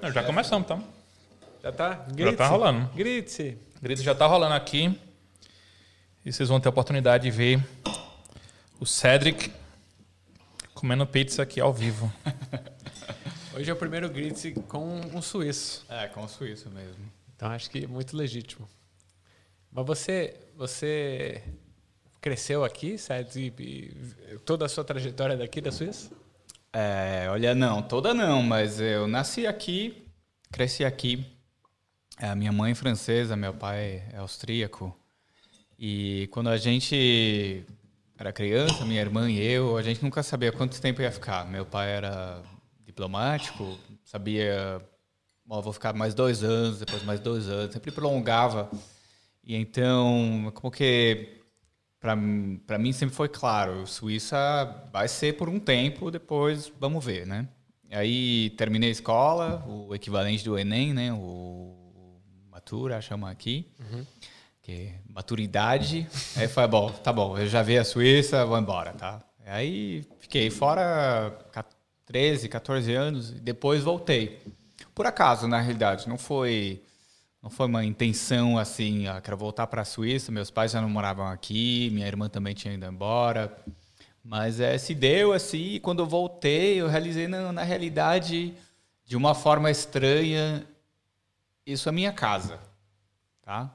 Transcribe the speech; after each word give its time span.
Não, 0.00 0.12
já 0.12 0.22
começamos, 0.22 0.64
então. 0.64 0.84
Já 1.62 1.72
tá? 1.72 2.06
Já 2.16 2.32
tá 2.34 2.48
rolando. 2.48 2.88
Grite-se. 2.94 3.58
Grito 3.80 4.02
já 4.02 4.14
tá 4.14 4.26
rolando 4.26 4.54
aqui. 4.54 4.98
E 6.24 6.32
vocês 6.32 6.48
vão 6.48 6.60
ter 6.60 6.68
a 6.68 6.70
oportunidade 6.70 7.24
de 7.24 7.30
ver 7.30 7.64
o 8.78 8.84
Cedric 8.84 9.52
comendo 10.74 11.06
pizza 11.06 11.42
aqui 11.42 11.60
ao 11.60 11.72
vivo. 11.72 12.12
Hoje 13.56 13.70
é 13.70 13.72
o 13.72 13.76
primeiro 13.76 14.08
grite 14.10 14.52
com 14.68 15.00
um 15.14 15.22
suíço. 15.22 15.86
É, 15.88 16.06
com 16.08 16.22
o 16.24 16.28
suíço 16.28 16.68
mesmo. 16.68 17.10
Então 17.34 17.50
acho 17.50 17.70
que 17.70 17.86
muito 17.86 18.14
legítimo. 18.14 18.68
Mas 19.72 19.86
você, 19.86 20.36
você 20.54 21.42
cresceu 22.20 22.64
aqui? 22.64 22.96
E, 23.34 23.52
e 23.58 24.38
toda 24.44 24.66
a 24.66 24.68
sua 24.68 24.84
trajetória 24.84 25.34
é 25.34 25.36
daqui 25.36 25.60
da 25.60 25.72
Suíça? 25.72 26.10
É, 26.78 27.26
olha, 27.30 27.54
não, 27.54 27.80
toda 27.80 28.12
não, 28.12 28.42
mas 28.42 28.78
eu 28.78 29.08
nasci 29.08 29.46
aqui, 29.46 30.06
cresci 30.52 30.84
aqui. 30.84 31.24
A 32.18 32.34
minha 32.34 32.52
mãe 32.52 32.72
é 32.72 32.74
francesa, 32.74 33.34
meu 33.34 33.54
pai 33.54 34.04
é 34.12 34.18
austríaco. 34.18 34.94
E 35.78 36.28
quando 36.30 36.50
a 36.50 36.58
gente 36.58 37.64
era 38.18 38.30
criança, 38.30 38.84
minha 38.84 39.00
irmã 39.00 39.30
e 39.30 39.42
eu, 39.42 39.78
a 39.78 39.82
gente 39.82 40.02
nunca 40.02 40.22
sabia 40.22 40.52
quanto 40.52 40.78
tempo 40.78 41.00
ia 41.00 41.10
ficar. 41.10 41.46
Meu 41.46 41.64
pai 41.64 41.92
era 41.92 42.42
diplomático, 42.84 43.78
sabia, 44.04 44.78
oh, 45.48 45.62
vou 45.62 45.72
ficar 45.72 45.94
mais 45.94 46.12
dois 46.12 46.44
anos, 46.44 46.80
depois 46.80 47.02
mais 47.04 47.20
dois 47.20 47.48
anos, 47.48 47.72
sempre 47.72 47.90
prolongava. 47.90 48.70
E 49.42 49.56
então, 49.56 50.52
como 50.54 50.70
que 50.70 51.40
para 52.00 52.14
mim 52.16 52.92
sempre 52.92 53.14
foi 53.14 53.28
claro, 53.28 53.86
Suíça 53.86 54.88
vai 54.92 55.08
ser 55.08 55.36
por 55.36 55.48
um 55.48 55.58
tempo, 55.58 56.10
depois 56.10 56.72
vamos 56.78 57.04
ver, 57.04 57.26
né? 57.26 57.48
Aí 57.90 58.50
terminei 58.50 58.88
a 58.88 58.92
escola, 58.92 59.64
o 59.66 59.94
equivalente 59.94 60.44
do 60.44 60.58
Enem, 60.58 60.92
né? 60.92 61.12
O 61.12 62.20
Matura, 62.50 63.00
chama 63.00 63.30
aqui. 63.30 63.70
Uhum. 63.78 64.04
Que 64.60 64.72
é 64.72 64.94
maturidade. 65.08 66.06
Aí 66.36 66.48
foi, 66.48 66.66
bom, 66.66 66.90
tá 66.90 67.12
bom, 67.12 67.38
eu 67.38 67.46
já 67.46 67.62
vi 67.62 67.78
a 67.78 67.84
Suíça, 67.84 68.44
vou 68.44 68.58
embora, 68.58 68.92
tá? 68.92 69.22
Aí 69.46 70.04
fiquei 70.18 70.50
fora 70.50 71.38
13, 72.04 72.48
14 72.48 72.92
anos 72.92 73.30
e 73.30 73.34
depois 73.34 73.84
voltei. 73.84 74.42
Por 74.92 75.06
acaso, 75.06 75.46
na 75.46 75.60
realidade, 75.60 76.08
não 76.08 76.18
foi 76.18 76.82
não 77.46 77.50
foi 77.50 77.66
uma 77.66 77.84
intenção 77.84 78.58
assim, 78.58 79.06
ah, 79.06 79.20
quero 79.20 79.36
voltar 79.36 79.68
para 79.68 79.82
a 79.82 79.84
Suíça, 79.84 80.32
meus 80.32 80.50
pais 80.50 80.72
já 80.72 80.80
não 80.80 80.90
moravam 80.90 81.28
aqui, 81.28 81.88
minha 81.92 82.04
irmã 82.04 82.28
também 82.28 82.52
tinha 82.54 82.74
ido 82.74 82.84
embora. 82.84 83.56
Mas 84.20 84.58
é, 84.58 84.76
se 84.76 84.92
deu 84.96 85.32
assim, 85.32 85.74
e 85.74 85.78
quando 85.78 86.00
eu 86.00 86.06
voltei, 86.06 86.80
eu 86.80 86.88
realizei 86.88 87.28
na, 87.28 87.52
na 87.52 87.62
realidade, 87.62 88.52
de 89.04 89.16
uma 89.16 89.32
forma 89.32 89.70
estranha, 89.70 90.66
isso 91.64 91.88
é 91.88 91.92
minha 91.92 92.12
casa, 92.12 92.58
tá? 93.42 93.72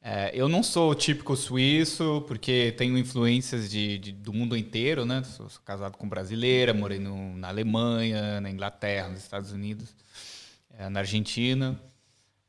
É, 0.00 0.30
eu 0.32 0.48
não 0.48 0.62
sou 0.62 0.90
o 0.90 0.94
típico 0.94 1.36
suíço, 1.36 2.24
porque 2.26 2.72
tenho 2.72 2.96
influências 2.96 3.70
de, 3.70 3.98
de 3.98 4.12
do 4.12 4.32
mundo 4.32 4.56
inteiro, 4.56 5.04
né? 5.04 5.22
Sou, 5.24 5.50
sou, 5.50 5.60
casado 5.62 5.98
com 5.98 6.08
brasileira, 6.08 6.72
morei 6.72 6.98
no, 6.98 7.36
na 7.36 7.48
Alemanha, 7.48 8.40
na 8.40 8.48
Inglaterra, 8.48 9.10
nos 9.10 9.20
Estados 9.20 9.52
Unidos, 9.52 9.94
é, 10.78 10.88
na 10.88 11.00
Argentina. 11.00 11.78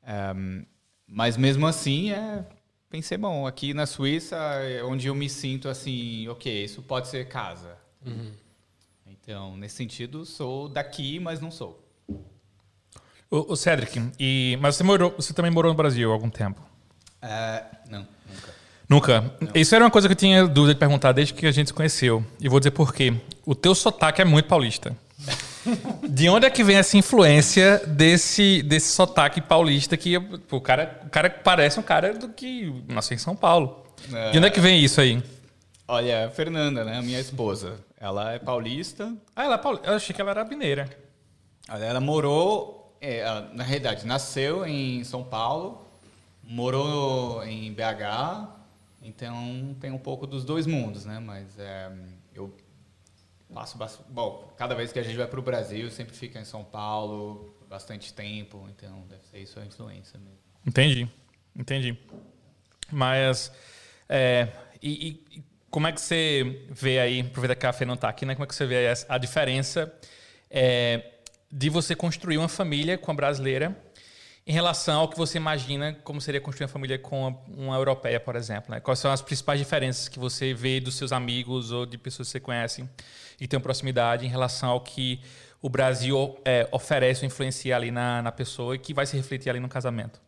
Um, 0.05 0.65
mas 1.07 1.37
mesmo 1.37 1.67
assim, 1.67 2.11
é, 2.11 2.45
pensei, 2.89 3.17
bom, 3.17 3.45
aqui 3.45 3.73
na 3.73 3.85
Suíça 3.85 4.35
é 4.35 4.83
onde 4.83 5.07
eu 5.07 5.15
me 5.15 5.29
sinto 5.29 5.67
assim, 5.67 6.27
ok, 6.27 6.63
isso 6.63 6.81
pode 6.81 7.07
ser 7.07 7.27
casa. 7.27 7.77
Uhum. 8.05 8.31
Então, 9.07 9.57
nesse 9.57 9.75
sentido, 9.75 10.25
sou 10.25 10.69
daqui, 10.69 11.19
mas 11.19 11.39
não 11.39 11.49
sou. 11.49 11.83
O, 13.29 13.53
o 13.53 13.55
Cedric, 13.55 14.01
e, 14.19 14.57
mas 14.61 14.75
você, 14.75 14.83
morou, 14.83 15.13
você 15.15 15.33
também 15.33 15.51
morou 15.51 15.71
no 15.71 15.77
Brasil 15.77 16.09
há 16.09 16.13
algum 16.13 16.29
tempo? 16.29 16.61
Uh, 17.23 17.75
não, 17.89 18.07
nunca. 18.27 18.53
Nunca? 18.87 19.21
Não. 19.41 19.51
Isso 19.55 19.73
era 19.73 19.83
uma 19.83 19.89
coisa 19.89 20.07
que 20.07 20.11
eu 20.11 20.17
tinha 20.17 20.47
dúvida 20.47 20.75
de 20.75 20.79
perguntar 20.79 21.11
desde 21.11 21.33
que 21.33 21.47
a 21.47 21.51
gente 21.51 21.67
se 21.67 21.73
conheceu. 21.73 22.23
E 22.39 22.47
vou 22.47 22.59
dizer 22.59 22.71
por 22.71 22.93
quê. 22.93 23.13
O 23.43 23.55
teu 23.55 23.73
sotaque 23.73 24.21
é 24.21 24.25
muito 24.25 24.47
paulista. 24.47 24.95
De 26.07 26.29
onde 26.29 26.45
é 26.45 26.49
que 26.49 26.63
vem 26.63 26.77
essa 26.77 26.97
influência 26.97 27.81
desse, 27.87 28.61
desse 28.63 28.91
sotaque 28.93 29.41
paulista 29.41 29.97
que 29.97 30.19
pô, 30.19 30.57
o, 30.57 30.61
cara, 30.61 31.01
o 31.05 31.09
cara 31.09 31.29
parece 31.29 31.79
um 31.79 31.83
cara 31.83 32.13
do 32.13 32.29
que 32.29 32.83
nasceu 32.87 33.15
em 33.15 33.19
São 33.19 33.35
Paulo? 33.35 33.85
É... 34.13 34.31
De 34.31 34.37
onde 34.37 34.47
é 34.47 34.49
que 34.49 34.59
vem 34.59 34.83
isso 34.83 35.01
aí? 35.01 35.21
Olha, 35.87 36.27
a 36.27 36.29
Fernanda, 36.29 36.83
né, 36.83 37.01
minha 37.01 37.19
esposa, 37.19 37.79
ela 37.99 38.33
é 38.33 38.39
paulista. 38.39 39.15
Ah, 39.35 39.45
ela 39.45 39.55
é 39.55 39.57
paulista. 39.57 39.87
Eu 39.87 39.95
achei 39.95 40.15
que 40.15 40.21
ela 40.21 40.31
era 40.31 40.43
mineira. 40.43 40.89
Ela 41.67 41.99
morou, 41.99 42.95
é, 43.01 43.23
na 43.53 43.63
realidade, 43.63 44.05
nasceu 44.05 44.65
em 44.65 45.03
São 45.03 45.23
Paulo, 45.23 45.85
morou 46.43 47.43
em 47.43 47.71
BH, 47.73 48.47
então 49.01 49.75
tem 49.79 49.91
um 49.91 49.97
pouco 49.97 50.25
dos 50.27 50.43
dois 50.43 50.65
mundos, 50.65 51.05
né? 51.05 51.19
Mas 51.19 51.57
é, 51.59 51.91
bom, 54.09 54.53
cada 54.57 54.75
vez 54.75 54.91
que 54.91 54.99
a 54.99 55.03
gente 55.03 55.15
vai 55.15 55.27
para 55.27 55.39
o 55.39 55.43
Brasil, 55.43 55.89
sempre 55.89 56.15
fica 56.15 56.39
em 56.39 56.45
São 56.45 56.63
Paulo 56.63 57.55
bastante 57.69 58.13
tempo, 58.13 58.67
então 58.69 59.05
deve 59.09 59.25
ser 59.25 59.39
isso 59.39 59.59
a 59.59 59.65
influência 59.65 60.19
mesmo. 60.19 60.39
Entendi, 60.65 61.09
entendi. 61.55 61.97
Mas, 62.91 63.51
é, 64.07 64.49
e, 64.81 65.23
e, 65.31 65.43
como 65.69 65.87
é 65.87 65.91
que 65.91 65.99
você 65.99 66.65
vê 66.69 66.99
aí, 66.99 67.21
aproveitar 67.21 67.55
que 67.55 67.65
a 67.65 67.73
Fê 67.73 67.85
não 67.85 67.95
está 67.95 68.09
aqui, 68.09 68.25
né? 68.25 68.35
Como 68.35 68.43
é 68.45 68.47
que 68.47 68.55
você 68.55 68.65
vê 68.65 68.93
a 69.09 69.17
diferença 69.17 69.93
é, 70.49 71.15
de 71.51 71.69
você 71.69 71.95
construir 71.95 72.37
uma 72.37 72.47
família 72.47 72.97
com 72.97 73.11
a 73.11 73.13
brasileira 73.13 73.75
em 74.47 74.53
relação 74.53 75.01
ao 75.01 75.09
que 75.09 75.17
você 75.17 75.37
imagina 75.37 75.93
como 76.03 76.21
seria 76.21 76.39
construir 76.39 76.65
uma 76.65 76.71
família 76.71 76.99
com 76.99 77.35
uma, 77.47 77.75
europeia, 77.75 78.19
por 78.19 78.35
exemplo? 78.35 78.71
Né? 78.71 78.79
Quais 78.79 78.99
são 78.99 79.11
as 79.11 79.21
principais 79.21 79.59
diferenças 79.59 80.07
que 80.07 80.19
você 80.19 80.53
vê 80.53 80.79
dos 80.79 80.95
seus 80.95 81.11
amigos 81.11 81.71
ou 81.71 81.85
de 81.85 81.97
pessoas 81.97 82.27
que 82.27 82.33
você 82.33 82.39
conhece 82.39 82.87
e 83.39 83.47
tem 83.47 83.59
proximidade 83.59 84.25
em 84.25 84.29
relação 84.29 84.69
ao 84.69 84.81
que 84.81 85.21
o 85.61 85.69
Brasil 85.69 86.37
é, 86.45 86.67
oferece 86.71 87.23
ou 87.23 87.27
influencia 87.27 87.75
ali 87.75 87.91
na, 87.91 88.21
na 88.21 88.31
pessoa 88.31 88.75
e 88.75 88.79
que 88.79 88.93
vai 88.93 89.05
se 89.05 89.17
refletir 89.17 89.49
ali 89.49 89.59
no 89.59 89.67
casamento? 89.67 90.21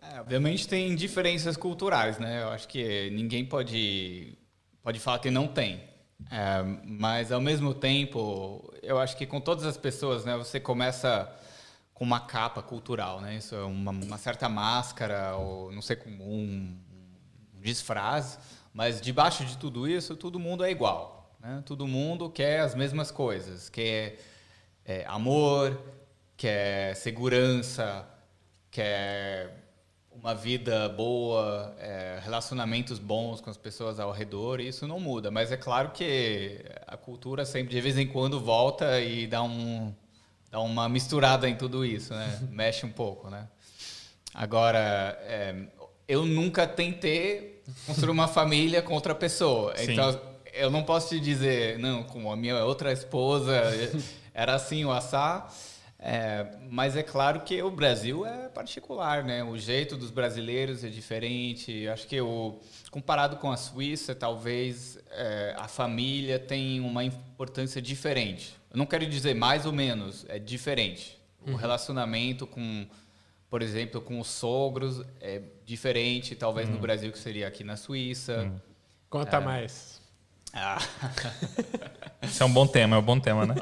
É, 0.00 0.20
obviamente 0.20 0.68
tem 0.68 0.94
diferenças 0.94 1.56
culturais, 1.56 2.18
né? 2.18 2.42
Eu 2.42 2.50
acho 2.50 2.68
que 2.68 3.10
ninguém 3.10 3.44
pode, 3.44 4.36
pode 4.82 5.00
falar 5.00 5.18
que 5.18 5.30
não 5.30 5.48
tem. 5.48 5.82
É, 6.30 6.62
mas 6.84 7.32
ao 7.32 7.40
mesmo 7.40 7.74
tempo, 7.74 8.72
eu 8.82 8.98
acho 8.98 9.16
que 9.16 9.26
com 9.26 9.40
todas 9.40 9.64
as 9.64 9.76
pessoas, 9.76 10.24
né, 10.24 10.36
você 10.36 10.60
começa 10.60 11.30
com 11.92 12.04
uma 12.04 12.20
capa 12.20 12.62
cultural, 12.62 13.20
né? 13.20 13.36
Isso 13.36 13.54
é 13.54 13.64
uma, 13.64 13.90
uma 13.90 14.18
certa 14.18 14.48
máscara 14.48 15.34
ou 15.36 15.72
não 15.72 15.80
sei 15.80 15.96
como 15.96 16.22
um, 16.22 16.78
um 17.54 17.60
disfraz, 17.62 18.38
mas 18.72 19.00
debaixo 19.00 19.46
de 19.46 19.56
tudo 19.56 19.88
isso, 19.88 20.14
todo 20.14 20.38
mundo 20.38 20.62
é 20.62 20.70
igual. 20.70 21.15
Né? 21.46 21.62
Todo 21.64 21.86
mundo 21.86 22.28
quer 22.28 22.58
as 22.60 22.74
mesmas 22.74 23.12
coisas, 23.12 23.68
quer 23.68 24.18
é, 24.84 25.04
amor, 25.06 25.80
quer 26.36 26.96
segurança, 26.96 28.04
quer 28.68 29.64
uma 30.10 30.34
vida 30.34 30.88
boa, 30.88 31.72
é, 31.78 32.18
relacionamentos 32.20 32.98
bons 32.98 33.40
com 33.40 33.48
as 33.48 33.56
pessoas 33.56 34.00
ao 34.00 34.10
redor, 34.10 34.60
isso 34.60 34.88
não 34.88 34.98
muda. 34.98 35.30
Mas 35.30 35.52
é 35.52 35.56
claro 35.56 35.90
que 35.90 36.64
a 36.84 36.96
cultura 36.96 37.44
sempre, 37.44 37.74
de 37.74 37.80
vez 37.80 37.96
em 37.96 38.08
quando, 38.08 38.40
volta 38.40 39.00
e 39.00 39.28
dá, 39.28 39.40
um, 39.44 39.94
dá 40.50 40.58
uma 40.58 40.88
misturada 40.88 41.48
em 41.48 41.54
tudo 41.54 41.84
isso, 41.84 42.12
né? 42.12 42.40
Mexe 42.50 42.84
um 42.84 42.90
pouco, 42.90 43.30
né? 43.30 43.46
Agora, 44.34 45.16
é, 45.22 45.54
eu 46.08 46.26
nunca 46.26 46.66
tentei 46.66 47.62
construir 47.86 48.10
uma 48.10 48.26
família 48.26 48.82
com 48.82 48.94
outra 48.94 49.14
pessoa. 49.14 49.76
Sim. 49.76 49.92
Então, 49.92 50.35
eu 50.56 50.70
não 50.70 50.82
posso 50.82 51.10
te 51.10 51.20
dizer, 51.20 51.78
não, 51.78 52.02
como 52.02 52.30
a 52.30 52.36
minha 52.36 52.64
outra 52.64 52.92
esposa 52.92 53.52
era 54.34 54.54
assim, 54.54 54.84
o 54.84 54.90
assar. 54.90 55.52
É, 55.98 56.46
mas 56.70 56.94
é 56.94 57.02
claro 57.02 57.40
que 57.40 57.62
o 57.62 57.70
Brasil 57.70 58.26
é 58.26 58.48
particular, 58.48 59.24
né? 59.24 59.42
O 59.42 59.56
jeito 59.56 59.96
dos 59.96 60.10
brasileiros 60.10 60.84
é 60.84 60.88
diferente. 60.88 61.88
Acho 61.88 62.06
que 62.06 62.20
o, 62.20 62.60
comparado 62.90 63.36
com 63.36 63.50
a 63.50 63.56
Suíça, 63.56 64.14
talvez 64.14 64.98
é, 65.10 65.54
a 65.56 65.66
família 65.66 66.38
tem 66.38 66.80
uma 66.80 67.02
importância 67.02 67.80
diferente. 67.80 68.54
Eu 68.70 68.76
não 68.76 68.86
quero 68.86 69.06
dizer 69.06 69.34
mais 69.34 69.64
ou 69.64 69.72
menos, 69.72 70.26
é 70.28 70.38
diferente. 70.38 71.18
O 71.46 71.50
uhum. 71.50 71.56
relacionamento 71.56 72.46
com, 72.46 72.86
por 73.48 73.62
exemplo, 73.62 74.00
com 74.00 74.20
os 74.20 74.28
sogros 74.28 75.02
é 75.20 75.40
diferente, 75.64 76.36
talvez 76.36 76.68
uhum. 76.68 76.74
no 76.74 76.80
Brasil 76.80 77.10
que 77.10 77.18
seria 77.18 77.48
aqui 77.48 77.64
na 77.64 77.76
Suíça. 77.76 78.42
Uhum. 78.42 78.60
Conta 79.08 79.38
é, 79.38 79.40
mais. 79.40 80.05
Ah. 80.58 80.78
Isso 82.22 82.42
é 82.42 82.46
um 82.46 82.52
bom 82.52 82.66
tema, 82.66 82.96
é 82.96 82.98
um 82.98 83.02
bom 83.02 83.20
tema, 83.20 83.44
né? 83.44 83.54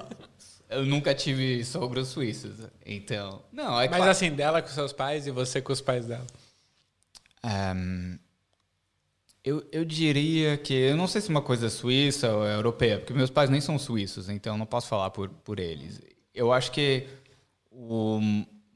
Eu 0.70 0.86
nunca 0.86 1.12
tive 1.12 1.64
sogros 1.64 2.08
suíços, 2.08 2.56
então. 2.86 3.42
Não, 3.52 3.80
é 3.80 3.88
Mas 3.88 3.96
claro. 3.96 4.10
assim, 4.10 4.30
dela 4.30 4.62
com 4.62 4.68
seus 4.68 4.92
pais 4.92 5.26
e 5.26 5.30
você 5.30 5.60
com 5.60 5.72
os 5.72 5.80
pais 5.80 6.06
dela. 6.06 6.26
Um, 7.44 8.18
eu, 9.42 9.66
eu 9.72 9.84
diria 9.84 10.56
que. 10.56 10.72
Eu 10.72 10.96
não 10.96 11.06
sei 11.06 11.20
se 11.20 11.28
uma 11.28 11.42
coisa 11.42 11.66
é 11.66 11.70
suíça 11.70 12.32
ou 12.32 12.46
é 12.46 12.54
europeia, 12.54 12.98
porque 12.98 13.12
meus 13.12 13.30
pais 13.30 13.50
nem 13.50 13.60
são 13.60 13.78
suíços, 13.78 14.28
então 14.28 14.56
não 14.56 14.66
posso 14.66 14.86
falar 14.88 15.10
por, 15.10 15.28
por 15.28 15.58
eles. 15.58 16.00
Eu 16.32 16.52
acho 16.52 16.70
que 16.72 17.06
o, 17.70 18.20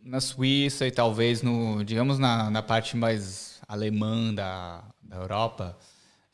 na 0.03 0.21
Suíça 0.21 0.87
e 0.87 0.91
talvez 0.91 1.43
no, 1.43 1.85
digamos, 1.85 2.19
na, 2.19 2.51
na 2.51 2.63
parte 2.63 2.97
mais 2.97 3.61
alemã 3.67 4.35
da, 4.35 4.85
da 5.03 5.17
Europa, 5.17 5.77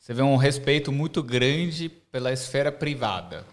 você 0.05 0.13
vê 0.13 0.21
um 0.21 0.35
respeito 0.35 0.91
muito 0.91 1.23
grande 1.23 1.89
pela 1.89 2.31
esfera 2.31 2.71
privada. 2.71 3.43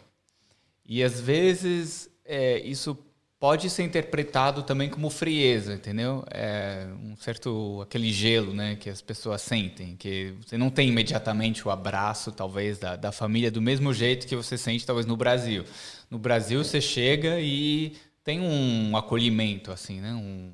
E 0.84 1.02
às 1.02 1.18
vezes 1.18 2.10
é, 2.26 2.58
isso 2.58 2.94
pode 3.40 3.70
ser 3.70 3.84
interpretado 3.84 4.62
também 4.62 4.90
como 4.90 5.08
frieza, 5.08 5.72
entendeu? 5.72 6.22
É 6.30 6.88
um 7.02 7.16
certo 7.16 7.80
aquele 7.80 8.12
gelo, 8.12 8.52
né, 8.52 8.76
que 8.76 8.90
as 8.90 9.00
pessoas 9.00 9.40
sentem, 9.40 9.96
que 9.96 10.34
você 10.46 10.58
não 10.58 10.68
tem 10.68 10.90
imediatamente 10.90 11.66
o 11.66 11.70
abraço, 11.70 12.30
talvez 12.30 12.78
da, 12.78 12.96
da 12.96 13.10
família 13.10 13.50
do 13.50 13.62
mesmo 13.62 13.94
jeito 13.94 14.26
que 14.26 14.36
você 14.36 14.58
sente 14.58 14.84
talvez 14.84 15.06
no 15.06 15.16
Brasil. 15.16 15.64
No 16.10 16.18
Brasil 16.18 16.62
você 16.62 16.82
chega 16.82 17.40
e 17.40 17.96
tem 18.22 18.40
um 18.40 18.94
acolhimento 18.94 19.72
assim, 19.72 20.02
né, 20.02 20.12
um, 20.12 20.52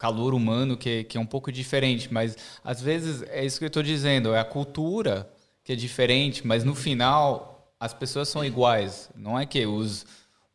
calor 0.00 0.34
humano 0.34 0.76
que, 0.76 1.04
que 1.04 1.16
é 1.16 1.20
um 1.20 1.26
pouco 1.26 1.52
diferente, 1.52 2.12
mas 2.12 2.36
às 2.64 2.80
vezes 2.80 3.22
é 3.28 3.44
isso 3.44 3.58
que 3.58 3.64
eu 3.64 3.68
estou 3.68 3.84
dizendo, 3.84 4.34
é 4.34 4.40
a 4.40 4.44
cultura 4.44 5.30
que 5.62 5.72
é 5.72 5.76
diferente, 5.76 6.44
mas 6.44 6.64
no 6.64 6.74
final 6.74 7.72
as 7.78 7.94
pessoas 7.94 8.28
são 8.28 8.44
iguais. 8.44 9.08
Não 9.14 9.38
é 9.38 9.46
que 9.46 9.64
os 9.64 10.04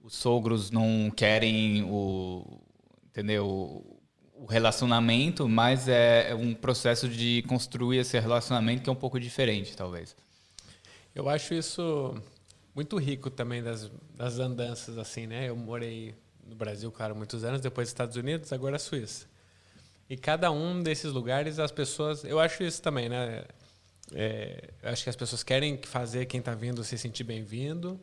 os 0.05 0.13
sogros 0.13 0.69
não 0.69 1.09
querem 1.09 1.83
o, 1.83 2.61
entendeu, 3.07 3.99
o 4.35 4.45
relacionamento, 4.45 5.49
mas 5.49 5.87
é, 5.87 6.29
é 6.29 6.35
um 6.35 6.53
processo 6.53 7.09
de 7.09 7.41
construir 7.47 7.97
esse 7.97 8.19
relacionamento 8.19 8.83
que 8.83 8.89
é 8.89 8.93
um 8.93 8.95
pouco 8.95 9.19
diferente, 9.19 9.75
talvez. 9.75 10.15
Eu 11.15 11.27
acho 11.27 11.55
isso 11.55 12.13
muito 12.75 12.97
rico 12.97 13.31
também 13.31 13.63
das, 13.63 13.91
das 14.13 14.37
andanças, 14.37 14.99
assim, 14.99 15.25
né? 15.25 15.49
Eu 15.49 15.55
morei 15.55 16.13
no 16.45 16.55
Brasil, 16.55 16.91
claro, 16.91 17.15
muitos 17.15 17.43
anos, 17.43 17.59
depois 17.59 17.87
Estados 17.87 18.15
Unidos, 18.15 18.53
agora 18.53 18.77
Suíça. 18.77 19.25
E 20.09 20.15
cada 20.15 20.51
um 20.51 20.81
desses 20.81 21.11
lugares, 21.11 21.59
as 21.59 21.71
pessoas... 21.71 22.23
Eu 22.23 22.39
acho 22.39 22.63
isso 22.63 22.81
também, 22.81 23.09
né? 23.09 23.43
É, 24.13 24.69
acho 24.83 25.03
que 25.03 25.09
as 25.09 25.15
pessoas 25.15 25.43
querem 25.43 25.79
fazer 25.81 26.25
quem 26.25 26.39
está 26.39 26.53
vindo 26.53 26.83
se 26.83 26.97
sentir 26.97 27.23
bem-vindo, 27.23 27.99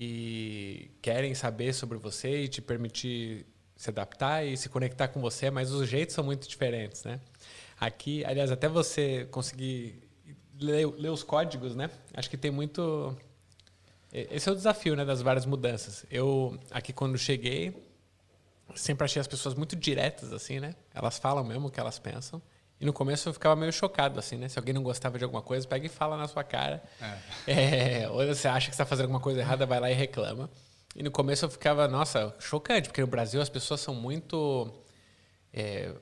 e 0.00 0.90
querem 1.02 1.34
saber 1.34 1.72
sobre 1.72 1.98
você 1.98 2.44
e 2.44 2.48
te 2.48 2.62
permitir 2.62 3.44
se 3.76 3.90
adaptar 3.90 4.44
e 4.46 4.56
se 4.56 4.68
conectar 4.68 5.08
com 5.08 5.20
você, 5.20 5.50
mas 5.50 5.72
os 5.72 5.88
jeitos 5.88 6.14
são 6.14 6.22
muito 6.22 6.48
diferentes, 6.48 7.04
né? 7.04 7.20
Aqui, 7.78 8.24
aliás, 8.24 8.50
até 8.50 8.68
você 8.68 9.26
conseguir 9.30 10.08
ler, 10.60 10.86
ler 10.86 11.10
os 11.10 11.22
códigos, 11.22 11.74
né? 11.74 11.90
Acho 12.14 12.30
que 12.30 12.36
tem 12.36 12.50
muito 12.50 13.16
esse 14.12 14.48
é 14.48 14.52
o 14.52 14.54
desafio, 14.54 14.96
né, 14.96 15.04
das 15.04 15.20
várias 15.20 15.44
mudanças. 15.44 16.06
Eu 16.10 16.58
aqui 16.70 16.92
quando 16.92 17.18
cheguei, 17.18 17.74
sempre 18.74 19.04
achei 19.04 19.20
as 19.20 19.26
pessoas 19.26 19.54
muito 19.54 19.74
diretas 19.74 20.32
assim, 20.32 20.60
né? 20.60 20.74
Elas 20.94 21.18
falam 21.18 21.44
mesmo 21.44 21.68
o 21.68 21.70
que 21.70 21.80
elas 21.80 21.98
pensam. 21.98 22.40
E 22.80 22.86
no 22.86 22.92
começo 22.92 23.28
eu 23.28 23.32
ficava 23.32 23.56
meio 23.56 23.72
chocado, 23.72 24.18
assim, 24.18 24.36
né? 24.36 24.48
Se 24.48 24.58
alguém 24.58 24.72
não 24.72 24.82
gostava 24.82 25.18
de 25.18 25.24
alguma 25.24 25.42
coisa, 25.42 25.66
pega 25.66 25.86
e 25.86 25.88
fala 25.88 26.16
na 26.16 26.28
sua 26.28 26.44
cara. 26.44 26.82
É. 27.46 28.02
É, 28.02 28.08
ou 28.08 28.24
você 28.26 28.46
acha 28.46 28.68
que 28.68 28.74
está 28.74 28.86
fazendo 28.86 29.06
alguma 29.06 29.20
coisa 29.20 29.40
errada, 29.40 29.66
vai 29.66 29.80
lá 29.80 29.90
e 29.90 29.94
reclama. 29.94 30.48
E 30.94 31.02
no 31.02 31.10
começo 31.10 31.44
eu 31.44 31.50
ficava, 31.50 31.88
nossa, 31.88 32.34
chocante, 32.38 32.88
porque 32.88 33.00
no 33.00 33.06
Brasil 33.06 33.40
as 33.40 33.48
pessoas 33.48 33.80
são 33.80 33.94
muito. 33.94 34.72
É, 35.52 35.92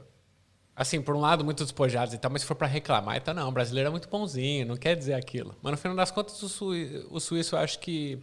assim, 0.74 1.00
por 1.00 1.16
um 1.16 1.20
lado, 1.20 1.44
muito 1.44 1.64
despojadas 1.64 2.12
e 2.12 2.18
tal, 2.18 2.30
mas 2.30 2.42
se 2.42 2.46
for 2.46 2.54
para 2.54 2.66
reclamar, 2.66 3.16
então 3.16 3.32
não, 3.32 3.48
o 3.48 3.52
brasileiro 3.52 3.88
é 3.88 3.90
muito 3.90 4.08
bonzinho, 4.08 4.66
não 4.66 4.76
quer 4.76 4.94
dizer 4.94 5.14
aquilo. 5.14 5.56
Mas 5.62 5.72
no 5.72 5.78
final 5.78 5.96
das 5.96 6.10
contas, 6.10 6.42
o, 6.42 6.48
suíço, 6.48 7.08
o 7.10 7.18
suíço 7.18 7.56
eu 7.56 7.60
acho 7.60 7.78
que 7.78 8.22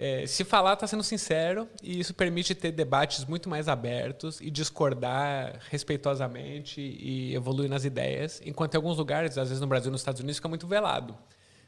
é, 0.00 0.24
se 0.26 0.44
falar 0.44 0.74
está 0.74 0.86
sendo 0.86 1.02
sincero 1.02 1.68
e 1.82 1.98
isso 1.98 2.14
permite 2.14 2.54
ter 2.54 2.70
debates 2.70 3.24
muito 3.24 3.48
mais 3.48 3.66
abertos 3.66 4.40
e 4.40 4.48
discordar 4.48 5.58
respeitosamente 5.68 6.80
e 6.80 7.34
evoluir 7.34 7.68
nas 7.68 7.84
ideias, 7.84 8.40
enquanto 8.44 8.74
em 8.74 8.76
alguns 8.76 8.96
lugares, 8.96 9.36
às 9.36 9.48
vezes 9.48 9.60
no 9.60 9.66
Brasil 9.66 9.88
e 9.88 9.92
nos 9.92 10.00
Estados 10.00 10.20
Unidos, 10.20 10.36
fica 10.36 10.48
muito 10.48 10.68
velado 10.68 11.18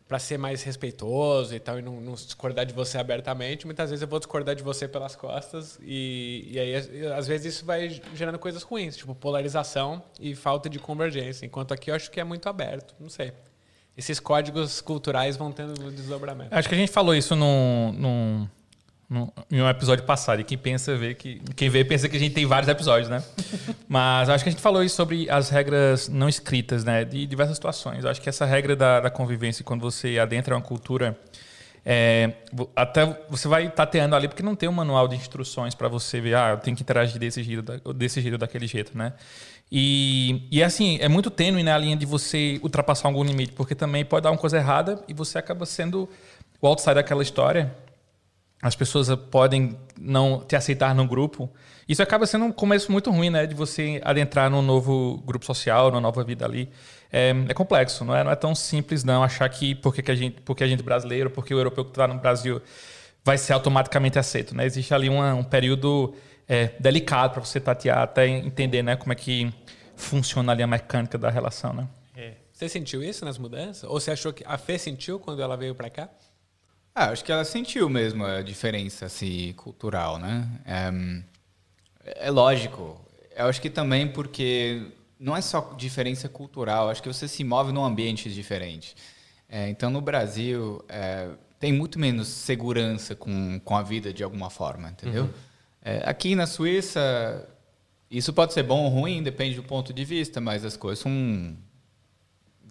para 0.06 0.18
ser 0.20 0.38
mais 0.38 0.62
respeitoso 0.62 1.54
e 1.54 1.60
tal 1.60 1.78
e 1.80 1.82
não, 1.82 2.00
não, 2.00 2.14
discordar 2.14 2.64
de 2.64 2.72
você 2.72 2.98
abertamente. 2.98 3.66
Muitas 3.66 3.90
vezes 3.90 4.02
eu 4.02 4.08
vou 4.08 4.20
discordar 4.20 4.54
de 4.54 4.62
você 4.62 4.86
pelas 4.86 5.16
costas 5.16 5.78
e, 5.82 6.48
e 6.52 6.58
aí 6.58 6.74
às 7.12 7.26
vezes 7.26 7.54
isso 7.54 7.64
vai 7.64 8.00
gerando 8.14 8.38
coisas 8.38 8.62
ruins, 8.62 8.96
tipo 8.96 9.12
polarização 9.12 10.02
e 10.20 10.36
falta 10.36 10.68
de 10.68 10.78
convergência, 10.78 11.46
enquanto 11.46 11.74
aqui 11.74 11.90
eu 11.90 11.96
acho 11.96 12.10
que 12.12 12.20
é 12.20 12.24
muito 12.24 12.48
aberto, 12.48 12.94
não 13.00 13.08
sei 13.08 13.32
esses 14.00 14.18
códigos 14.18 14.80
culturais 14.80 15.36
vão 15.36 15.52
tendo 15.52 15.90
desdobramento. 15.90 16.54
Acho 16.54 16.68
que 16.68 16.74
a 16.74 16.78
gente 16.78 16.90
falou 16.90 17.14
isso 17.14 17.36
num, 17.36 17.92
num, 17.92 18.48
num, 19.10 19.28
em 19.50 19.60
um 19.60 19.68
episódio 19.68 20.04
passado. 20.04 20.40
E 20.40 20.44
quem 20.44 20.56
pensa 20.56 20.96
vê 20.96 21.14
que. 21.14 21.40
Quem 21.54 21.68
vê 21.68 21.84
pensa 21.84 22.08
que 22.08 22.16
a 22.16 22.20
gente 22.20 22.34
tem 22.34 22.46
vários 22.46 22.68
episódios, 22.68 23.10
né? 23.10 23.22
Mas 23.86 24.30
acho 24.30 24.42
que 24.42 24.48
a 24.48 24.52
gente 24.52 24.62
falou 24.62 24.82
isso 24.82 24.96
sobre 24.96 25.28
as 25.30 25.50
regras 25.50 26.08
não 26.08 26.30
escritas, 26.30 26.82
né? 26.82 27.04
De 27.04 27.26
diversas 27.26 27.56
situações. 27.56 28.06
Acho 28.06 28.22
que 28.22 28.28
essa 28.28 28.46
regra 28.46 28.74
da, 28.74 29.00
da 29.00 29.10
convivência, 29.10 29.62
quando 29.62 29.82
você 29.82 30.18
adentra 30.18 30.54
uma 30.54 30.62
cultura. 30.62 31.16
É, 31.84 32.32
até 32.76 33.06
você 33.30 33.48
vai 33.48 33.70
tateando 33.70 34.14
ali, 34.14 34.28
porque 34.28 34.42
não 34.42 34.54
tem 34.54 34.68
um 34.68 34.72
manual 34.72 35.08
de 35.08 35.16
instruções 35.16 35.74
para 35.74 35.88
você 35.88 36.20
ver, 36.20 36.34
ah, 36.34 36.50
eu 36.50 36.58
tenho 36.58 36.76
que 36.76 36.82
interagir 36.82 37.18
desse 37.18 37.42
jeito, 37.42 37.62
desse 37.94 38.20
jeito, 38.20 38.36
daquele 38.36 38.66
jeito, 38.66 38.96
né? 38.96 39.14
E, 39.70 40.48
e 40.50 40.62
assim, 40.62 40.98
é 41.00 41.08
muito 41.08 41.30
tênue 41.30 41.62
na 41.62 41.78
né, 41.78 41.84
linha 41.84 41.96
de 41.96 42.04
você 42.04 42.58
ultrapassar 42.62 43.08
algum 43.08 43.22
limite, 43.22 43.52
porque 43.52 43.74
também 43.74 44.04
pode 44.04 44.24
dar 44.24 44.30
uma 44.30 44.38
coisa 44.38 44.56
errada 44.56 45.02
e 45.06 45.14
você 45.14 45.38
acaba 45.38 45.64
sendo 45.64 46.08
o 46.60 46.66
outsider 46.66 46.96
daquela 46.96 47.22
história. 47.22 47.72
As 48.60 48.74
pessoas 48.74 49.08
podem 49.30 49.78
não 49.98 50.40
te 50.40 50.56
aceitar 50.56 50.94
no 50.94 51.06
grupo. 51.06 51.48
Isso 51.88 52.02
acaba 52.02 52.26
sendo 52.26 52.44
um 52.44 52.52
começo 52.52 52.90
muito 52.92 53.10
ruim, 53.10 53.30
né? 53.30 53.46
De 53.46 53.54
você 53.54 54.00
adentrar 54.04 54.50
num 54.50 54.60
novo 54.60 55.22
grupo 55.24 55.46
social, 55.46 55.90
numa 55.90 56.00
nova 56.00 56.22
vida 56.24 56.44
ali. 56.44 56.68
É, 57.10 57.30
é 57.48 57.54
complexo, 57.54 58.04
não 58.04 58.14
é, 58.14 58.22
não 58.22 58.30
é 58.30 58.36
tão 58.36 58.54
simples 58.54 59.02
não 59.02 59.22
achar 59.22 59.48
que 59.48 59.74
porque, 59.76 60.02
que 60.02 60.10
a 60.10 60.14
gente, 60.14 60.40
porque 60.42 60.62
a 60.62 60.66
gente 60.66 60.80
é 60.80 60.82
brasileiro, 60.82 61.30
porque 61.30 61.54
o 61.54 61.58
europeu 61.58 61.84
que 61.84 61.90
está 61.90 62.06
no 62.06 62.18
Brasil 62.18 62.60
vai 63.24 63.38
ser 63.38 63.52
automaticamente 63.52 64.18
aceito, 64.18 64.54
né? 64.54 64.66
Existe 64.66 64.92
ali 64.92 65.08
uma, 65.08 65.34
um 65.34 65.42
período 65.42 66.14
é, 66.50 66.72
delicado 66.80 67.34
para 67.34 67.44
você 67.44 67.60
tatear, 67.60 67.98
até 67.98 68.26
entender 68.26 68.82
né, 68.82 68.96
como 68.96 69.12
é 69.12 69.14
que 69.14 69.52
funciona 70.00 70.52
ali 70.52 70.62
a 70.62 70.66
mecânica 70.66 71.16
da 71.16 71.30
relação. 71.30 71.72
Né? 71.72 71.88
É. 72.16 72.34
Você 72.52 72.68
sentiu 72.68 73.02
isso 73.02 73.24
nas 73.24 73.38
mudanças? 73.38 73.84
Ou 73.84 74.00
você 74.00 74.10
achou 74.10 74.32
que 74.32 74.44
a 74.46 74.58
Fê 74.58 74.78
sentiu 74.78 75.18
quando 75.18 75.40
ela 75.42 75.56
veio 75.56 75.74
para 75.74 75.88
cá? 75.88 76.08
Ah, 76.94 77.10
acho 77.10 77.24
que 77.24 77.30
ela 77.30 77.44
sentiu 77.44 77.88
mesmo 77.88 78.24
a 78.24 78.42
diferença 78.42 79.06
assim, 79.06 79.52
cultural, 79.54 80.18
né? 80.18 80.48
É, 82.04 82.26
é 82.26 82.30
lógico. 82.30 83.00
Eu 83.36 83.46
acho 83.46 83.60
que 83.60 83.70
também 83.70 84.08
porque 84.08 84.82
não 85.18 85.36
é 85.36 85.40
só 85.40 85.74
diferença 85.76 86.28
cultural, 86.28 86.90
acho 86.90 87.02
que 87.02 87.08
você 87.08 87.28
se 87.28 87.44
move 87.44 87.72
num 87.72 87.84
ambiente 87.84 88.32
diferente. 88.32 88.96
É, 89.48 89.68
então, 89.68 89.90
no 89.90 90.00
Brasil, 90.00 90.84
é, 90.88 91.28
tem 91.58 91.72
muito 91.72 91.98
menos 91.98 92.28
segurança 92.28 93.14
com, 93.14 93.60
com 93.60 93.76
a 93.76 93.82
vida 93.82 94.12
de 94.12 94.24
alguma 94.24 94.48
forma, 94.48 94.90
entendeu? 94.90 95.24
Uhum. 95.24 95.30
É, 95.82 96.02
aqui 96.04 96.34
na 96.34 96.46
Suíça, 96.46 97.48
isso 98.10 98.32
pode 98.32 98.52
ser 98.52 98.64
bom 98.64 98.84
ou 98.84 98.88
ruim, 98.88 99.22
depende 99.22 99.54
do 99.54 99.62
ponto 99.62 99.92
de 99.92 100.04
vista, 100.04 100.40
mas 100.40 100.64
as 100.64 100.76
coisas 100.76 100.98
são, 100.98 101.56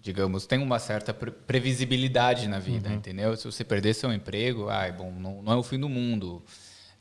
digamos, 0.02 0.46
tem 0.46 0.58
uma 0.58 0.78
certa 0.78 1.14
pre 1.14 1.30
previsibilidade 1.30 2.46
na 2.46 2.58
vida, 2.58 2.90
uhum. 2.90 2.96
entendeu? 2.96 3.34
Se 3.36 3.46
você 3.46 3.64
perder 3.64 3.94
seu 3.94 4.12
emprego, 4.12 4.68
ai, 4.68 4.92
bom, 4.92 5.10
não, 5.10 5.42
não 5.42 5.52
é 5.54 5.56
o 5.56 5.62
fim 5.62 5.78
do 5.78 5.88
mundo. 5.88 6.42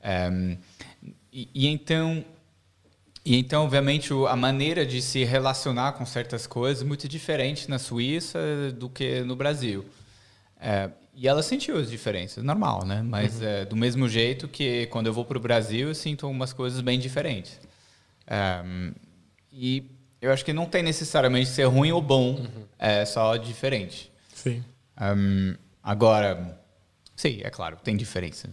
É, 0.02 0.30
e, 1.34 1.50
e, 1.54 1.68
então, 1.68 2.24
e 3.26 3.38
então, 3.38 3.66
obviamente, 3.66 4.14
a 4.30 4.36
maneira 4.38 4.86
de 4.86 5.02
se 5.02 5.26
relacionar 5.26 5.94
com 5.94 6.06
certas 6.06 6.48
coisas 6.48 6.82
é 6.82 6.86
muito 6.88 7.10
diferente 7.10 7.70
na 7.70 7.78
Suíça 7.78 8.40
do 8.78 8.90
que 8.90 9.20
no 9.22 9.36
Brasil. 9.36 9.86
É, 10.58 10.90
e 11.14 11.28
ela 11.28 11.44
sentiu 11.44 11.78
as 11.78 11.90
diferenças, 11.90 12.42
normal, 12.42 12.86
né? 12.86 13.02
Mas 13.02 13.42
uhum. 13.42 13.48
é, 13.48 13.66
do 13.66 13.76
mesmo 13.76 14.08
jeito 14.08 14.48
que 14.48 14.86
quando 14.88 15.08
eu 15.08 15.14
vou 15.14 15.26
para 15.26 15.38
o 15.38 15.42
Brasil, 15.42 15.90
eu 15.90 15.96
sinto 15.96 16.26
umas 16.30 16.54
coisas 16.54 16.80
bem 16.80 16.98
diferentes. 16.98 17.60
E 19.52 19.84
eu 20.22 20.32
acho 20.32 20.44
que 20.44 20.54
não 20.54 20.66
tem 20.66 20.84
necessariamente 20.84 21.50
ser 21.50 21.64
ruim 21.66 21.92
ou 21.92 22.02
bom, 22.02 22.36
uhum. 22.36 22.66
é 22.78 23.06
só 23.06 23.38
diferente. 23.38 24.12
Sim. 24.34 24.64
Um, 25.00 25.56
agora, 25.82 26.60
sim, 27.16 27.40
é 27.44 27.50
claro, 27.50 27.78
tem 27.84 27.96
diferenças. 27.96 28.52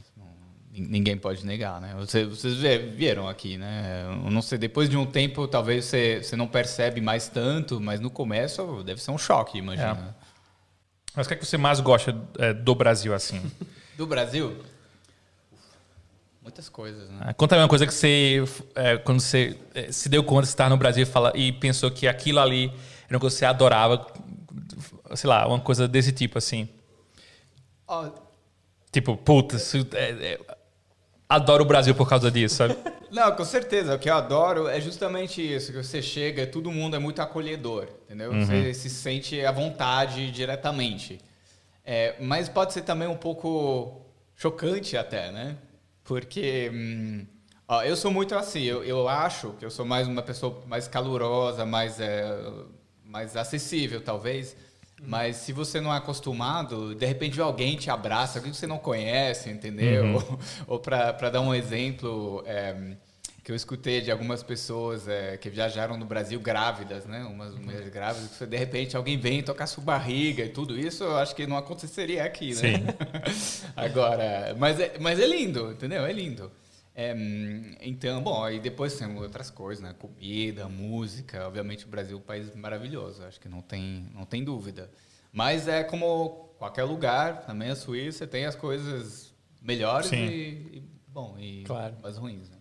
Ninguém 0.78 1.16
pode 1.16 1.46
negar, 1.46 1.80
né? 1.80 1.94
Vocês, 1.98 2.28
vocês 2.28 2.54
vieram 2.94 3.26
aqui, 3.26 3.56
né? 3.56 4.04
Eu 4.24 4.30
não 4.30 4.42
sei, 4.42 4.58
depois 4.58 4.90
de 4.90 4.96
um 4.96 5.06
tempo, 5.06 5.48
talvez 5.48 5.86
você, 5.86 6.22
você 6.22 6.36
não 6.36 6.46
percebe 6.46 7.00
mais 7.00 7.28
tanto, 7.28 7.80
mas 7.80 7.98
no 7.98 8.10
começo 8.10 8.82
deve 8.84 9.00
ser 9.00 9.10
um 9.10 9.16
choque, 9.16 9.56
imagina. 9.56 10.14
É. 10.22 10.26
Mas 11.16 11.24
o 11.24 11.28
que, 11.28 11.34
é 11.34 11.36
que 11.38 11.46
você 11.46 11.56
mais 11.56 11.80
gosta 11.80 12.14
é, 12.38 12.52
do 12.52 12.74
Brasil, 12.74 13.14
assim? 13.14 13.40
do 13.96 14.06
Brasil? 14.06 14.62
Muitas 16.46 16.68
coisas, 16.68 17.10
né? 17.10 17.16
Ah, 17.22 17.34
conta 17.34 17.56
uma 17.56 17.66
coisa 17.66 17.84
que 17.84 17.92
você, 17.92 18.44
é, 18.76 18.96
quando 18.98 19.18
você 19.18 19.58
é, 19.74 19.90
se 19.90 20.08
deu 20.08 20.22
conta 20.22 20.42
de 20.42 20.48
estar 20.50 20.70
no 20.70 20.76
Brasil 20.76 21.02
e, 21.02 21.04
fala, 21.04 21.32
e 21.34 21.50
pensou 21.50 21.90
que 21.90 22.06
aquilo 22.06 22.38
ali 22.38 22.72
era 23.08 23.16
uma 23.16 23.18
coisa 23.18 23.34
que 23.34 23.40
você 23.40 23.44
adorava, 23.44 24.06
sei 25.16 25.28
lá, 25.28 25.44
uma 25.48 25.58
coisa 25.58 25.88
desse 25.88 26.12
tipo, 26.12 26.38
assim. 26.38 26.68
Oh. 27.88 28.04
Tipo, 28.92 29.16
puta, 29.16 29.56
é, 29.94 29.98
é, 29.98 30.40
adoro 31.28 31.64
o 31.64 31.66
Brasil 31.66 31.96
por 31.96 32.08
causa 32.08 32.30
disso, 32.30 32.54
sabe? 32.54 32.76
Não, 33.10 33.34
com 33.34 33.44
certeza. 33.44 33.96
O 33.96 33.98
que 33.98 34.08
eu 34.08 34.14
adoro 34.14 34.68
é 34.68 34.80
justamente 34.80 35.42
isso, 35.42 35.72
que 35.72 35.82
você 35.82 36.00
chega, 36.00 36.46
todo 36.46 36.70
mundo 36.70 36.94
é 36.94 37.00
muito 37.00 37.20
acolhedor, 37.20 37.88
entendeu? 38.04 38.30
Uhum. 38.30 38.46
Você 38.46 38.72
se 38.72 38.88
sente 38.88 39.44
à 39.44 39.50
vontade 39.50 40.30
diretamente. 40.30 41.18
É, 41.84 42.14
mas 42.20 42.48
pode 42.48 42.72
ser 42.72 42.82
também 42.82 43.08
um 43.08 43.16
pouco 43.16 44.00
chocante 44.36 44.96
até, 44.96 45.32
né? 45.32 45.56
Porque 46.06 46.70
hum, 46.72 47.26
ó, 47.68 47.82
eu 47.82 47.96
sou 47.96 48.10
muito 48.10 48.34
assim, 48.34 48.62
eu, 48.62 48.84
eu 48.84 49.08
acho 49.08 49.50
que 49.58 49.64
eu 49.64 49.70
sou 49.70 49.84
mais 49.84 50.06
uma 50.06 50.22
pessoa 50.22 50.62
mais 50.66 50.86
calorosa, 50.88 51.66
mais, 51.66 52.00
é, 52.00 52.24
mais 53.04 53.36
acessível, 53.36 54.00
talvez. 54.00 54.56
Mas 55.02 55.36
se 55.36 55.52
você 55.52 55.78
não 55.78 55.92
é 55.92 55.98
acostumado, 55.98 56.94
de 56.94 57.04
repente 57.04 57.38
alguém 57.38 57.76
te 57.76 57.90
abraça, 57.90 58.38
alguém 58.38 58.50
que 58.50 58.56
você 58.56 58.66
não 58.66 58.78
conhece, 58.78 59.50
entendeu? 59.50 60.04
Uhum. 60.04 60.14
Ou, 60.66 60.76
ou 60.76 60.78
para 60.78 61.28
dar 61.28 61.42
um 61.42 61.54
exemplo 61.54 62.42
é, 62.46 62.96
que 63.46 63.52
eu 63.52 63.54
escutei 63.54 64.00
de 64.00 64.10
algumas 64.10 64.42
pessoas 64.42 65.06
é, 65.06 65.36
que 65.36 65.48
viajaram 65.48 65.96
no 65.96 66.04
Brasil 66.04 66.40
grávidas, 66.40 67.06
né? 67.06 67.22
Umas 67.26 67.54
mulheres 67.54 67.88
grávidas, 67.90 68.36
que 68.36 68.44
de 68.44 68.56
repente 68.56 68.96
alguém 68.96 69.16
vem 69.16 69.40
tocar 69.40 69.68
sua 69.68 69.84
barriga 69.84 70.42
e 70.44 70.48
tudo 70.48 70.76
isso, 70.76 71.04
eu 71.04 71.16
acho 71.16 71.32
que 71.32 71.46
não 71.46 71.56
aconteceria 71.56 72.24
aqui, 72.24 72.48
né? 72.48 72.54
Sim. 72.56 73.66
Agora, 73.76 74.52
mas 74.58 74.80
é, 74.80 74.98
mas 74.98 75.20
é 75.20 75.26
lindo, 75.28 75.70
entendeu? 75.70 76.04
É 76.04 76.12
lindo. 76.12 76.50
É, 76.92 77.14
então, 77.82 78.20
bom, 78.20 78.42
aí 78.42 78.58
depois 78.58 78.96
tem 78.96 79.16
outras 79.16 79.48
coisas, 79.48 79.80
né? 79.80 79.94
Comida, 79.96 80.68
música. 80.68 81.46
Obviamente 81.46 81.84
o 81.84 81.88
Brasil 81.88 82.16
é 82.16 82.20
um 82.20 82.24
país 82.24 82.52
maravilhoso, 82.56 83.22
acho 83.22 83.38
que 83.38 83.48
não 83.48 83.62
tem, 83.62 84.10
não 84.12 84.24
tem 84.24 84.42
dúvida. 84.42 84.90
Mas 85.32 85.68
é 85.68 85.84
como 85.84 86.52
qualquer 86.58 86.82
lugar, 86.82 87.46
também 87.46 87.70
a 87.70 87.76
Suíça 87.76 88.26
tem 88.26 88.44
as 88.44 88.56
coisas 88.56 89.32
melhores 89.62 90.10
e, 90.10 90.16
e, 90.16 90.82
bom, 91.06 91.36
e 91.38 91.62
claro. 91.62 91.94
as 92.02 92.16
ruins. 92.16 92.50
Né? 92.50 92.55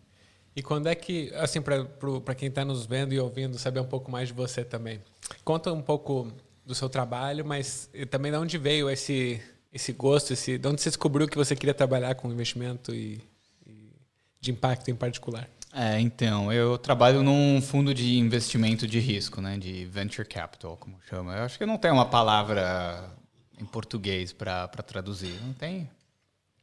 E 0.55 0.63
quando 0.63 0.87
é 0.87 0.95
que, 0.95 1.33
assim, 1.35 1.61
para 1.61 2.35
quem 2.35 2.47
está 2.47 2.63
nos 2.63 2.85
vendo 2.85 3.13
e 3.13 3.19
ouvindo, 3.19 3.57
saber 3.57 3.81
um 3.81 3.87
pouco 3.87 4.09
mais 4.09 4.29
de 4.29 4.33
você 4.33 4.63
também, 4.63 5.01
conta 5.43 5.73
um 5.73 5.81
pouco 5.81 6.31
do 6.65 6.73
seu 6.73 6.87
trabalho, 6.87 7.45
mas 7.45 7.89
também 8.09 8.31
de 8.31 8.37
onde 8.37 8.57
veio 8.57 8.89
esse, 8.89 9.41
esse 9.73 9.91
gosto, 9.91 10.31
esse, 10.33 10.57
de 10.57 10.67
onde 10.67 10.81
você 10.81 10.89
descobriu 10.89 11.27
que 11.27 11.37
você 11.37 11.55
queria 11.55 11.73
trabalhar 11.73 12.15
com 12.15 12.31
investimento 12.31 12.95
e 12.95 13.21
de 14.39 14.51
impacto 14.51 14.89
em 14.89 14.95
particular? 14.95 15.49
É, 15.73 15.99
então, 15.99 16.53
eu 16.53 16.77
trabalho 16.77 17.21
num 17.21 17.61
fundo 17.61 17.93
de 17.93 18.17
investimento 18.17 18.87
de 18.87 18.97
risco, 18.99 19.41
né, 19.41 19.57
de 19.57 19.83
venture 19.85 20.25
capital, 20.25 20.77
como 20.77 20.97
chama. 21.09 21.35
Eu 21.35 21.43
acho 21.43 21.57
que 21.57 21.65
não 21.65 21.77
tem 21.77 21.91
uma 21.91 22.05
palavra 22.05 23.11
em 23.59 23.65
português 23.65 24.31
para 24.31 24.67
traduzir, 24.67 25.33
não 25.41 25.51
tem? 25.51 25.89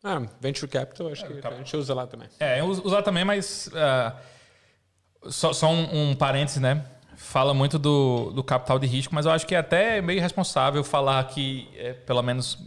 Ah, 0.02 0.20
venture 0.40 0.70
capital, 0.70 1.08
acho 1.08 1.24
que 1.24 1.46
a 1.46 1.50
gente 1.56 1.76
usa 1.76 1.94
lá 1.94 2.06
também. 2.06 2.28
É, 2.40 2.62
usa 2.62 2.96
lá 2.96 3.02
também, 3.02 3.24
mas 3.24 3.68
uh, 3.68 5.30
só, 5.30 5.52
só 5.52 5.70
um, 5.70 6.10
um 6.10 6.14
parênteses, 6.14 6.60
né? 6.60 6.84
Fala 7.16 7.54
muito 7.54 7.78
do, 7.78 8.32
do 8.32 8.42
capital 8.42 8.78
de 8.78 8.86
risco, 8.86 9.14
mas 9.14 9.26
eu 9.26 9.32
acho 9.32 9.46
que 9.46 9.54
é 9.54 9.58
até 9.58 10.02
meio 10.02 10.18
irresponsável 10.18 10.82
falar 10.82 11.22
que, 11.28 11.68
é, 11.76 11.92
pelo 11.92 12.20
menos, 12.20 12.58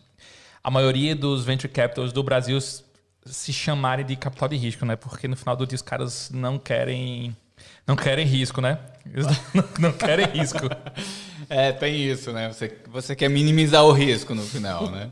a 0.64 0.72
maioria 0.72 1.14
dos 1.14 1.44
venture 1.44 1.72
capitals 1.72 2.14
do 2.14 2.24
Brasil 2.24 2.58
se 3.26 3.52
chamarem 3.52 4.06
de 4.06 4.16
capital 4.16 4.48
de 4.48 4.56
risco, 4.56 4.86
né? 4.86 4.96
Porque 4.96 5.28
no 5.28 5.36
final 5.36 5.56
do 5.56 5.68
dia 5.68 5.76
os 5.76 5.82
caras 5.82 6.30
não 6.32 6.58
querem 6.58 7.36
não 7.86 7.96
querem 7.96 8.26
risco, 8.26 8.62
né? 8.62 8.80
Eles 9.06 9.26
não, 9.54 9.64
não 9.80 9.92
querem 9.92 10.26
risco. 10.28 10.60
É, 11.48 11.72
tem 11.72 11.96
isso, 11.96 12.32
né? 12.32 12.52
Você, 12.52 12.76
você 12.88 13.16
quer 13.16 13.30
minimizar 13.30 13.86
o 13.86 13.92
risco 13.92 14.34
no 14.34 14.42
final, 14.42 14.90
né? 14.90 15.12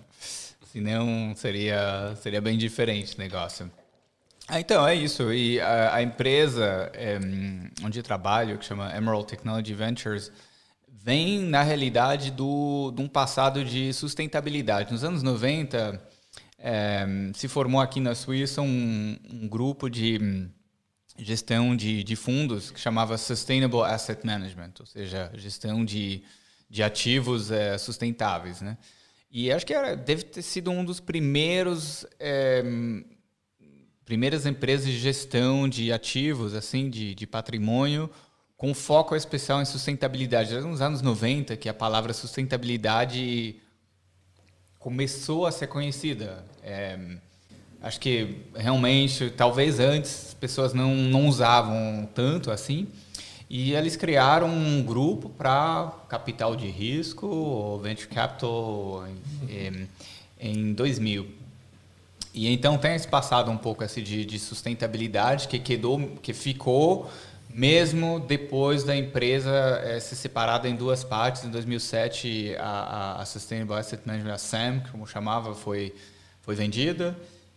Senão 0.73 1.35
seria, 1.35 2.15
seria 2.15 2.41
bem 2.41 2.57
diferente 2.57 3.13
o 3.15 3.19
negócio. 3.19 3.71
Ah, 4.47 4.59
então, 4.59 4.87
é 4.87 4.95
isso. 4.95 5.31
E 5.31 5.61
a, 5.61 5.93
a 5.97 6.01
empresa 6.01 6.89
é, 6.95 7.19
onde 7.83 7.99
eu 7.99 8.03
trabalho, 8.03 8.57
que 8.57 8.65
chama 8.65 8.91
Emerald 8.97 9.27
Technology 9.27 9.71
Ventures, 9.71 10.31
vem, 10.91 11.41
na 11.41 11.61
realidade, 11.61 12.31
do, 12.31 12.91
de 12.91 13.03
um 13.03 13.07
passado 13.07 13.63
de 13.63 13.93
sustentabilidade. 13.93 14.91
Nos 14.91 15.03
anos 15.03 15.21
90, 15.21 16.01
é, 16.57 17.05
se 17.35 17.47
formou 17.47 17.79
aqui 17.79 17.99
na 17.99 18.15
Suíça 18.15 18.59
um, 18.63 19.15
um 19.31 19.47
grupo 19.47 19.87
de 19.87 20.49
gestão 21.19 21.75
de, 21.75 22.03
de, 22.03 22.15
fundos 22.15 22.71
que 22.71 22.79
chamava 22.79 23.15
Sustainable 23.15 23.83
Asset 23.83 24.25
Management, 24.25 24.73
ou 24.79 24.87
seja, 24.87 25.31
gestão 25.35 25.85
de, 25.85 26.23
de 26.67 26.81
ativos 26.81 27.51
é, 27.51 27.77
sustentáveis, 27.77 28.59
né? 28.59 28.75
E 29.35 29.51
acho 29.51 29.65
que 29.65 29.73
era, 29.73 29.95
deve 29.95 30.25
ter 30.25 30.43
sido 30.43 30.69
um 30.69 30.85
dos 30.85 30.99
primeiros 30.99 32.05
é, 32.19 32.63
primeiras 34.05 34.45
empresas 34.45 34.85
de 34.85 34.99
gestão 34.99 35.67
de 35.67 35.91
ativos, 35.91 36.53
assim, 36.53 36.87
de, 36.87 37.15
de 37.15 37.25
patrimônio, 37.25 38.07
com 38.55 38.75
foco 38.75 39.15
especial 39.15 39.59
em 39.59 39.65
sustentabilidade. 39.65 40.53
Nos 40.61 40.81
anos 40.81 41.01
90 41.01 41.57
que 41.57 41.67
a 41.67 41.73
palavra 41.73 42.13
sustentabilidade 42.13 43.55
começou 44.77 45.47
a 45.47 45.51
ser 45.51 45.65
conhecida. 45.65 46.45
É, 46.61 46.99
acho 47.81 47.99
que 47.99 48.37
realmente, 48.53 49.31
talvez 49.31 49.79
antes, 49.79 50.27
as 50.27 50.33
pessoas 50.35 50.75
não, 50.75 50.93
não 50.93 51.27
usavam 51.27 52.07
tanto 52.13 52.51
assim. 52.51 52.87
E 53.55 53.75
eles 53.75 53.95
criaram 53.95 54.47
um 54.47 54.81
grupo 54.81 55.29
para 55.29 55.93
capital 56.09 56.55
de 56.55 56.65
risco, 56.65 57.77
venture 57.83 58.07
capital, 58.07 59.05
em, 59.47 59.87
em 60.39 60.73
2000. 60.73 61.27
E 62.33 62.51
então 62.51 62.79
tem 62.79 62.95
esse 62.95 63.07
passado 63.07 63.51
um 63.51 63.57
pouco 63.57 63.83
assim 63.83 64.01
de, 64.01 64.25
de 64.25 64.39
sustentabilidade 64.39 65.47
que 65.47 65.59
quedou, 65.59 65.99
que 66.23 66.33
ficou 66.33 67.11
mesmo 67.47 68.19
depois 68.21 68.83
da 68.83 68.97
empresa 68.97 69.51
é, 69.83 69.99
ser 69.99 70.15
separada 70.15 70.67
em 70.67 70.75
duas 70.75 71.03
partes, 71.03 71.43
em 71.43 71.51
2007 71.51 72.55
a, 72.57 73.21
a 73.21 73.25
Sustainable 73.27 73.75
Asset 73.75 74.01
Management, 74.03 74.33
a 74.33 74.37
SAM, 74.39 74.79
como 74.91 75.05
chamava, 75.05 75.53
foi, 75.53 75.93
foi 76.41 76.55
vendida 76.55 77.15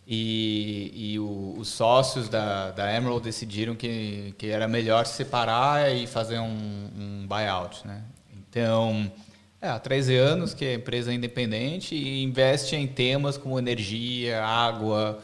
e, 0.09 0.91
e 0.95 1.19
o, 1.19 1.55
os 1.57 1.67
sócios 1.67 2.29
da, 2.29 2.71
da 2.71 2.95
Emerald 2.95 3.21
decidiram 3.21 3.75
que, 3.75 4.33
que 4.37 4.47
era 4.47 4.65
melhor 4.65 5.05
separar 5.05 5.93
e 5.93 6.07
fazer 6.07 6.39
um, 6.39 6.89
um 6.97 7.27
buyout. 7.27 7.85
Né? 7.85 8.01
Então, 8.39 9.11
é, 9.61 9.67
há 9.67 9.77
13 9.77 10.15
anos 10.15 10.53
que 10.53 10.63
a 10.63 10.73
empresa 10.75 11.11
é 11.11 11.13
independente 11.13 11.93
e 11.93 12.23
investe 12.23 12.73
em 12.73 12.87
temas 12.87 13.37
como 13.37 13.59
energia, 13.59 14.41
água, 14.41 15.21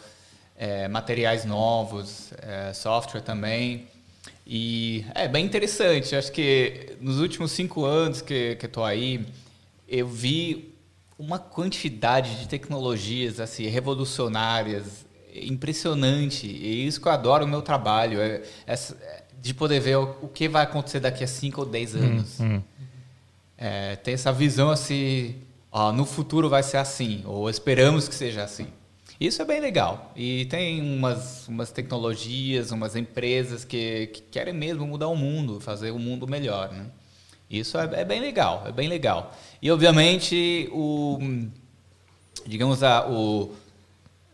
é, 0.57 0.89
materiais 0.89 1.45
novos, 1.45 2.33
é, 2.41 2.73
software 2.73 3.21
também. 3.21 3.87
E 4.45 5.05
é 5.15 5.29
bem 5.29 5.45
interessante. 5.45 6.13
Acho 6.13 6.31
que 6.33 6.97
nos 6.99 7.21
últimos 7.21 7.53
cinco 7.53 7.85
anos 7.85 8.21
que, 8.21 8.57
estou 8.61 8.83
aí, 8.83 9.25
eu 9.87 10.09
vi 10.09 10.72
uma 11.23 11.39
quantidade 11.39 12.35
de 12.35 12.47
tecnologias 12.47 13.39
assim 13.39 13.67
revolucionárias, 13.67 15.05
impressionante. 15.33 16.45
E 16.45 16.85
isso 16.85 16.99
que 16.99 17.07
eu 17.07 17.11
adoro 17.11 17.45
no 17.45 17.51
meu 17.51 17.61
trabalho, 17.61 18.19
é, 18.19 18.41
é, 18.67 19.23
de 19.41 19.53
poder 19.53 19.79
ver 19.79 19.97
o, 19.97 20.17
o, 20.21 20.27
que 20.27 20.49
vai 20.49 20.63
acontecer 20.63 20.99
daqui 20.99 21.23
a 21.23 21.27
cinco 21.27 21.61
ou 21.61 21.65
dez 21.65 21.95
anos. 21.95 22.39
Hum, 22.39 22.55
hum. 22.55 22.61
É, 23.57 23.95
ter 23.95 24.11
essa 24.11 24.33
visão 24.33 24.69
assim, 24.69 25.35
ó, 25.71 25.91
no 25.93 26.05
futuro 26.05 26.49
vai 26.49 26.61
ser 26.61 26.77
assim, 26.77 27.23
ou 27.25 27.49
esperamos 27.49 28.09
que 28.09 28.15
seja 28.15 28.43
assim. 28.43 28.67
Isso 29.19 29.41
é 29.41 29.45
bem 29.45 29.61
legal. 29.61 30.11
E 30.17 30.45
tem 30.45 30.81
umas, 30.81 31.47
umas 31.47 31.71
tecnologias, 31.71 32.71
umas 32.71 32.95
empresas 32.95 33.63
que, 33.63 34.07
que 34.07 34.21
querem 34.23 34.53
mesmo 34.53 34.85
mudar 34.85 35.07
o 35.07 35.15
mundo, 35.15 35.61
fazer 35.61 35.91
o 35.91 35.99
mundo 35.99 36.27
melhor. 36.27 36.71
Né? 36.73 36.87
Isso 37.59 37.77
é, 37.77 38.01
é, 38.01 38.03
bem 38.03 38.19
legal, 38.19 38.63
é 38.65 38.71
bem 38.71 38.89
legal. 38.89 39.31
E 39.61 39.69
obviamente 39.69 40.67
o 40.71 41.19
digamos 42.47 42.81
a 42.81 43.07
o 43.07 43.53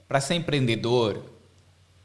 para 0.08 0.22
ser 0.22 0.36
empreendedor 0.36 1.22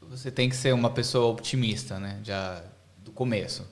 você 0.01 0.29
tem 0.29 0.49
que 0.49 0.55
ser 0.55 0.73
uma 0.73 0.89
pessoa 0.89 1.31
optimista, 1.31 1.97
né? 1.99 2.19
Já 2.21 2.61
do 2.97 3.11
começo. 3.11 3.65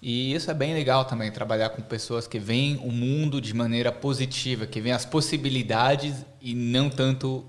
E 0.00 0.34
isso 0.34 0.50
é 0.50 0.54
bem 0.54 0.72
legal 0.74 1.04
também 1.04 1.30
trabalhar 1.30 1.70
com 1.70 1.82
pessoas 1.82 2.26
que 2.26 2.38
veem 2.38 2.76
o 2.78 2.90
mundo 2.90 3.40
de 3.40 3.54
maneira 3.54 3.92
positiva, 3.92 4.66
que 4.66 4.80
veem 4.80 4.94
as 4.94 5.04
possibilidades 5.04 6.24
e 6.40 6.54
não 6.54 6.88
tanto 6.90 7.44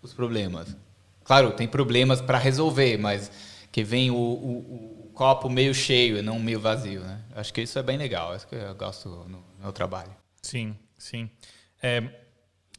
os 0.00 0.12
problemas. 0.12 0.76
Claro, 1.24 1.52
tem 1.52 1.68
problemas 1.68 2.20
para 2.20 2.38
resolver, 2.38 2.96
mas 2.96 3.30
que 3.70 3.82
vem 3.82 4.10
o, 4.10 4.14
o, 4.14 4.18
o, 4.18 4.91
copo 5.22 5.48
meio 5.48 5.72
cheio 5.72 6.18
e 6.18 6.22
não 6.22 6.36
meio 6.40 6.58
vazio, 6.58 7.00
né? 7.00 7.20
Acho 7.36 7.54
que 7.54 7.62
isso 7.62 7.78
é 7.78 7.82
bem 7.82 7.96
legal, 7.96 8.32
é 8.32 8.36
isso 8.36 8.46
que 8.48 8.56
eu 8.56 8.74
gosto 8.74 9.08
no 9.28 9.44
meu 9.60 9.72
trabalho. 9.72 10.10
Sim, 10.42 10.76
sim. 10.98 11.30
É, 11.80 12.02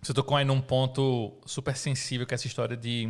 você 0.02 0.14
tocou 0.14 0.36
aí 0.36 0.44
num 0.44 0.60
ponto 0.60 1.40
super 1.46 1.74
sensível, 1.78 2.28
que 2.28 2.34
é 2.34 2.36
essa 2.36 2.46
história 2.46 2.76
de 2.76 3.10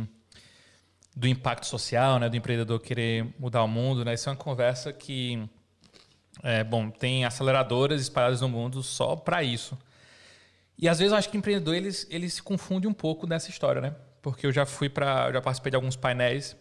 do 1.16 1.26
impacto 1.26 1.66
social, 1.66 2.20
né, 2.20 2.28
do 2.28 2.36
empreendedor 2.36 2.78
querer 2.80 3.34
mudar 3.36 3.64
o 3.64 3.68
mundo, 3.68 4.04
né? 4.04 4.14
Isso 4.14 4.28
é 4.28 4.32
uma 4.32 4.38
conversa 4.38 4.92
que 4.92 5.48
é, 6.40 6.62
bom, 6.62 6.88
tem 6.88 7.24
aceleradoras 7.24 8.00
espalhadas 8.00 8.40
no 8.40 8.48
mundo 8.48 8.84
só 8.84 9.16
para 9.16 9.42
isso. 9.42 9.76
E 10.78 10.88
às 10.88 11.00
vezes 11.00 11.10
eu 11.10 11.18
acho 11.18 11.28
que 11.28 11.36
empreendedor 11.36 11.74
eles, 11.74 12.06
ele 12.08 12.30
se 12.30 12.40
confunde 12.40 12.86
um 12.86 12.92
pouco 12.92 13.26
nessa 13.26 13.50
história, 13.50 13.80
né? 13.80 13.96
porque 14.24 14.46
eu 14.46 14.52
já 14.52 14.64
fui 14.64 14.88
para, 14.88 15.30
já 15.30 15.42
participei 15.42 15.68
de 15.68 15.76
alguns 15.76 15.96
painéis 15.96 16.56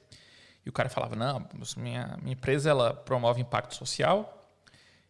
e 0.65 0.69
o 0.69 0.71
cara 0.73 0.89
falava, 0.89 1.15
não, 1.15 1.45
minha, 1.77 2.17
minha 2.21 2.33
empresa 2.33 2.69
ela 2.69 2.93
promove 2.93 3.41
impacto 3.41 3.75
social 3.75 4.51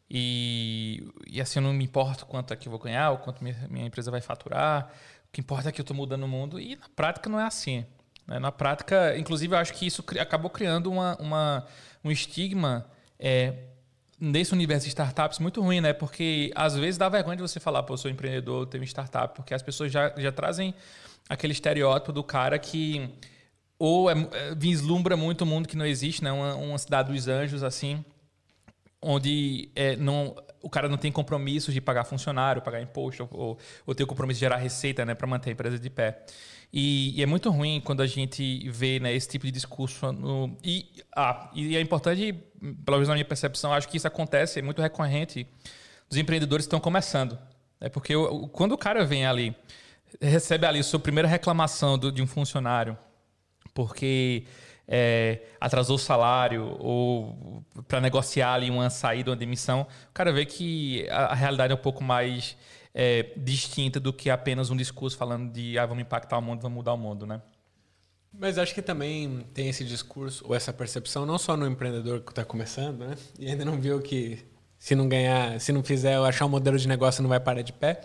e, 0.10 1.08
e 1.28 1.42
assim 1.42 1.60
eu 1.60 1.64
não 1.64 1.74
me 1.74 1.84
importo 1.84 2.26
quanto 2.26 2.54
é 2.54 2.56
que 2.56 2.68
eu 2.68 2.72
vou 2.72 2.80
ganhar, 2.80 3.12
ou 3.12 3.18
quanto 3.18 3.44
minha, 3.44 3.68
minha 3.70 3.86
empresa 3.86 4.12
vai 4.12 4.22
faturar, 4.22 4.92
o 5.28 5.32
que 5.32 5.42
importa 5.42 5.70
é 5.70 5.72
que 5.72 5.82
eu 5.82 5.84
estou 5.84 5.96
mudando 5.96 6.24
o 6.24 6.28
mundo 6.28 6.60
e 6.60 6.76
na 6.76 6.90
prática 6.96 7.30
não 7.30 7.40
é 7.40 7.46
assim. 7.46 7.86
Né? 8.28 8.40
Na 8.40 8.52
prática, 8.52 9.18
inclusive, 9.18 9.54
eu 9.54 9.60
acho 9.60 9.74
que 9.74 9.86
isso 9.86 10.04
acabou 10.20 10.50
criando 10.50 10.92
uma, 10.92 11.16
uma 11.20 11.66
um 12.04 12.12
estigma 12.12 12.86
é, 13.20 13.54
nesse 14.20 14.54
universo 14.54 14.86
de 14.86 14.90
startups 14.90 15.40
muito 15.40 15.62
ruim, 15.62 15.82
né? 15.82 15.94
Porque 15.94 16.52
às 16.56 16.76
vezes 16.76 16.98
dá 16.98 17.10
vergonha 17.10 17.36
de 17.36 17.42
você 17.42 17.60
falar, 17.60 17.84
pô, 17.84 17.94
eu 17.94 17.98
sou 17.98 18.10
empreendedor, 18.10 18.62
eu 18.62 18.66
tenho 18.66 18.84
startup, 18.84 19.36
porque 19.36 19.54
as 19.54 19.62
pessoas 19.62 19.92
já, 19.92 20.14
já 20.18 20.32
trazem 20.32 20.74
aquele 21.28 21.54
estereótipo 21.54 22.12
do 22.12 22.24
cara 22.24 22.60
que 22.60 23.10
ou 23.78 24.10
é, 24.10 24.14
é, 24.14 24.56
vislumbra 24.56 25.18
muito 25.18 25.42
o 25.42 25.46
mundo 25.46 25.68
que 25.68 25.76
não 25.76 25.86
existe, 25.86 26.24
né? 26.24 26.32
Uma, 26.32 26.56
uma 26.56 26.78
cidade 26.78 27.12
dos 27.12 27.28
anjos, 27.28 27.64
assim, 27.64 28.04
onde 29.02 29.70
é, 29.76 29.96
não, 29.96 30.36
o 30.62 30.70
cara 30.70 30.88
não 30.88 30.98
tem 30.98 31.12
compromissos 31.12 31.74
de 31.74 31.82
pagar 31.82 32.06
funcionário, 32.06 32.62
pagar 32.62 32.82
imposto, 32.82 33.28
ou, 33.32 33.58
ou 33.86 33.94
ter 33.94 34.04
o 34.04 34.08
compromisso 34.08 34.40
de 34.40 34.46
gerar 34.46 34.58
receita 34.58 35.06
né, 35.06 35.14
para 35.14 35.28
manter 35.28 35.50
a 35.50 35.54
empresa 35.54 35.78
de 35.78 35.90
pé. 35.90 36.24
E, 36.72 37.20
e, 37.20 37.22
é 37.22 37.26
muito 37.26 37.52
ruim 37.52 37.82
quando 37.82 38.02
a 38.02 38.08
gente 38.08 38.68
vê 38.70 39.00
né, 39.00 39.14
esse 39.14 39.30
tipo 39.30 39.46
de 39.46 39.52
discurso. 39.52 40.12
No, 40.12 40.58
e, 40.64 40.88
ah, 41.16 41.52
e 41.54 41.76
é 41.76 41.82
importante, 41.82 42.34
pelo 42.84 42.98
menos 42.98 43.10
na 43.10 43.14
minha 43.14 43.26
percepção, 43.26 43.74
acho 43.74 43.88
que 43.88 43.98
isso 43.98 44.08
acontece, 44.08 44.60
é 44.60 44.62
muito 44.62 44.82
recorrente 44.82 45.46
dos 46.10 46.18
empreendedores 46.18 46.66
estão 46.66 46.80
começando. 46.80 47.38
É 47.80 47.90
porque 47.90 48.14
quando 48.52 48.72
o 48.72 48.78
cara 48.78 49.04
vem 49.04 49.26
ali, 49.26 49.56
recebe 50.22 50.66
ali 50.66 50.80
a 50.80 50.84
sua 50.84 51.00
primeira 51.00 51.28
reclamação 51.28 51.98
do, 51.98 52.12
de 52.12 52.22
um 52.22 52.28
funcionário, 52.28 52.98
porque 53.74 54.46
é, 54.88 55.42
atrasou 55.60 55.96
o 55.96 56.00
salário 56.00 56.78
ou 56.80 57.64
para 57.88 58.02
negociar 58.02 58.54
ali 58.54 58.70
uma 58.70 58.90
saída, 58.90 59.32
uma 59.32 59.38
demissão, 59.38 59.88
o 60.10 60.14
cara 60.14 60.32
vê 60.32 60.46
que 60.46 61.08
a, 61.10 61.26
a 61.26 61.34
realidade 61.34 61.72
é 61.72 61.76
um 61.76 61.80
pouco 61.80 62.04
mais 62.04 62.56
é, 62.94 63.32
distinta 63.36 64.00
do 64.00 64.14
que 64.14 64.30
apenas 64.30 64.70
um 64.70 64.76
discurso 64.76 65.18
falando 65.18 65.52
de 65.52 65.78
ah, 65.78 65.86
vamos 65.86 66.02
impactar 66.02 66.38
o 66.38 66.42
mundo, 66.42 66.62
vamos 66.62 66.76
mudar 66.76 66.94
o 66.94 66.98
mundo, 66.98 67.26
né? 67.26 67.42
Mas 68.32 68.58
acho 68.58 68.74
que 68.74 68.82
também 68.82 69.46
tem 69.54 69.70
esse 69.70 69.84
discurso 69.84 70.44
ou 70.48 70.56
essa 70.56 70.74
percepção 70.74 71.26
não 71.26 71.38
só 71.38 71.56
no 71.56 71.68
empreendedor 71.68 72.22
que 72.22 72.32
está 72.32 72.44
começando, 72.44 73.06
né? 73.06 73.16
E 73.38 73.48
ainda 73.48 73.64
não 73.64 73.80
viu 73.80 74.02
que 74.02 74.44
se 74.78 74.96
não 74.96 75.08
ganhar, 75.08 75.60
se 75.62 75.72
não 75.72 75.84
fizer 75.84 76.18
achar 76.18 76.46
um 76.46 76.50
modelo 76.50 76.78
de 76.78 76.88
negócio 76.88 77.22
não 77.22 77.30
vai 77.30 77.40
parar 77.40 77.62
de 77.62 77.72
pé, 77.72 78.02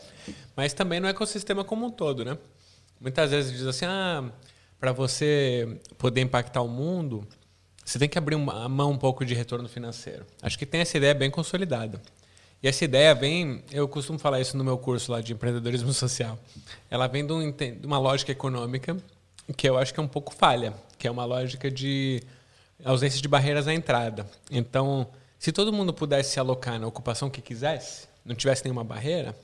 mas 0.54 0.72
também 0.72 1.00
no 1.00 1.08
ecossistema 1.08 1.64
como 1.64 1.86
um 1.86 1.90
todo, 1.90 2.24
né? 2.24 2.38
Muitas 3.00 3.30
vezes 3.30 3.52
diz 3.52 3.66
assim, 3.66 3.86
ah, 3.86 4.30
para 4.80 4.92
você 4.92 5.78
poder 5.96 6.20
impactar 6.20 6.62
o 6.62 6.68
mundo, 6.68 7.26
você 7.84 7.98
tem 7.98 8.08
que 8.08 8.18
abrir 8.18 8.34
a 8.34 8.68
mão 8.68 8.92
um 8.92 8.98
pouco 8.98 9.24
de 9.24 9.34
retorno 9.34 9.68
financeiro. 9.68 10.26
Acho 10.42 10.58
que 10.58 10.66
tem 10.66 10.80
essa 10.80 10.96
ideia 10.96 11.14
bem 11.14 11.30
consolidada. 11.30 12.00
E 12.62 12.68
essa 12.68 12.84
ideia 12.84 13.14
vem, 13.14 13.62
eu 13.70 13.86
costumo 13.88 14.18
falar 14.18 14.40
isso 14.40 14.56
no 14.56 14.64
meu 14.64 14.76
curso 14.76 15.12
lá 15.12 15.20
de 15.20 15.32
empreendedorismo 15.32 15.92
social. 15.92 16.38
Ela 16.90 17.06
vem 17.06 17.26
de, 17.26 17.32
um, 17.32 17.50
de 17.50 17.86
uma 17.86 17.98
lógica 17.98 18.32
econômica 18.32 18.96
que 19.56 19.68
eu 19.68 19.78
acho 19.78 19.94
que 19.94 20.00
é 20.00 20.02
um 20.02 20.08
pouco 20.08 20.34
falha, 20.34 20.74
que 20.98 21.06
é 21.06 21.10
uma 21.10 21.24
lógica 21.24 21.70
de 21.70 22.22
ausência 22.84 23.22
de 23.22 23.28
barreiras 23.28 23.66
à 23.66 23.72
entrada. 23.72 24.28
Então, 24.50 25.06
se 25.38 25.52
todo 25.52 25.72
mundo 25.72 25.92
pudesse 25.92 26.32
se 26.32 26.40
alocar 26.40 26.78
na 26.78 26.86
ocupação 26.86 27.30
que 27.30 27.40
quisesse, 27.40 28.08
não 28.24 28.34
tivesse 28.34 28.64
nenhuma 28.64 28.84
barreira, 28.84 29.34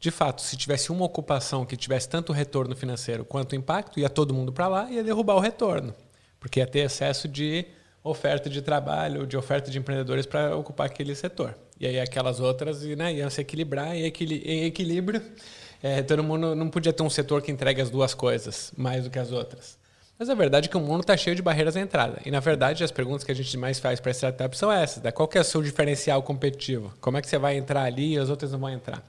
de 0.00 0.10
fato, 0.10 0.40
se 0.40 0.56
tivesse 0.56 0.90
uma 0.90 1.04
ocupação 1.04 1.66
que 1.66 1.76
tivesse 1.76 2.08
tanto 2.08 2.32
retorno 2.32 2.74
financeiro 2.74 3.22
quanto 3.22 3.54
impacto, 3.54 4.00
ia 4.00 4.08
todo 4.08 4.32
mundo 4.32 4.50
para 4.50 4.66
lá 4.66 4.90
e 4.90 4.94
ia 4.94 5.04
derrubar 5.04 5.34
o 5.34 5.40
retorno, 5.40 5.94
porque 6.40 6.58
ia 6.58 6.66
ter 6.66 6.80
excesso 6.80 7.28
de 7.28 7.66
oferta 8.02 8.48
de 8.48 8.62
trabalho, 8.62 9.26
de 9.26 9.36
oferta 9.36 9.70
de 9.70 9.78
empreendedores 9.78 10.24
para 10.24 10.56
ocupar 10.56 10.86
aquele 10.86 11.14
setor. 11.14 11.54
E 11.78 11.86
aí 11.86 12.00
aquelas 12.00 12.40
outras 12.40 12.82
né, 12.82 13.12
iam 13.12 13.28
se 13.28 13.42
equilibrar 13.42 13.94
e 13.94 14.00
em 14.00 14.64
equilíbrio 14.64 15.22
é, 15.82 16.02
todo 16.02 16.24
mundo 16.24 16.54
não 16.54 16.70
podia 16.70 16.94
ter 16.94 17.02
um 17.02 17.10
setor 17.10 17.42
que 17.42 17.52
entregue 17.52 17.82
as 17.82 17.90
duas 17.90 18.14
coisas 18.14 18.72
mais 18.78 19.04
do 19.04 19.10
que 19.10 19.18
as 19.18 19.32
outras. 19.32 19.78
Mas 20.18 20.30
a 20.30 20.34
verdade 20.34 20.68
é 20.68 20.70
que 20.70 20.76
o 20.76 20.80
mundo 20.80 21.02
está 21.02 21.16
cheio 21.16 21.36
de 21.36 21.42
barreiras 21.42 21.76
à 21.76 21.80
entrada. 21.80 22.20
E 22.24 22.30
na 22.30 22.40
verdade 22.40 22.82
as 22.82 22.90
perguntas 22.90 23.22
que 23.22 23.32
a 23.32 23.34
gente 23.34 23.54
mais 23.58 23.78
faz 23.78 24.00
para 24.00 24.12
startup 24.12 24.56
são 24.56 24.72
essas: 24.72 25.02
né? 25.02 25.10
qual 25.10 25.28
que 25.28 25.36
é 25.36 25.40
o 25.42 25.44
seu 25.44 25.62
diferencial 25.62 26.22
competitivo? 26.22 26.92
Como 27.00 27.18
é 27.18 27.22
que 27.22 27.28
você 27.28 27.38
vai 27.38 27.56
entrar 27.56 27.82
ali 27.84 28.14
e 28.14 28.18
as 28.18 28.30
outras 28.30 28.52
não 28.52 28.58
vão 28.58 28.70
entrar? 28.70 29.02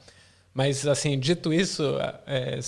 Mas 0.54 0.86
assim, 0.86 1.18
dito 1.18 1.54
isso, 1.54 1.84
é, 2.28 2.60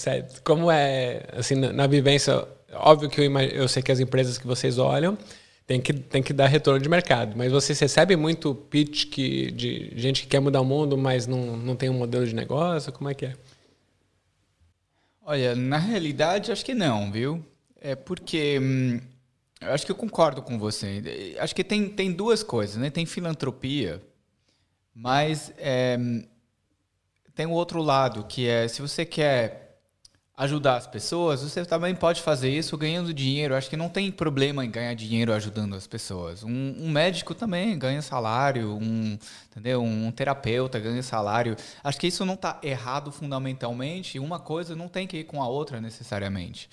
como 0.43 0.71
é 0.71 1.23
assim 1.33 1.55
na, 1.55 1.85
vivência, 1.85 2.47
óbvio 2.73 3.09
que 3.09 3.19
eu, 3.19 3.39
eu 3.39 3.67
sei 3.67 3.83
que 3.83 3.91
as 3.91 3.99
empresas 3.99 4.37
que 4.37 4.47
vocês 4.47 4.77
olham 4.77 5.17
tem 5.65 5.81
que, 5.81 5.93
tem 5.93 6.23
que 6.23 6.33
dar 6.33 6.47
retorno 6.47 6.79
de 6.79 6.89
mercado. 6.89 7.35
Mas 7.35 7.51
você 7.51 7.73
recebe 7.73 8.15
muito 8.15 8.53
pitch 8.55 9.09
que, 9.09 9.51
de 9.51 9.91
gente 9.95 10.23
que 10.23 10.27
quer 10.27 10.39
mudar 10.39 10.61
o 10.61 10.65
mundo, 10.65 10.97
mas 10.97 11.27
não, 11.27 11.57
não 11.57 11.75
tem 11.75 11.89
um 11.89 11.97
modelo 11.97 12.25
de 12.25 12.35
negócio? 12.35 12.91
Como 12.91 13.09
é 13.09 13.13
que 13.13 13.25
é? 13.25 13.33
Olha, 15.25 15.55
na 15.55 15.77
realidade, 15.77 16.51
acho 16.51 16.65
que 16.65 16.73
não, 16.73 17.11
viu? 17.11 17.43
É 17.79 17.95
porque. 17.95 18.59
Hum, 18.61 18.99
acho 19.61 19.85
que 19.85 19.91
eu 19.91 19.95
concordo 19.95 20.41
com 20.41 20.59
você. 20.59 21.35
Acho 21.39 21.55
que 21.55 21.63
tem, 21.63 21.87
tem 21.89 22.11
duas 22.11 22.43
coisas, 22.43 22.75
né? 22.75 22.89
Tem 22.89 23.05
filantropia, 23.05 24.01
mas 24.93 25.53
é, 25.57 25.97
tem 27.35 27.45
o 27.45 27.51
outro 27.51 27.81
lado, 27.81 28.23
que 28.25 28.47
é 28.47 28.67
se 28.67 28.81
você 28.81 29.05
quer 29.05 29.63
ajudar 30.35 30.77
as 30.77 30.87
pessoas, 30.87 31.41
você 31.41 31.63
também 31.63 31.93
pode 31.93 32.21
fazer 32.21 32.49
isso 32.49 32.75
ganhando 32.77 33.13
dinheiro. 33.13 33.55
Acho 33.55 33.69
que 33.69 33.77
não 33.77 33.87
tem 33.87 34.11
problema 34.11 34.65
em 34.65 34.71
ganhar 34.71 34.93
dinheiro 34.95 35.31
ajudando 35.31 35.75
as 35.75 35.85
pessoas. 35.85 36.43
Um, 36.43 36.75
um 36.79 36.89
médico 36.89 37.35
também 37.35 37.77
ganha 37.77 38.01
salário, 38.01 38.75
um, 38.75 39.17
entendeu? 39.51 39.81
um 39.83 40.11
terapeuta 40.11 40.79
ganha 40.79 41.03
salário. 41.03 41.55
Acho 41.83 41.99
que 41.99 42.07
isso 42.07 42.25
não 42.25 42.33
está 42.33 42.59
errado 42.63 43.11
fundamentalmente. 43.11 44.17
Uma 44.17 44.39
coisa 44.39 44.75
não 44.75 44.87
tem 44.87 45.05
que 45.05 45.17
ir 45.17 45.23
com 45.25 45.41
a 45.41 45.47
outra 45.47 45.79
necessariamente. 45.79 46.67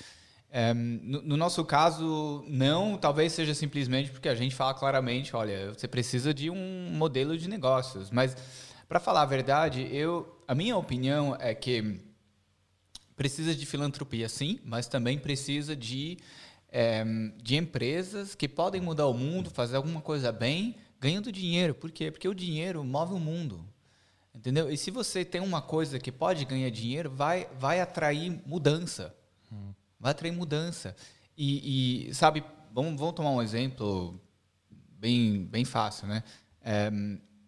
É, 0.52 0.74
no, 0.74 1.22
no, 1.22 1.36
nosso 1.36 1.64
caso, 1.64 2.44
não, 2.48 2.96
talvez 2.96 3.32
seja 3.32 3.54
simplesmente 3.54 4.10
porque 4.10 4.28
a 4.28 4.34
gente 4.34 4.52
fala 4.52 4.74
claramente, 4.74 5.36
olha, 5.36 5.72
você 5.72 5.86
precisa 5.86 6.34
de 6.34 6.50
um 6.50 6.90
modelo 6.92 7.38
de 7.38 7.48
negócios. 7.48 8.10
Mas, 8.10 8.36
para 8.90 8.98
falar 8.98 9.22
a 9.22 9.26
verdade, 9.26 9.88
eu, 9.92 10.42
a 10.48 10.52
minha 10.52 10.76
opinião 10.76 11.36
é 11.38 11.54
que 11.54 12.00
precisa 13.14 13.54
de 13.54 13.64
filantropia, 13.64 14.28
sim, 14.28 14.58
mas 14.64 14.88
também 14.88 15.16
precisa 15.16 15.76
de, 15.76 16.18
é, 16.68 17.04
de 17.40 17.54
empresas 17.54 18.34
que 18.34 18.48
podem 18.48 18.80
mudar 18.80 19.06
o 19.06 19.14
mundo, 19.14 19.48
fazer 19.48 19.76
alguma 19.76 20.00
coisa 20.00 20.32
bem, 20.32 20.74
ganhando 20.98 21.30
dinheiro. 21.30 21.72
Por 21.72 21.92
quê? 21.92 22.10
Porque 22.10 22.26
o 22.26 22.34
dinheiro 22.34 22.82
move 22.82 23.14
o 23.14 23.20
mundo. 23.20 23.64
Entendeu? 24.34 24.68
E 24.68 24.76
se 24.76 24.90
você 24.90 25.24
tem 25.24 25.40
uma 25.40 25.62
coisa 25.62 26.00
que 26.00 26.10
pode 26.10 26.44
ganhar 26.44 26.70
dinheiro, 26.70 27.08
vai, 27.12 27.46
vai 27.60 27.80
atrair 27.80 28.42
mudança. 28.44 29.14
Hum. 29.52 29.72
Vai 30.00 30.10
atrair 30.10 30.32
mudança. 30.32 30.96
E, 31.38 32.08
e, 32.08 32.12
sabe, 32.12 32.42
vamos, 32.72 32.98
vamos 32.98 33.14
tomar 33.14 33.30
um 33.30 33.40
exemplo 33.40 34.20
bem, 34.98 35.44
bem 35.44 35.64
fácil, 35.64 36.08
né? 36.08 36.24
É, 36.60 36.90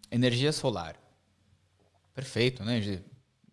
energia 0.09 0.53
solar. 0.53 1.02
Perfeito, 2.13 2.63
né? 2.63 3.01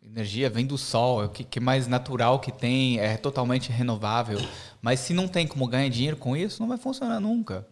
Energia 0.02 0.50
vem 0.50 0.66
do 0.66 0.76
sol, 0.76 1.22
é 1.22 1.26
o 1.26 1.28
que, 1.28 1.44
que 1.44 1.60
mais 1.60 1.86
natural 1.86 2.40
que 2.40 2.50
tem, 2.50 2.98
é 2.98 3.16
totalmente 3.16 3.70
renovável. 3.70 4.38
Mas 4.82 5.00
se 5.00 5.14
não 5.14 5.28
tem 5.28 5.46
como 5.46 5.66
ganhar 5.66 5.88
dinheiro 5.88 6.16
com 6.16 6.36
isso, 6.36 6.60
não 6.60 6.68
vai 6.68 6.78
funcionar 6.78 7.20
nunca. 7.20 7.66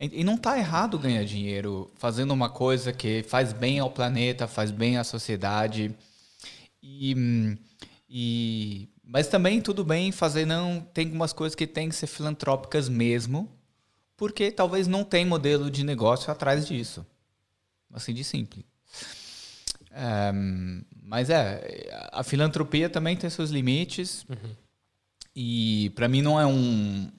E, 0.00 0.24
não 0.24 0.36
está 0.36 0.56
errado 0.56 0.98
ganhar 0.98 1.24
dinheiro 1.24 1.90
fazendo 1.96 2.30
uma 2.30 2.48
coisa 2.48 2.90
que 2.90 3.22
faz 3.22 3.52
bem 3.52 3.78
ao 3.78 3.90
planeta, 3.90 4.46
faz 4.46 4.70
bem 4.70 4.96
à 4.96 5.04
sociedade. 5.04 5.94
E, 6.82 7.58
e, 8.08 8.88
mas 9.04 9.26
também 9.28 9.60
tudo 9.60 9.84
bem 9.84 10.10
fazer 10.10 10.46
não. 10.46 10.80
Tem 10.94 11.04
algumas 11.04 11.34
coisas 11.34 11.54
que 11.54 11.66
têm 11.66 11.90
que 11.90 11.94
ser 11.94 12.06
filantrópicas 12.06 12.88
mesmo, 12.88 13.46
porque 14.16 14.50
talvez 14.50 14.86
não 14.86 15.04
tem 15.04 15.26
modelo 15.26 15.70
de 15.70 15.84
negócio 15.84 16.32
atrás 16.32 16.66
disso. 16.66 17.04
Assim 17.92 18.14
de 18.14 18.24
simples. 18.24 18.69
Um, 19.92 20.82
mas 21.02 21.28
é, 21.30 21.88
a 22.12 22.22
filantropia 22.22 22.88
também 22.88 23.16
tem 23.16 23.28
seus 23.28 23.50
limites. 23.50 24.24
Uhum. 24.28 24.56
E 25.34 25.90
para 25.94 26.08
mim 26.08 26.22
não 26.22 26.40
é 26.40 26.46
um, 26.46 27.10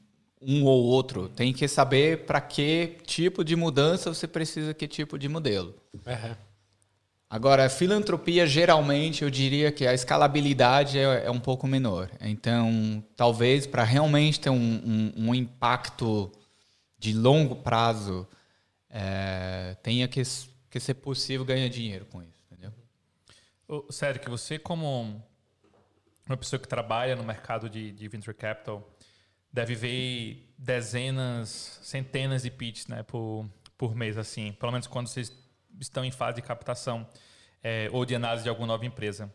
um 0.41 0.63
ou 0.63 0.83
outro. 0.83 1.29
Tem 1.29 1.53
que 1.53 1.67
saber 1.67 2.25
para 2.25 2.41
que 2.41 2.97
tipo 3.05 3.43
de 3.43 3.55
mudança 3.55 4.13
você 4.13 4.27
precisa, 4.27 4.73
que 4.73 4.87
tipo 4.87 5.17
de 5.17 5.27
modelo. 5.27 5.75
Uhum. 5.93 6.35
Agora, 7.31 7.65
a 7.65 7.69
filantropia, 7.69 8.45
geralmente, 8.45 9.23
eu 9.23 9.29
diria 9.29 9.71
que 9.71 9.87
a 9.87 9.93
escalabilidade 9.93 10.99
é, 10.99 11.25
é 11.25 11.31
um 11.31 11.39
pouco 11.39 11.65
menor. 11.65 12.09
Então, 12.19 13.01
talvez 13.15 13.65
para 13.65 13.85
realmente 13.85 14.37
ter 14.37 14.49
um, 14.49 14.57
um, 14.57 15.13
um, 15.29 15.33
impacto 15.35 16.29
de 16.99 17.13
longo 17.13 17.55
prazo, 17.55 18.27
é, 18.89 19.77
tenha 19.81 20.09
que, 20.09 20.21
que 20.69 20.77
ser 20.77 20.95
possível 20.95 21.45
ganhar 21.45 21.69
dinheiro 21.69 22.05
com 22.11 22.21
isso. 22.21 22.30
Sério, 23.89 24.19
que 24.19 24.29
você 24.29 24.59
como 24.59 25.23
uma 26.27 26.37
pessoa 26.37 26.59
que 26.59 26.67
trabalha 26.67 27.15
no 27.15 27.23
mercado 27.23 27.69
de, 27.69 27.91
de 27.91 28.07
venture 28.07 28.35
capital, 28.35 28.89
deve 29.51 29.75
ver 29.75 30.53
dezenas, 30.57 31.79
centenas 31.81 32.43
de 32.43 32.51
pitches 32.51 32.87
né, 32.87 33.03
por, 33.03 33.49
por 33.77 33.95
mês, 33.95 34.17
assim, 34.17 34.51
pelo 34.53 34.71
menos 34.71 34.87
quando 34.87 35.07
vocês 35.07 35.31
estão 35.79 36.05
em 36.05 36.11
fase 36.11 36.35
de 36.35 36.41
captação 36.41 37.07
é, 37.63 37.89
ou 37.91 38.05
de 38.05 38.15
análise 38.15 38.43
de 38.43 38.49
alguma 38.49 38.67
nova 38.67 38.85
empresa. 38.85 39.33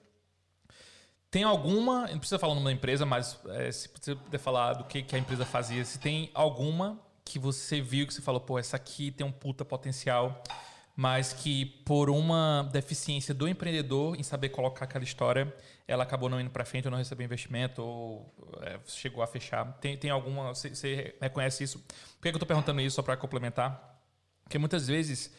Tem 1.31 1.43
alguma, 1.43 2.07
não 2.07 2.19
precisa 2.19 2.39
falar 2.39 2.53
o 2.53 2.55
nome 2.57 2.67
da 2.67 2.73
empresa, 2.73 3.05
mas 3.05 3.39
é, 3.49 3.71
se 3.71 3.89
puder 3.89 4.39
falar 4.39 4.75
do 4.75 4.85
que, 4.85 5.03
que 5.03 5.17
a 5.17 5.19
empresa 5.19 5.45
fazia, 5.45 5.85
se 5.85 5.99
tem 5.99 6.31
alguma 6.33 6.99
que 7.25 7.39
você 7.39 7.81
viu 7.81 8.07
que 8.07 8.15
você 8.15 8.23
falou, 8.23 8.41
pô, 8.41 8.59
essa 8.59 8.77
aqui 8.77 9.11
tem 9.11 9.27
um 9.27 9.33
puta 9.33 9.65
potencial, 9.65 10.43
mas 10.97 11.35
que 11.35 11.67
por 11.85 12.09
uma 12.09 12.67
deficiência 12.73 13.35
do 13.35 13.47
empreendedor 13.47 14.19
em 14.19 14.23
saber 14.23 14.49
colocar 14.49 14.87
aquela 14.87 15.05
história, 15.05 15.55
ela 15.87 16.05
acabou 16.05 16.31
não 16.31 16.41
indo 16.41 16.49
para 16.49 16.65
frente 16.65 16.87
ou 16.87 16.91
não 16.91 16.97
recebeu 16.97 17.27
investimento 17.27 17.83
ou 17.83 18.35
é, 18.63 18.81
chegou 18.87 19.23
a 19.23 19.27
fechar. 19.27 19.71
Tem, 19.75 19.99
tem 19.99 20.11
alguma, 20.11 20.55
você, 20.55 21.15
reconhece 21.21 21.63
isso? 21.63 21.79
Por 21.81 22.23
que, 22.23 22.23
que 22.23 22.29
eu 22.29 22.37
estou 22.37 22.47
perguntando 22.47 22.81
isso 22.81 22.97
só 22.97 23.03
para 23.03 23.15
complementar? 23.15 24.01
Porque 24.43 24.57
muitas 24.57 24.89
vezes 24.89 25.31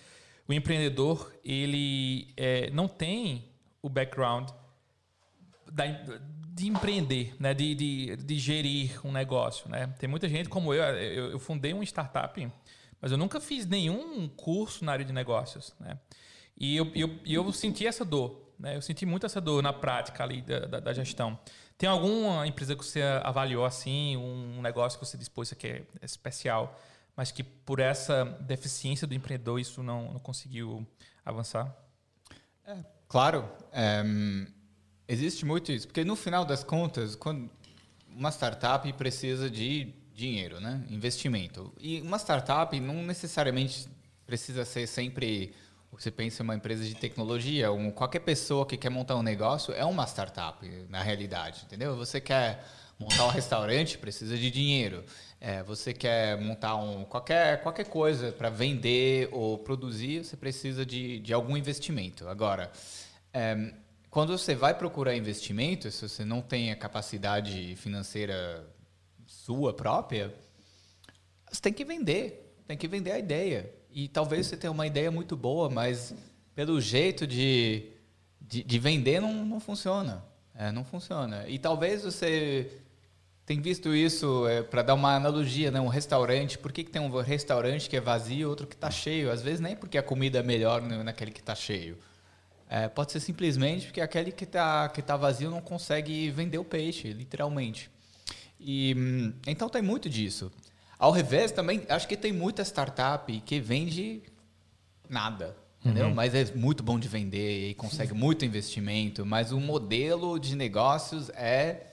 o 0.48 0.54
empreendedor 0.54 1.34
ele 1.44 2.32
é, 2.38 2.70
não 2.70 2.88
tem 2.88 3.50
o 3.82 3.90
background 3.90 4.50
da, 5.72 5.86
de 5.86 6.68
empreender, 6.68 7.36
né? 7.40 7.54
De, 7.54 7.74
de, 7.74 8.16
de, 8.16 8.40
gerir 8.40 9.06
um 9.06 9.12
negócio. 9.12 9.70
Né? 9.70 9.88
Tem 10.00 10.08
muita 10.08 10.30
gente 10.30 10.50
como 10.50 10.74
eu, 10.74 10.84
eu, 10.84 11.32
eu 11.32 11.40
fundei 11.40 11.74
uma 11.74 11.84
startup, 11.84 12.52
mas 13.02 13.12
eu 13.12 13.18
nunca 13.18 13.40
fiz 13.40 13.66
nenhum 13.66 14.28
curso 14.30 14.84
na 14.84 14.92
área 14.92 15.06
de 15.06 15.14
negócios. 15.14 15.74
Né? 15.80 15.98
E 16.58 16.76
eu, 16.76 16.92
eu, 16.96 17.20
eu 17.26 17.52
senti 17.54 17.86
essa 17.86 18.04
dor. 18.04 18.54
Né? 18.60 18.76
Eu 18.76 18.82
senti 18.82 19.06
muito 19.06 19.26
essa 19.26 19.40
dor 19.40 19.62
na 19.62 19.72
prática 19.72 20.24
ali 20.24 20.42
da, 20.42 20.60
da, 20.62 20.80
da, 20.80 20.94
gestão. 20.94 21.38
Tem 21.78 21.88
alguma 21.88 22.48
empresa 22.48 22.76
que 22.76 22.84
você 22.84 23.02
avaliou 23.24 23.66
assim, 23.66 24.18
um 24.18 24.62
negócio 24.62 24.98
que 25.00 25.06
você 25.06 25.18
dispôs 25.18 25.54
que 25.54 25.68
é 25.68 25.86
especial, 26.02 26.80
mas 27.16 27.32
que 27.32 27.44
por 27.44 27.80
essa 27.80 28.26
deficiência 28.42 29.06
do 29.06 29.14
empreendedor 29.14 29.60
isso 29.60 29.84
não, 29.84 30.14
não 30.14 30.20
conseguiu 30.20 30.88
avançar? 31.24 31.76
É, 32.66 32.78
claro. 33.08 33.48
É, 33.72 34.04
Existe 35.08 35.46
muito 35.46 35.72
isso, 35.72 35.88
porque 35.88 36.04
no 36.04 36.18
final 36.18 36.44
das 36.44 36.66
contas, 36.66 37.16
quando 37.16 37.50
uma 38.10 38.30
startup 38.30 38.92
precisa 38.94 39.50
de 39.50 39.94
dinheiro, 40.18 40.60
né? 40.60 40.84
investimento. 40.90 41.72
E 41.80 42.02
uma 42.02 42.18
startup 42.18 42.78
não 42.80 43.04
necessariamente 43.04 43.88
precisa 44.26 44.66
ser 44.66 44.88
sempre 44.88 45.54
você 45.92 46.12
pensa 46.12 46.42
em 46.42 46.46
uma 46.46 46.56
empresa 46.56 46.84
de 46.84 46.96
tecnologia, 46.96 47.72
um, 47.72 47.90
qualquer 47.92 48.20
pessoa 48.20 48.66
que 48.66 48.76
quer 48.76 48.90
montar 48.90 49.16
um 49.16 49.24
negócio 49.24 49.74
é 49.74 49.86
uma 49.86 50.06
startup, 50.06 50.68
na 50.90 51.02
realidade, 51.02 51.64
entendeu? 51.66 51.96
Você 51.96 52.20
quer 52.20 52.66
montar 53.00 53.26
um 53.26 53.30
restaurante, 53.30 53.98
precisa 53.98 54.38
de 54.38 54.52
dinheiro. 54.52 55.04
É, 55.40 55.64
você 55.64 55.94
quer 55.94 56.38
montar 56.42 56.76
um, 56.76 57.06
qualquer, 57.06 57.62
qualquer 57.62 57.86
coisa 57.86 58.32
para 58.32 58.50
vender 58.50 59.30
ou 59.32 59.58
produzir, 59.60 60.26
você 60.26 60.36
precisa 60.36 60.86
de, 60.86 61.20
de 61.20 61.34
algum 61.34 61.56
investimento. 61.56 62.28
Agora, 62.28 62.70
é, 63.34 63.72
quando 64.10 64.38
você 64.38 64.56
vai 64.56 64.74
procurar 64.74 65.16
investimento, 65.16 65.90
se 65.90 66.08
você 66.08 66.26
não 66.26 66.42
tem 66.42 66.72
a 66.72 66.76
capacidade 66.76 67.76
financeira 67.78 68.68
sua 69.48 69.74
própria, 69.74 70.36
você 71.50 71.62
tem 71.62 71.72
que 71.72 71.86
vender, 71.86 72.54
tem 72.68 72.76
que 72.76 72.86
vender 72.86 73.14
a 73.14 73.20
ideia. 73.20 73.74
E 73.90 74.10
talvez 74.10 74.46
você 74.46 74.58
tenha 74.58 74.70
uma 74.70 74.86
ideia 74.86 75.10
muito 75.10 75.38
boa, 75.38 75.70
mas 75.70 76.14
pelo 76.54 76.82
jeito 76.82 77.26
de, 77.26 77.86
de, 78.42 78.62
de 78.62 78.80
vender 78.80 79.22
não, 79.22 79.46
não 79.46 79.62
funciona. 79.62 80.22
É, 80.54 80.70
não 80.70 80.84
funciona. 80.84 81.48
E 81.48 81.58
talvez 81.58 82.04
você 82.04 82.70
tem 83.46 83.62
visto 83.62 83.96
isso 83.96 84.46
é, 84.50 84.64
para 84.64 84.82
dar 84.82 84.96
uma 84.96 85.16
analogia, 85.16 85.72
né? 85.72 85.80
Um 85.80 85.88
restaurante. 85.88 86.58
Por 86.58 86.74
que, 86.74 86.84
que 86.84 86.92
tem 86.92 87.02
um 87.02 87.22
restaurante 87.22 87.90
que 87.90 87.96
é 87.96 88.02
vazio 88.02 88.40
e 88.40 88.46
outro 88.46 88.68
que 88.68 88.76
está 88.76 88.92
cheio? 88.92 89.32
Às 89.32 89.42
vezes 89.42 89.62
nem 89.62 89.78
porque 89.78 89.98
a 89.98 90.04
comida 90.04 90.40
é 90.40 90.44
melhor 90.44 90.82
naquele 90.82 91.32
que 91.32 91.40
está 91.40 91.56
cheio. 91.56 91.98
É, 92.70 92.90
pode 92.90 93.14
ser 93.14 93.22
simplesmente 93.22 93.86
porque 93.86 94.02
aquele 94.02 94.30
que 94.30 94.44
está 94.44 94.90
que 94.90 95.02
tá 95.02 95.16
vazio 95.16 95.50
não 95.50 95.62
consegue 95.62 96.30
vender 96.32 96.58
o 96.58 96.66
peixe, 96.66 97.14
literalmente. 97.14 97.90
E, 98.60 98.94
hum, 98.98 99.34
então 99.46 99.70
tem 99.70 99.82
muito 99.82 100.10
disso. 100.10 100.52
Ao 100.98 101.12
revés, 101.12 101.52
também 101.52 101.84
acho 101.90 102.08
que 102.08 102.18
tem 102.18 102.32
muita 102.32 102.64
startup 102.64 103.40
que 103.42 103.60
vende 103.60 104.24
nada, 105.08 105.56
entendeu? 105.80 106.08
Uhum. 106.08 106.14
Mas 106.14 106.34
é 106.34 106.46
muito 106.56 106.82
bom 106.82 106.98
de 106.98 107.08
vender 107.08 107.70
e 107.70 107.74
consegue 107.76 108.14
muito 108.14 108.44
investimento, 108.44 109.26
mas 109.26 109.52
o 109.52 109.60
modelo 109.60 110.40
de 110.40 110.56
negócios 110.56 111.30
é 111.30 111.92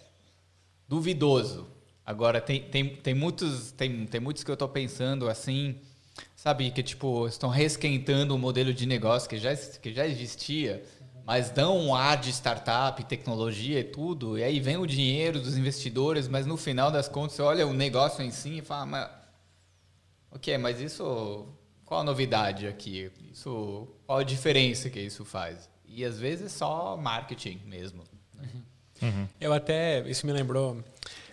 duvidoso. 0.89 1.67
Agora, 2.05 2.41
tem, 2.41 2.63
tem, 2.63 2.97
tem, 2.97 3.15
muitos, 3.15 3.73
tem, 3.73 4.07
tem 4.07 4.21
muitos 4.21 4.43
que 4.43 4.51
eu 4.51 4.55
estou 4.55 4.69
pensando 4.69 5.29
assim 5.29 5.79
sabe, 6.37 6.71
que 6.71 6.83
tipo, 6.83 7.27
estão 7.27 7.49
reesquentando 7.49 8.35
o 8.35 8.37
um 8.37 8.41
modelo 8.41 8.73
de 8.75 8.87
negócio 8.87 9.29
que 9.29 9.39
já, 9.39 9.57
que 9.57 9.93
já 9.93 10.07
existia, 10.07 10.85
mas 11.27 11.51
dão 11.51 11.79
um 11.79 11.95
ar 11.95 12.19
de 12.19 12.31
startup, 12.31 13.03
tecnologia 13.05 13.81
e 13.81 13.85
tudo, 13.85 14.39
e 14.39 14.45
aí 14.45 14.61
vem 14.61 14.77
o 14.77 14.87
dinheiro 14.87 15.41
dos 15.41 15.57
investidores, 15.57 16.29
mas 16.29 16.45
no 16.45 16.57
final 16.57 16.91
das 16.91 17.09
contas 17.09 17.37
você 17.37 17.43
olha 17.43 17.67
o 17.67 17.73
negócio 17.73 18.23
em 18.23 18.31
si 18.31 18.59
e 18.59 18.63
fala, 18.63 18.85
mas, 18.85 19.11
ok, 20.31 20.59
mas 20.59 20.81
isso, 20.81 21.47
qual 21.87 22.01
a 22.01 22.05
novidade 22.05 22.67
aqui? 22.67 23.11
Isso, 23.33 23.89
qual 24.07 24.19
a 24.19 24.25
diferença 24.25 24.91
que 24.91 25.01
isso 25.01 25.25
faz? 25.25 25.69
E 25.87 26.05
às 26.05 26.19
vezes 26.19 26.47
é 26.47 26.49
só 26.51 26.97
marketing 26.97 27.61
mesmo. 27.65 28.03
Né? 28.35 28.49
Uhum. 29.03 29.29
Eu 29.41 29.53
até, 29.53 30.01
isso 30.09 30.27
me 30.27 30.33
lembrou, 30.33 30.77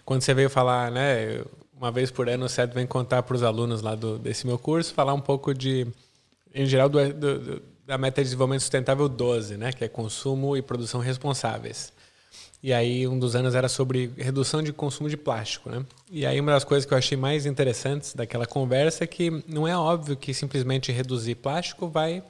quando 0.06 0.22
você 0.22 0.34
veio 0.34 0.50
falar, 0.50 0.90
né, 0.90 1.44
uma 1.76 1.92
vez 1.92 2.10
por 2.10 2.30
ano 2.30 2.46
o 2.46 2.50
CED 2.50 2.74
vem 2.74 2.88
contar 2.88 3.24
para 3.24 3.36
os 3.36 3.44
alunos 3.44 3.82
lá 3.82 3.94
do, 3.94 4.18
desse 4.18 4.48
meu 4.48 4.58
curso, 4.58 4.94
falar 4.94 5.14
um 5.14 5.20
pouco 5.20 5.54
de, 5.54 5.86
em 6.54 6.66
geral, 6.66 6.88
do, 6.88 7.14
do, 7.14 7.62
da 7.92 7.98
meta 7.98 8.22
de 8.22 8.28
desenvolvimento 8.28 8.62
sustentável 8.62 9.10
12, 9.10 9.58
né, 9.58 9.74
que 9.74 9.84
é 9.84 9.88
consumo 9.90 10.56
e 10.56 10.62
produção 10.62 11.02
responsáveis. 11.02 11.92
E 12.64 12.72
aí 12.72 13.06
um 13.06 13.20
dos 13.20 13.36
anos 13.36 13.54
era 13.54 13.68
sobre 13.68 14.14
redução 14.18 14.64
de 14.64 14.72
consumo 14.72 15.10
de 15.10 15.18
plástico, 15.18 15.70
né? 15.70 15.86
E 16.10 16.26
aí 16.26 16.40
uma 16.40 16.54
das 16.54 16.64
coisas 16.64 16.86
que 16.86 16.94
eu 16.94 16.98
achei 16.98 17.18
mais 17.18 17.46
interessantes 17.46 18.14
daquela 18.14 18.46
conversa 18.46 19.04
é 19.04 19.08
que 19.08 19.44
não 19.46 19.68
é 19.68 19.76
óbvio 19.76 20.16
que 20.16 20.34
simplesmente 20.34 20.90
reduzir 20.90 21.36
plástico 21.36 21.90
vai 21.90 22.24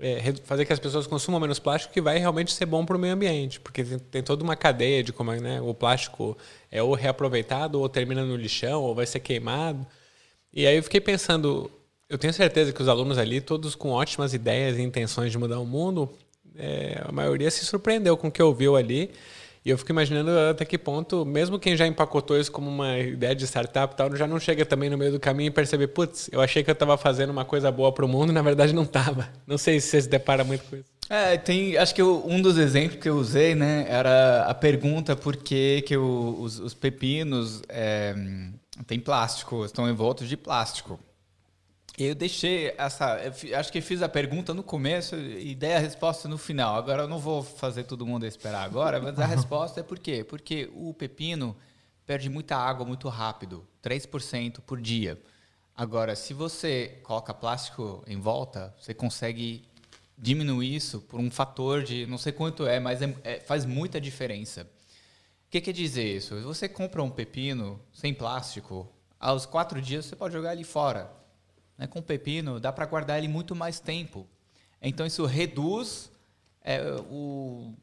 é, 0.00 0.32
fazer 0.44 0.64
que 0.64 0.72
as 0.72 0.78
pessoas 0.78 1.06
consumam 1.06 1.38
menos 1.38 1.58
plástico 1.58 1.92
que 1.92 2.00
vai 2.00 2.16
realmente 2.18 2.54
ser 2.54 2.64
bom 2.64 2.86
para 2.86 2.96
o 2.96 2.98
meio 2.98 3.12
ambiente, 3.12 3.60
porque 3.60 3.84
tem, 3.84 3.98
tem, 3.98 4.22
toda 4.22 4.42
uma 4.42 4.56
cadeia 4.56 5.04
de 5.04 5.12
como 5.12 5.32
né, 5.32 5.60
o 5.60 5.74
plástico 5.74 6.34
é 6.70 6.82
ou 6.82 6.94
reaproveitado 6.94 7.78
ou 7.78 7.86
termina 7.90 8.24
no 8.24 8.36
lixão 8.36 8.82
ou 8.82 8.94
vai 8.94 9.04
ser 9.04 9.20
queimado. 9.20 9.86
E 10.50 10.66
aí 10.66 10.76
eu 10.78 10.82
fiquei 10.82 11.00
pensando, 11.00 11.70
eu 12.14 12.18
tenho 12.18 12.32
certeza 12.32 12.72
que 12.72 12.80
os 12.80 12.88
alunos 12.88 13.18
ali, 13.18 13.40
todos 13.40 13.74
com 13.74 13.90
ótimas 13.90 14.32
ideias 14.32 14.78
e 14.78 14.82
intenções 14.82 15.32
de 15.32 15.38
mudar 15.38 15.58
o 15.58 15.66
mundo, 15.66 16.10
é, 16.56 17.02
a 17.04 17.12
maioria 17.12 17.50
se 17.50 17.64
surpreendeu 17.64 18.16
com 18.16 18.28
o 18.28 18.30
que 18.30 18.42
ouviu 18.42 18.76
ali 18.76 19.10
e 19.64 19.70
eu 19.70 19.78
fico 19.78 19.92
imaginando 19.92 20.30
até 20.50 20.62
que 20.64 20.76
ponto, 20.76 21.24
mesmo 21.24 21.58
quem 21.58 21.74
já 21.74 21.86
empacotou 21.86 22.38
isso 22.38 22.52
como 22.52 22.68
uma 22.68 22.98
ideia 22.98 23.34
de 23.34 23.46
startup 23.46 23.96
tal, 23.96 24.14
já 24.14 24.26
não 24.26 24.38
chega 24.38 24.64
também 24.66 24.90
no 24.90 24.98
meio 24.98 25.12
do 25.12 25.18
caminho 25.18 25.48
e 25.48 25.50
percebe, 25.50 25.86
putz, 25.86 26.28
eu 26.30 26.42
achei 26.42 26.62
que 26.62 26.68
eu 26.68 26.74
estava 26.74 26.98
fazendo 26.98 27.30
uma 27.30 27.46
coisa 27.46 27.72
boa 27.72 27.90
para 27.90 28.04
o 28.04 28.08
mundo 28.08 28.28
e 28.28 28.34
na 28.34 28.42
verdade 28.42 28.74
não 28.74 28.82
estava. 28.82 29.26
Não 29.46 29.56
sei 29.56 29.80
se 29.80 29.88
você 29.88 30.02
se 30.02 30.08
depara 30.08 30.44
muito 30.44 30.64
com 30.64 30.76
isso. 30.76 30.84
É, 31.08 31.38
tem, 31.38 31.78
acho 31.78 31.94
que 31.94 32.02
um 32.02 32.42
dos 32.42 32.58
exemplos 32.58 33.00
que 33.00 33.08
eu 33.08 33.16
usei, 33.16 33.54
né, 33.54 33.86
era 33.88 34.42
a 34.42 34.54
pergunta 34.54 35.16
por 35.16 35.34
que, 35.34 35.82
que 35.82 35.96
os, 35.96 36.58
os, 36.60 36.74
pepinos 36.74 37.62
é, 37.68 38.14
têm 38.86 39.00
plástico, 39.00 39.64
estão 39.64 39.88
envoltos 39.88 40.28
de 40.28 40.36
plástico. 40.36 41.00
Eu 41.96 42.14
deixei 42.14 42.74
essa. 42.76 43.20
Eu 43.44 43.56
acho 43.56 43.70
que 43.70 43.80
fiz 43.80 44.02
a 44.02 44.08
pergunta 44.08 44.52
no 44.52 44.64
começo 44.64 45.14
e 45.14 45.54
dei 45.54 45.74
a 45.74 45.78
resposta 45.78 46.28
no 46.28 46.36
final. 46.36 46.74
Agora 46.74 47.04
eu 47.04 47.08
não 47.08 47.20
vou 47.20 47.40
fazer 47.40 47.84
todo 47.84 48.04
mundo 48.04 48.26
esperar 48.26 48.64
agora, 48.64 49.00
mas 49.00 49.16
a 49.20 49.26
resposta 49.26 49.78
é 49.78 49.82
por 49.82 50.00
quê? 50.00 50.24
Porque 50.24 50.68
o 50.74 50.92
pepino 50.92 51.56
perde 52.04 52.28
muita 52.28 52.56
água 52.56 52.84
muito 52.84 53.08
rápido 53.08 53.64
3% 53.80 54.58
por 54.60 54.80
dia. 54.80 55.20
Agora, 55.76 56.16
se 56.16 56.34
você 56.34 56.98
coloca 57.04 57.32
plástico 57.32 58.02
em 58.08 58.20
volta, 58.20 58.74
você 58.80 58.92
consegue 58.92 59.62
diminuir 60.18 60.74
isso 60.74 61.00
por 61.00 61.20
um 61.20 61.30
fator 61.30 61.84
de 61.84 62.06
não 62.06 62.18
sei 62.18 62.32
quanto 62.32 62.66
é, 62.66 62.80
mas 62.80 63.02
é, 63.02 63.16
é, 63.22 63.40
faz 63.40 63.64
muita 63.64 64.00
diferença. 64.00 64.62
O 65.46 65.50
que 65.50 65.60
quer 65.60 65.72
dizer 65.72 66.16
isso? 66.16 66.36
Se 66.36 66.44
você 66.44 66.68
compra 66.68 67.04
um 67.04 67.10
pepino 67.10 67.80
sem 67.92 68.12
plástico, 68.12 68.92
aos 69.18 69.46
quatro 69.46 69.80
dias 69.80 70.06
você 70.06 70.16
pode 70.16 70.34
jogar 70.34 70.54
ele 70.54 70.64
fora 70.64 71.22
né, 71.76 71.86
com 71.86 72.00
pepino, 72.02 72.60
dá 72.60 72.72
para 72.72 72.86
guardar 72.86 73.18
ele 73.18 73.28
muito 73.28 73.54
mais 73.54 73.80
tempo. 73.80 74.26
Então 74.80 75.06
isso 75.06 75.24
reduz 75.24 76.10
é, 76.62 76.80
o, 77.10 77.74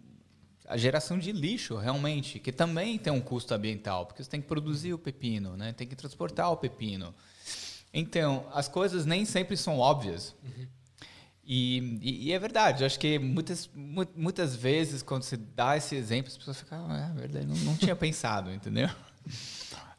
a 0.67 0.77
geração 0.77 1.17
de 1.17 1.31
lixo, 1.31 1.75
realmente, 1.77 2.39
que 2.39 2.51
também 2.51 2.97
tem 2.97 3.11
um 3.11 3.21
custo 3.21 3.53
ambiental, 3.53 4.05
porque 4.05 4.23
você 4.23 4.29
tem 4.29 4.41
que 4.41 4.47
produzir 4.47 4.93
o 4.93 4.97
pepino, 4.97 5.57
né, 5.57 5.73
tem 5.73 5.87
que 5.87 5.95
transportar 5.95 6.51
o 6.51 6.57
pepino. 6.57 7.13
Então, 7.93 8.47
as 8.53 8.67
coisas 8.67 9.05
nem 9.05 9.25
sempre 9.25 9.57
são 9.57 9.77
óbvias. 9.77 10.33
Uhum. 10.43 10.67
E, 11.43 11.99
e, 12.01 12.27
e, 12.27 12.31
é 12.31 12.39
verdade, 12.39 12.83
eu 12.83 12.85
acho 12.85 12.97
que 12.97 13.19
muitas, 13.19 13.69
muitas 14.15 14.55
vezes, 14.55 15.01
quando 15.01 15.23
você 15.23 15.35
dá 15.35 15.75
esse 15.75 15.95
exemplo, 15.95 16.31
as 16.31 16.37
pessoas 16.37 16.59
ficam, 16.59 16.89
ah, 16.89 17.11
é 17.13 17.19
verdade, 17.19 17.45
não, 17.45 17.55
não 17.57 17.75
tinha 17.75 17.95
pensado, 17.97 18.51
entendeu? 18.51 18.89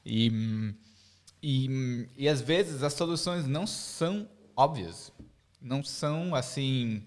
E, 0.06 0.74
e, 1.42 2.08
e 2.16 2.28
às 2.28 2.40
vezes 2.40 2.82
as 2.82 2.92
soluções 2.92 3.46
não 3.46 3.66
são 3.66 4.28
óbvias, 4.56 5.12
não 5.60 5.82
são 5.82 6.34
assim. 6.34 7.04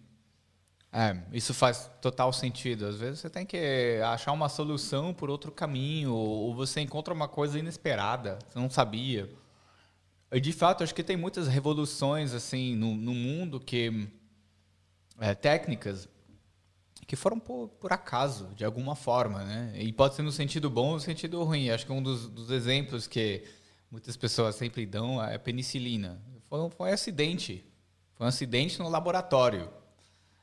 É, 0.92 1.18
isso 1.32 1.54
faz 1.54 1.90
total 2.02 2.34
sentido. 2.34 2.86
Às 2.86 2.98
vezes 2.98 3.20
você 3.20 3.30
tem 3.30 3.46
que 3.46 4.00
achar 4.04 4.32
uma 4.34 4.50
solução 4.50 5.14
por 5.14 5.30
outro 5.30 5.52
caminho, 5.52 6.14
ou 6.14 6.54
você 6.54 6.82
encontra 6.82 7.14
uma 7.14 7.28
coisa 7.28 7.58
inesperada, 7.58 8.38
você 8.48 8.60
não 8.60 8.70
sabia. 8.70 9.30
E 10.32 10.42
de 10.42 10.52
fato, 10.52 10.84
acho 10.84 10.94
que 10.94 11.04
tem 11.04 11.16
muitas 11.16 11.48
revoluções 11.48 12.34
assim 12.34 12.76
no, 12.76 12.94
no 12.96 13.14
mundo 13.14 13.60
que 13.60 14.10
é, 15.20 15.34
técnicas 15.34 16.10
que 17.08 17.16
foram 17.16 17.40
por, 17.40 17.70
por, 17.80 17.94
acaso, 17.94 18.50
de 18.56 18.66
alguma 18.66 18.96
forma, 18.96 19.44
né? 19.44 19.74
E 19.76 19.94
pode 19.94 20.16
ser 20.16 20.24
no 20.24 20.32
sentido 20.32 20.70
bom 20.70 20.88
ou 20.88 20.94
no 20.96 21.00
sentido 21.00 21.42
ruim. 21.44 21.70
Acho 21.70 21.86
que 21.86 21.92
um 21.92 22.02
dos, 22.02 22.28
dos 22.28 22.50
exemplos 22.50 23.06
que 23.06 23.44
muitas 23.96 24.18
pessoas 24.18 24.56
sempre 24.56 24.86
dão 24.86 25.24
é 25.24 25.36
a 25.36 25.40
penicilina. 25.40 26.22
Foi, 26.50 26.70
foi 26.70 26.90
um 26.90 26.94
acidente. 26.94 27.66
Foi 28.14 28.26
um 28.26 28.28
acidente 28.28 28.78
no 28.78 28.90
laboratório. 28.90 29.70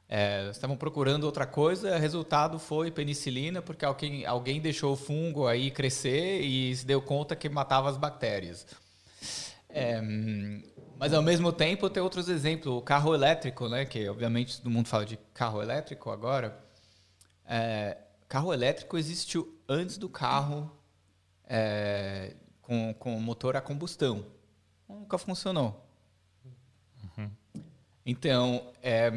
É, 0.09 0.49
estavam 0.51 0.75
procurando 0.75 1.25
outra 1.25 1.47
coisa, 1.47 1.99
resultado 1.99 2.59
foi 2.59 2.91
penicilina, 2.91 3.61
porque 3.61 3.85
alguém, 3.85 4.25
alguém 4.25 4.59
deixou 4.59 4.95
o 4.95 4.97
fungo 4.97 5.47
aí 5.47 5.71
crescer 5.71 6.41
e 6.41 6.75
se 6.75 6.87
deu 6.87 7.03
conta 7.03 7.37
que 7.37 7.47
matava 7.47 7.91
as 7.91 7.99
bactérias. 7.99 8.67
É, 9.69 10.01
mas 10.99 11.13
ao 11.13 11.23
mesmo 11.23 11.53
tempo 11.53 11.91
tem 11.91 12.03
outros 12.03 12.31
exemplos, 12.31 12.75
o 12.75 12.81
carro 12.81 13.15
elétrico, 13.15 13.69
né? 13.69 13.85
Que 13.85 14.09
obviamente 14.09 14.63
todo 14.63 14.71
mundo 14.71 14.89
fala 14.89 15.05
de 15.05 15.19
carro 15.35 15.61
elétrico 15.61 16.11
agora. 16.11 16.59
É, 17.47 17.99
carro 18.29 18.51
elétrico 18.53 18.97
existiu 18.97 19.61
antes 19.69 19.99
do 19.99 20.09
carro 20.09 20.75
é, 21.45 22.35
com, 22.63 22.95
com 22.95 23.21
motor 23.21 23.57
a 23.57 23.61
combustão. 23.61 24.25
Nunca 24.89 25.19
funcionou. 25.19 25.85
Uhum. 27.19 27.31
Então, 28.07 28.73
é, 28.83 29.11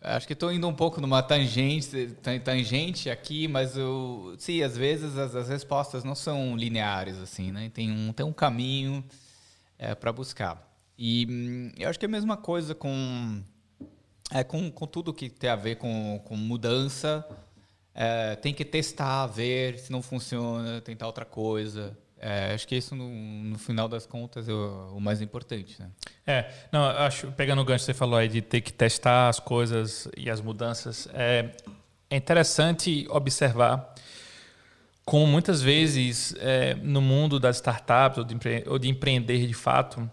acho 0.00 0.26
que 0.26 0.32
estou 0.32 0.52
indo 0.52 0.66
um 0.66 0.74
pouco 0.74 1.00
numa 1.00 1.22
tangente, 1.22 2.08
tangente 2.42 3.08
aqui, 3.08 3.46
mas 3.46 3.76
eu, 3.76 4.34
sim, 4.38 4.62
às 4.62 4.76
vezes 4.76 5.16
as, 5.16 5.34
as 5.36 5.48
respostas 5.48 6.02
não 6.02 6.14
são 6.14 6.56
lineares 6.56 7.18
assim, 7.18 7.52
né? 7.52 7.70
Tem 7.72 7.90
um, 7.90 8.12
tem 8.12 8.26
um 8.26 8.32
caminho 8.32 9.04
é, 9.78 9.94
para 9.94 10.12
buscar. 10.12 10.68
E 10.98 11.72
eu 11.78 11.88
acho 11.88 11.98
que 11.98 12.04
é 12.04 12.08
a 12.08 12.10
mesma 12.10 12.36
coisa 12.36 12.74
com, 12.74 13.42
é, 14.30 14.44
com, 14.44 14.70
com 14.70 14.86
tudo 14.86 15.12
que 15.12 15.28
tem 15.28 15.50
a 15.50 15.56
ver 15.56 15.76
com, 15.76 16.20
com 16.24 16.36
mudança. 16.36 17.26
É, 17.94 18.36
tem 18.36 18.54
que 18.54 18.64
testar, 18.64 19.26
ver 19.26 19.78
se 19.78 19.92
não 19.92 20.00
funciona, 20.00 20.80
tentar 20.80 21.06
outra 21.06 21.24
coisa. 21.24 21.96
É, 22.24 22.54
acho 22.54 22.68
que 22.68 22.76
isso, 22.76 22.94
no, 22.94 23.08
no, 23.08 23.58
final 23.58 23.88
das 23.88 24.06
contas, 24.06 24.48
é 24.48 24.52
o, 24.52 24.94
o, 24.94 25.00
mais 25.00 25.20
importante. 25.20 25.76
Né? 25.82 25.90
É, 26.24 26.50
não, 26.70 26.84
acho, 26.84 27.32
pegando 27.32 27.60
o 27.60 27.64
gancho 27.64 27.80
que 27.80 27.86
você 27.86 27.94
falou 27.94 28.16
aí 28.16 28.28
de 28.28 28.40
ter 28.40 28.60
que 28.60 28.72
testar 28.72 29.28
as 29.28 29.40
coisas 29.40 30.08
e 30.16 30.30
as 30.30 30.40
mudanças, 30.40 31.08
é, 31.14 31.50
é 32.08 32.16
interessante 32.16 33.08
observar 33.10 33.92
como 35.04 35.26
muitas 35.26 35.60
vezes 35.60 36.32
é, 36.38 36.74
no 36.74 37.00
mundo 37.00 37.40
das 37.40 37.56
startups 37.56 38.18
ou 38.18 38.24
de, 38.24 38.34
empre 38.34 38.62
ou 38.68 38.78
de, 38.78 38.88
empreender 38.88 39.44
de 39.44 39.54
fato, 39.54 40.08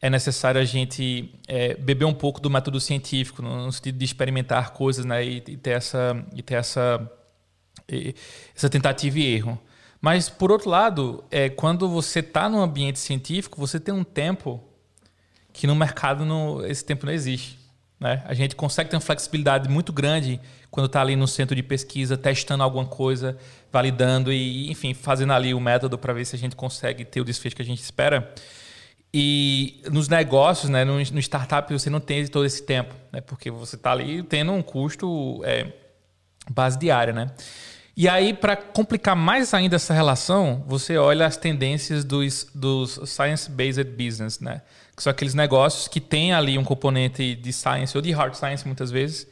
é 0.00 0.08
necessário 0.08 0.60
a 0.60 0.64
gente 0.64 1.34
é, 1.48 1.74
beber 1.74 2.04
um 2.04 2.14
pouco 2.14 2.40
do 2.40 2.48
método 2.48 2.80
científico, 2.80 3.42
no, 3.42 3.64
no 3.66 3.72
sentido 3.72 3.98
de 3.98 4.04
experimentar 4.04 4.70
coisas 4.70 5.04
né, 5.04 5.24
e, 5.24 5.38
e 5.38 5.56
ter 5.56 5.70
essa, 5.70 6.24
e 6.32 6.40
ter 6.40 6.54
essa, 6.54 7.10
essa 8.54 8.70
tentativa 8.70 9.18
e 9.18 9.34
erro. 9.34 9.60
Mas, 10.00 10.28
por 10.28 10.52
outro 10.52 10.70
lado, 10.70 11.24
é, 11.30 11.48
quando 11.48 11.88
você 11.88 12.20
está 12.20 12.48
no 12.48 12.60
ambiente 12.60 12.98
científico, 12.98 13.58
você 13.58 13.80
tem 13.80 13.92
um 13.92 14.04
tempo 14.04 14.62
que 15.52 15.66
no 15.66 15.74
mercado 15.74 16.24
não, 16.24 16.64
esse 16.64 16.84
tempo 16.84 17.04
não 17.04 17.12
existe. 17.12 17.58
Né? 17.98 18.22
A 18.26 18.34
gente 18.34 18.54
consegue 18.54 18.88
ter 18.90 18.96
uma 18.96 19.02
flexibilidade 19.02 19.68
muito 19.68 19.92
grande 19.92 20.40
quando 20.70 20.86
está 20.86 21.00
ali 21.00 21.16
no 21.16 21.26
centro 21.26 21.56
de 21.56 21.62
pesquisa, 21.62 22.16
testando 22.16 22.62
alguma 22.62 22.86
coisa, 22.86 23.36
validando 23.72 24.32
e, 24.32 24.70
enfim, 24.70 24.94
fazendo 24.94 25.32
ali 25.32 25.52
o 25.52 25.60
método 25.60 25.98
para 25.98 26.12
ver 26.12 26.24
se 26.24 26.36
a 26.36 26.38
gente 26.38 26.54
consegue 26.54 27.04
ter 27.04 27.20
o 27.20 27.24
desfecho 27.24 27.56
que 27.56 27.62
a 27.62 27.64
gente 27.64 27.82
espera. 27.82 28.32
E 29.12 29.82
nos 29.90 30.08
negócios, 30.08 30.70
né, 30.70 30.84
no, 30.84 30.98
no 30.98 31.18
startup, 31.18 31.72
você 31.72 31.90
não 31.90 31.98
tem 31.98 32.26
todo 32.26 32.44
esse 32.44 32.62
tempo, 32.62 32.94
né, 33.10 33.20
porque 33.20 33.50
você 33.50 33.74
está 33.74 33.90
ali 33.90 34.22
tendo 34.22 34.52
um 34.52 34.62
custo 34.62 35.40
é, 35.44 35.72
base 36.50 36.78
diária. 36.78 37.12
Né? 37.12 37.26
E 38.00 38.08
aí, 38.08 38.32
para 38.32 38.54
complicar 38.54 39.16
mais 39.16 39.52
ainda 39.52 39.74
essa 39.74 39.92
relação, 39.92 40.62
você 40.68 40.96
olha 40.96 41.26
as 41.26 41.36
tendências 41.36 42.04
dos, 42.04 42.46
dos 42.54 43.00
science-based 43.04 43.90
business, 43.90 44.38
né? 44.38 44.62
que 44.96 45.02
são 45.02 45.10
aqueles 45.10 45.34
negócios 45.34 45.88
que 45.88 46.00
têm 46.00 46.32
ali 46.32 46.56
um 46.56 46.62
componente 46.62 47.34
de 47.34 47.52
science 47.52 47.98
ou 47.98 48.00
de 48.00 48.12
hard 48.12 48.34
science, 48.34 48.64
muitas 48.64 48.92
vezes, 48.92 49.26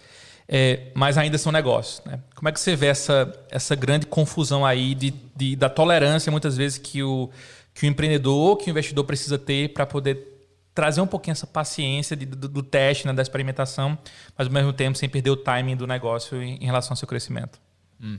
é, 0.49 0.91
mas 0.97 1.17
ainda 1.17 1.39
são 1.39 1.53
negócios. 1.53 2.05
Né? 2.05 2.19
Como 2.35 2.49
é 2.49 2.53
que 2.53 2.59
você 2.59 2.75
vê 2.75 2.87
essa, 2.87 3.33
essa 3.53 3.77
grande 3.77 4.05
confusão 4.05 4.67
aí 4.67 4.97
de, 4.97 5.15
de, 5.37 5.55
da 5.55 5.71
tolerância, 5.71 6.33
muitas 6.33 6.57
vezes, 6.57 6.77
que 6.77 7.05
o, 7.05 7.31
que 7.73 7.87
o 7.87 7.89
empreendedor, 7.89 8.57
que 8.57 8.69
o 8.69 8.73
investidor 8.73 9.05
precisa 9.05 9.39
ter 9.39 9.75
para 9.75 9.87
poder 9.87 10.51
trazer 10.75 11.01
um 11.01 11.07
pouquinho 11.07 11.35
essa 11.35 11.47
paciência 11.47 12.17
de, 12.17 12.27
do, 12.27 12.49
do, 12.49 12.63
teste, 12.65 13.07
né, 13.07 13.13
da 13.13 13.23
experimentação, 13.23 13.97
mas 14.37 14.49
ao 14.49 14.53
mesmo 14.53 14.73
tempo 14.73 14.99
sem 14.99 15.09
perder 15.09 15.31
o 15.31 15.37
timing 15.37 15.77
do 15.77 15.87
negócio 15.87 16.43
em, 16.43 16.57
em 16.57 16.67
relação 16.67 16.95
ao 16.95 16.97
seu 16.97 17.07
crescimento? 17.07 17.61
Hum. 18.03 18.19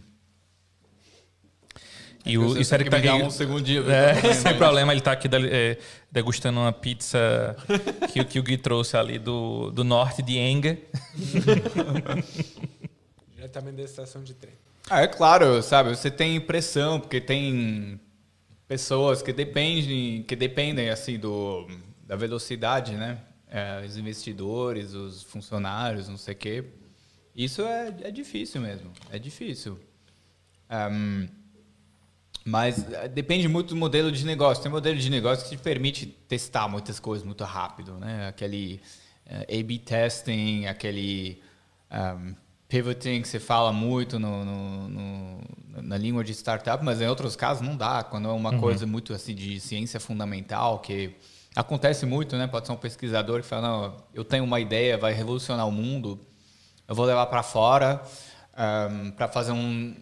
E 2.27 2.37
o, 2.37 2.59
isso 2.59 2.77
que 2.77 2.89
tá 2.89 2.97
aqui, 2.97 3.09
um 3.09 3.29
segundinho. 3.29 3.89
É, 3.89 4.33
sem 4.33 4.57
problema, 4.57 4.91
ele 4.91 4.99
está 4.99 5.13
aqui 5.13 5.29
é, 5.33 5.77
degustando 6.11 6.59
uma 6.59 6.73
pizza 6.73 7.55
que, 8.11 8.23
que 8.25 8.39
o 8.39 8.43
Gui 8.43 8.57
trouxe 8.57 8.97
ali 8.97 9.17
do, 9.17 9.71
do 9.71 9.83
norte 9.83 10.21
de 10.21 10.37
Enga. 10.37 10.77
Diretamente 13.33 13.77
da 13.77 13.83
estação 13.83 14.23
de 14.23 14.33
trem. 14.33 14.53
Ah, 14.89 15.01
é 15.01 15.07
claro, 15.07 15.61
sabe? 15.61 15.95
Você 15.95 16.11
tem 16.11 16.39
pressão, 16.39 16.99
porque 16.99 17.21
tem 17.21 17.99
pessoas 18.67 19.21
que 19.21 19.31
dependem, 19.31 20.23
que 20.23 20.35
dependem 20.35 20.89
assim 20.89 21.17
do, 21.17 21.67
da 22.05 22.15
velocidade, 22.15 22.95
né? 22.95 23.19
É, 23.49 23.83
os 23.85 23.95
investidores, 23.95 24.93
os 24.93 25.23
funcionários, 25.23 26.09
não 26.09 26.17
sei 26.17 26.33
o 26.33 26.37
quê. 26.37 26.63
Isso 27.33 27.61
é, 27.61 27.93
é 28.01 28.11
difícil 28.11 28.61
mesmo. 28.61 28.91
É 29.09 29.17
difícil. 29.17 29.79
Um, 30.69 31.27
mas 32.47 32.89
eh, 32.93 33.09
depende 33.09 33.45
muito 33.49 33.69
do 33.69 33.75
modelo 33.75 34.09
de 34.09 34.25
negócio. 34.25 34.63
Tem 34.63 34.71
um 34.71 34.75
modelo 34.75 34.97
de 34.97 35.09
negócio 35.09 35.43
que 35.43 35.57
te 35.57 35.61
permite 35.61 36.05
testar 36.05 36.69
muitas 36.69 36.97
coisas 36.97 37.25
muito 37.25 37.43
rápido, 37.43 37.95
né? 37.95 38.29
Aquele 38.29 38.79
uh, 39.29 39.59
A/B 39.59 39.79
testing, 39.79 40.65
aquele 40.65 41.41
um, 41.91 42.33
pivoting 42.69 43.21
que 43.21 43.27
você 43.27 43.37
fala 43.37 43.73
muito 43.73 44.17
no, 44.17 44.45
no, 44.45 44.87
no, 44.87 45.41
na 45.81 45.97
língua 45.97 46.23
de 46.23 46.33
startup, 46.33 46.81
mas 46.85 47.01
em 47.01 47.07
outros 47.07 47.35
casos 47.35 47.67
não 47.67 47.75
dá. 47.75 48.01
Quando 48.01 48.29
é 48.29 48.31
uma 48.31 48.53
uhum. 48.53 48.61
coisa 48.61 48.87
muito 48.87 49.13
assim 49.13 49.35
de 49.35 49.59
ciência 49.59 49.99
fundamental 49.99 50.79
que 50.79 51.13
acontece 51.53 52.05
muito, 52.05 52.37
né? 52.37 52.47
Pode 52.47 52.65
ser 52.65 52.71
um 52.71 52.77
pesquisador 52.77 53.41
que 53.41 53.47
fala, 53.47 53.67
não, 53.67 53.97
eu 54.13 54.23
tenho 54.23 54.45
uma 54.45 54.61
ideia, 54.61 54.97
vai 54.97 55.11
revolucionar 55.11 55.67
o 55.67 55.71
mundo, 55.71 56.17
eu 56.87 56.95
vou 56.95 57.05
levar 57.05 57.25
para 57.25 57.43
fora 57.43 58.01
um, 58.57 59.11
para 59.11 59.27
fazer 59.27 59.51
um, 59.51 59.93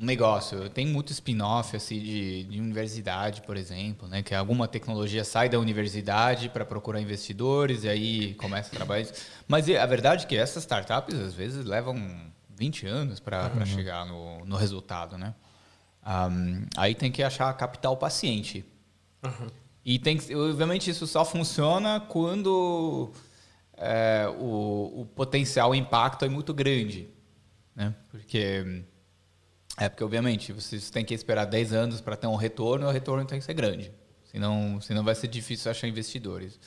um 0.00 0.04
negócio. 0.04 0.68
Tem 0.70 0.86
muito 0.86 1.12
spin-off 1.12 1.76
assim, 1.76 1.98
de, 1.98 2.44
de 2.44 2.60
universidade, 2.60 3.42
por 3.42 3.56
exemplo, 3.56 4.08
né? 4.08 4.22
que 4.22 4.34
alguma 4.34 4.66
tecnologia 4.66 5.24
sai 5.24 5.48
da 5.48 5.58
universidade 5.58 6.48
para 6.48 6.64
procurar 6.64 7.00
investidores 7.00 7.84
e 7.84 7.88
aí 7.88 8.34
começa 8.34 8.70
a 8.74 8.76
trabalhar. 8.76 9.06
Mas 9.46 9.68
a 9.68 9.86
verdade 9.86 10.24
é 10.24 10.28
que 10.28 10.36
essas 10.36 10.62
startups, 10.62 11.14
às 11.14 11.34
vezes, 11.34 11.64
levam 11.64 12.32
20 12.56 12.86
anos 12.86 13.20
para 13.20 13.50
uhum. 13.54 13.66
chegar 13.66 14.06
no, 14.06 14.44
no 14.44 14.56
resultado. 14.56 15.18
Né? 15.18 15.34
Um, 16.06 16.66
aí 16.76 16.94
tem 16.94 17.10
que 17.10 17.22
achar 17.22 17.52
capital 17.54 17.96
paciente. 17.96 18.64
Uhum. 19.22 19.48
E 19.84 19.98
tem 19.98 20.16
que, 20.16 20.34
obviamente 20.34 20.90
isso 20.90 21.06
só 21.06 21.24
funciona 21.24 22.00
quando 22.00 23.12
é, 23.76 24.26
o, 24.38 25.02
o 25.02 25.06
potencial 25.06 25.74
impacto 25.74 26.24
é 26.24 26.28
muito 26.28 26.54
grande. 26.54 27.08
Né? 27.74 27.94
Porque 28.10 28.84
é 29.78 29.88
porque, 29.88 30.04
obviamente, 30.04 30.52
vocês 30.52 30.90
têm 30.90 31.04
que 31.04 31.14
esperar 31.14 31.46
10 31.46 31.72
anos 31.72 32.00
para 32.00 32.16
ter 32.16 32.26
um 32.26 32.36
retorno 32.36 32.86
e 32.86 32.88
o 32.88 32.92
retorno 32.92 33.24
tem 33.24 33.38
que 33.38 33.44
ser 33.44 33.54
grande. 33.54 33.90
Senão, 34.30 34.80
senão 34.80 35.04
vai 35.04 35.14
ser 35.14 35.28
difícil 35.28 35.70
achar 35.70 35.86
investidores. 35.86 36.58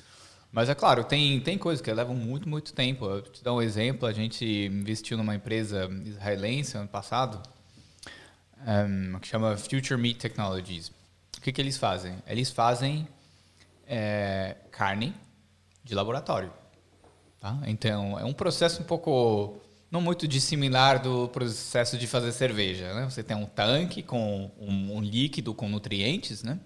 Mas 0.51 0.69
é 0.69 0.75
claro, 0.75 1.03
tem, 1.03 1.39
tem 1.41 1.57
coisas 1.57 1.81
que 1.81 1.91
levam 1.91 2.15
muito, 2.15 2.47
muito 2.47 2.73
tempo. 2.73 3.05
Eu 3.05 3.21
te 3.21 3.43
dar 3.43 3.53
um 3.53 3.61
exemplo: 3.61 4.07
a 4.07 4.13
gente 4.13 4.45
investiu 4.45 5.17
numa 5.17 5.35
empresa 5.35 5.89
israelense 6.05 6.77
ano 6.77 6.87
passado, 6.87 7.41
um, 8.65 9.19
que 9.19 9.27
chama 9.27 9.57
Future 9.57 9.99
Meat 9.99 10.17
Technologies. 10.17 10.89
O 11.37 11.41
que, 11.41 11.51
que 11.51 11.61
eles 11.61 11.77
fazem? 11.77 12.15
Eles 12.25 12.49
fazem 12.49 13.07
é, 13.85 14.55
carne 14.71 15.13
de 15.83 15.93
laboratório. 15.93 16.51
Tá? 17.39 17.59
Então, 17.65 18.17
é 18.17 18.23
um 18.23 18.33
processo 18.33 18.81
um 18.81 18.85
pouco 18.85 19.61
não 19.95 20.01
muito 20.01 20.27
dissimilar 20.27 21.01
do 21.01 21.29
processo 21.29 21.97
de 21.97 22.05
fazer 22.05 22.33
cerveja. 22.33 22.93
Né? 22.93 23.09
Você 23.09 23.23
tem 23.23 23.37
um 23.37 23.45
tanque 23.45 24.03
com 24.03 24.51
um, 24.59 24.97
um 24.97 25.01
líquido 25.01 25.53
com 25.53 25.69
nutrientes, 25.69 26.43
né? 26.43 26.59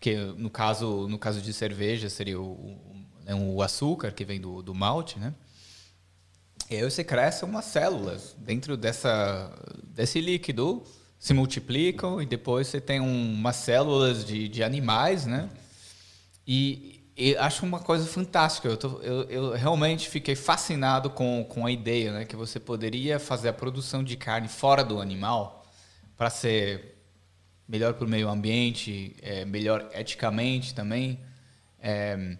que 0.00 0.16
no 0.16 0.48
caso, 0.48 1.06
no 1.06 1.18
caso 1.18 1.42
de 1.42 1.52
cerveja 1.52 2.08
seria 2.08 2.40
o, 2.40 2.52
o, 2.52 2.96
né, 3.26 3.34
o 3.34 3.60
açúcar 3.60 4.10
que 4.10 4.24
vem 4.24 4.40
do, 4.40 4.62
do 4.62 4.74
malte, 4.74 5.18
né? 5.18 5.34
E 6.70 6.76
aí 6.76 6.82
você 6.82 7.04
cresce 7.04 7.44
umas 7.44 7.66
células 7.66 8.34
dentro 8.38 8.76
dessa, 8.76 9.54
desse 9.94 10.20
líquido, 10.20 10.82
se 11.18 11.34
multiplicam 11.34 12.22
e 12.22 12.26
depois 12.26 12.68
você 12.68 12.80
tem 12.80 13.00
um, 13.00 13.34
umas 13.34 13.56
células 13.56 14.24
de, 14.24 14.48
de 14.48 14.62
animais, 14.62 15.26
né? 15.26 15.50
E, 16.46 16.95
e 17.16 17.34
acho 17.36 17.64
uma 17.64 17.80
coisa 17.80 18.06
fantástica. 18.06 18.68
Eu, 18.68 18.76
tô, 18.76 19.00
eu, 19.00 19.22
eu, 19.24 19.52
realmente 19.52 20.08
fiquei 20.08 20.36
fascinado 20.36 21.08
com, 21.08 21.44
com 21.48 21.64
a 21.64 21.70
ideia, 21.70 22.12
né? 22.12 22.24
Que 22.26 22.36
você 22.36 22.60
poderia 22.60 23.18
fazer 23.18 23.48
a 23.48 23.52
produção 23.54 24.04
de 24.04 24.16
carne 24.16 24.48
fora 24.48 24.84
do 24.84 25.00
animal 25.00 25.64
para 26.14 26.28
ser 26.28 26.96
melhor 27.66 27.94
para 27.94 28.04
o 28.04 28.08
meio 28.08 28.28
ambiente, 28.28 29.16
é, 29.22 29.46
melhor 29.46 29.88
eticamente 29.94 30.74
também. 30.74 31.18
É, 31.80 32.36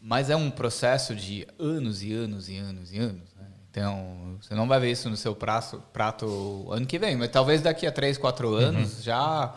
mas 0.00 0.30
é 0.30 0.36
um 0.36 0.50
processo 0.50 1.14
de 1.14 1.46
anos 1.58 2.02
e 2.02 2.12
anos 2.12 2.48
e 2.48 2.56
anos 2.56 2.92
e 2.92 2.98
anos. 2.98 3.34
Né? 3.34 3.46
Então, 3.70 4.38
você 4.40 4.54
não 4.54 4.66
vai 4.66 4.80
ver 4.80 4.90
isso 4.90 5.10
no 5.10 5.16
seu 5.18 5.36
prato, 5.36 5.82
prato 5.92 6.66
ano 6.70 6.86
que 6.86 6.98
vem, 6.98 7.14
mas 7.14 7.28
talvez 7.28 7.60
daqui 7.60 7.86
a 7.86 7.92
três, 7.92 8.16
quatro 8.16 8.52
uhum. 8.52 8.56
anos 8.56 8.96
uhum. 8.96 9.02
já, 9.02 9.54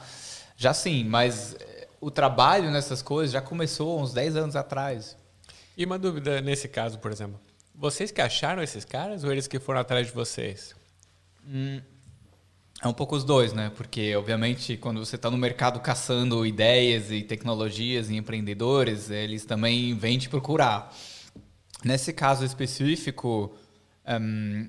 já 0.58 0.74
sim. 0.74 1.06
Mas 1.06 1.56
o 2.02 2.10
trabalho 2.10 2.72
nessas 2.72 3.02
coisas 3.04 3.32
já 3.32 3.42
começou 3.42 4.02
uns 4.02 4.12
10 4.12 4.36
anos 4.36 4.56
atrás. 4.56 5.16
E 5.78 5.86
uma 5.86 6.00
dúvida 6.00 6.42
nesse 6.42 6.68
caso, 6.68 6.98
por 6.98 7.12
exemplo. 7.12 7.40
Vocês 7.74 8.12
que 8.12 8.20
acharam 8.20 8.62
esses 8.62 8.84
caras 8.84 9.24
ou 9.24 9.32
eles 9.32 9.48
que 9.48 9.60
foram 9.60 9.80
atrás 9.80 10.08
de 10.08 10.14
vocês? 10.14 10.76
Hum, 11.48 11.80
é 12.82 12.88
um 12.88 12.94
pouco 12.94 13.16
os 13.16 13.24
dois, 13.24 13.54
né? 13.54 13.72
Porque, 13.76 14.16
obviamente, 14.16 14.76
quando 14.76 15.04
você 15.04 15.16
está 15.16 15.30
no 15.30 15.38
mercado 15.38 15.80
caçando 15.80 16.46
ideias 16.46 17.12
e 17.12 17.22
tecnologias 17.22 18.10
e 18.10 18.16
empreendedores, 18.16 19.12
eles 19.12 19.46
também 19.46 19.96
vêm 19.96 20.18
te 20.18 20.28
procurar. 20.28 20.92
Nesse 21.84 22.12
caso 22.12 22.44
específico, 22.44 23.56
um, 24.20 24.68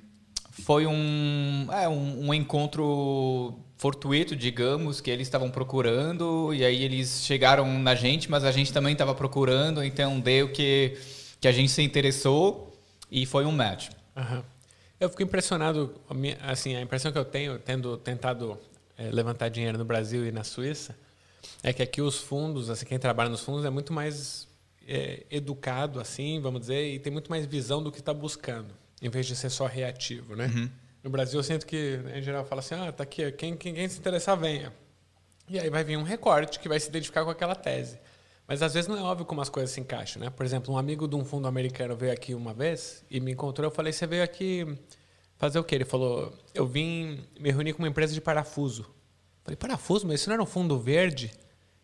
foi 0.53 0.87
um, 0.87 1.67
é, 1.73 1.89
um, 1.89 2.29
um, 2.29 2.35
encontro 2.35 3.59
fortuito, 3.79 4.37
digamos, 4.37 5.01
que 5.01 5.11
eles 5.11 5.27
estavam 5.27 5.51
procurando, 5.51 6.53
e 6.53 6.63
aí 6.63 6.85
eles 6.85 7.25
chegaram 7.25 7.67
na 7.81 7.95
gente, 7.95 8.31
mas 8.31 8.45
a 8.45 8.53
gente 8.53 8.73
também 8.73 8.93
estava 8.93 9.15
procurando, 9.15 9.83
então 9.83 10.21
deu 10.21 10.53
que, 10.53 10.99
que 11.41 11.49
a 11.49 11.53
gente 11.53 11.71
se 11.71 11.83
interessou 11.83 12.79
e 13.11 13.25
foi 13.25 13.47
um 13.47 13.53
match. 13.53 13.89
Uhum. 14.15 14.43
Eu 15.01 15.09
fico 15.09 15.23
impressionado, 15.23 15.95
assim, 16.43 16.77
a 16.77 16.83
impressão 16.83 17.11
que 17.11 17.19
eu 17.19 17.25
tenho, 17.25 17.59
tendo 17.59 17.97
tentado 17.97 18.59
é, 18.97 19.11
levantar 19.11 19.49
dinheiro 19.49 19.79
no 19.79 19.87
Brasil 19.87 20.27
e 20.27 20.31
na 20.31 20.45
Suíça, 20.45 20.95
é 21.63 21.73
que 21.73 21.83
aqui 21.83 22.03
os 22.03 22.19
fundos, 22.19 22.69
assim, 22.69 22.85
quem 22.85 22.99
trabalha 22.99 23.31
nos 23.31 23.41
fundos 23.41 23.65
é 23.65 23.71
muito 23.71 23.93
mais 23.93 24.47
é, 24.87 25.25
educado, 25.31 25.99
assim, 25.99 26.41
vamos 26.41 26.61
dizer, 26.61 26.95
e 26.95 26.99
tem 26.99 27.11
muito 27.11 27.31
mais 27.31 27.47
visão 27.47 27.83
do 27.83 27.91
que 27.91 28.01
está 28.01 28.13
buscando 28.13 28.82
em 29.03 29.11
vez 29.11 29.27
de 29.27 29.35
ser 29.35 29.51
só 29.51 29.67
reativo, 29.67 30.37
né? 30.37 30.47
Uhum. 30.47 30.71
No 31.03 31.11
Brasil, 31.11 31.41
eu 31.41 31.43
sinto 31.43 31.67
que, 31.67 31.99
em 32.15 32.23
geral, 32.23 32.45
fala 32.45 32.61
assim, 32.61 32.77
ah, 32.77 32.93
tá 32.93 33.03
aqui, 33.03 33.31
quem, 33.33 33.57
quem, 33.57 33.75
quem 33.75 33.89
se 33.89 33.99
interessar, 33.99 34.39
venha. 34.39 34.73
E 35.49 35.59
aí 35.59 35.69
vai 35.69 35.83
vir 35.83 35.99
um 35.99 36.05
recorte 36.05 36.61
que 36.61 36.69
vai 36.69 36.79
se 36.79 36.89
identificar 36.89 37.25
com 37.25 37.31
aquela 37.31 37.57
tese. 37.57 37.99
Mas 38.47 38.63
às 38.63 38.75
vezes 38.75 38.89
não 38.89 38.97
é 38.97 39.03
óbvio 39.03 39.27
como 39.27 39.41
as 39.41 39.49
coisas 39.49 39.71
se 39.71 39.81
encaixam, 39.81 40.23
né? 40.23 40.31
Por 40.31 40.47
exemplo, 40.47 40.73
um 40.73 40.79
amigo 40.79 41.09
de 41.09 41.17
um 41.17 41.25
fundo 41.25 41.49
americano 41.49 41.97
veio 41.97 42.13
aqui 42.13 42.35
uma 42.35 42.55
vez 42.55 43.05
e 43.11 43.19
me 43.19 43.33
encontrou. 43.33 43.67
Eu 43.67 43.75
falei: 43.75 43.93
Você 43.93 44.07
veio 44.07 44.23
aqui 44.23 44.79
fazer 45.37 45.59
o 45.59 45.65
quê? 45.65 45.77
Ele 45.77 45.85
falou: 45.85 46.37
Eu 46.55 46.67
vim 46.67 47.25
me 47.39 47.51
reunir 47.51 47.73
com 47.73 47.81
uma 47.81 47.89
empresa 47.89 48.13
de 48.13 48.21
parafuso. 48.21 48.83
Eu 48.83 49.45
falei: 49.45 49.57
Parafuso? 49.57 50.07
Mas 50.07 50.21
isso 50.21 50.29
não 50.29 50.35
era 50.35 50.43
um 50.43 50.47
fundo 50.47 50.79
verde? 50.79 51.33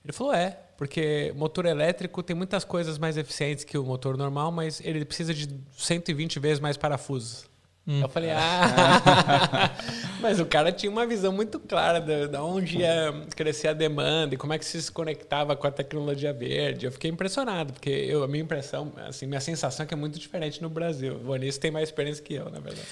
Ele 0.04 0.12
falou: 0.12 0.32
É, 0.32 0.58
porque 0.76 1.32
motor 1.36 1.66
elétrico 1.66 2.22
tem 2.22 2.36
muitas 2.36 2.64
coisas 2.64 2.98
mais 2.98 3.16
eficientes 3.16 3.64
que 3.64 3.76
o 3.76 3.84
motor 3.84 4.16
normal, 4.16 4.52
mas 4.52 4.80
ele 4.84 5.04
precisa 5.04 5.34
de 5.34 5.48
120 5.76 6.38
vezes 6.38 6.60
mais 6.60 6.76
parafusos. 6.76 7.48
Hum. 7.88 8.02
Eu 8.02 8.08
falei, 8.08 8.30
ah. 8.30 9.72
mas 10.20 10.38
o 10.38 10.44
cara 10.44 10.70
tinha 10.70 10.92
uma 10.92 11.06
visão 11.06 11.32
muito 11.32 11.58
clara 11.58 11.98
de, 11.98 12.28
de 12.28 12.36
onde 12.36 12.78
ia 12.80 13.24
crescer 13.34 13.68
a 13.68 13.72
demanda 13.72 14.34
e 14.34 14.36
como 14.36 14.52
é 14.52 14.58
que 14.58 14.64
se 14.64 14.92
conectava 14.92 15.56
com 15.56 15.66
a 15.66 15.70
tecnologia 15.70 16.30
verde. 16.30 16.84
Eu 16.84 16.92
fiquei 16.92 17.10
impressionado, 17.10 17.72
porque 17.72 17.88
eu, 17.88 18.22
a 18.22 18.28
minha 18.28 18.44
impressão, 18.44 18.92
assim, 19.06 19.26
minha 19.26 19.40
sensação 19.40 19.84
é 19.84 19.86
que 19.86 19.94
é 19.94 19.96
muito 19.96 20.18
diferente 20.18 20.60
no 20.60 20.68
Brasil. 20.68 21.14
O 21.14 21.20
Bonis 21.20 21.56
tem 21.56 21.70
mais 21.70 21.88
experiência 21.88 22.22
que 22.22 22.34
eu, 22.34 22.50
na 22.50 22.60
verdade. 22.60 22.86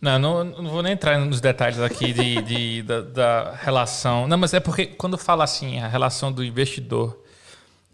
Não, 0.00 0.16
não, 0.16 0.44
não 0.44 0.70
vou 0.70 0.80
nem 0.80 0.92
entrar 0.92 1.18
nos 1.18 1.40
detalhes 1.40 1.80
aqui 1.80 2.12
de, 2.12 2.40
de 2.42 2.82
da, 2.82 3.00
da, 3.00 3.54
relação. 3.56 4.28
Não, 4.28 4.38
mas 4.38 4.54
é 4.54 4.60
porque 4.60 4.86
quando 4.86 5.18
fala 5.18 5.42
assim, 5.42 5.80
a 5.80 5.88
relação 5.88 6.30
do 6.32 6.44
investidor 6.44 7.20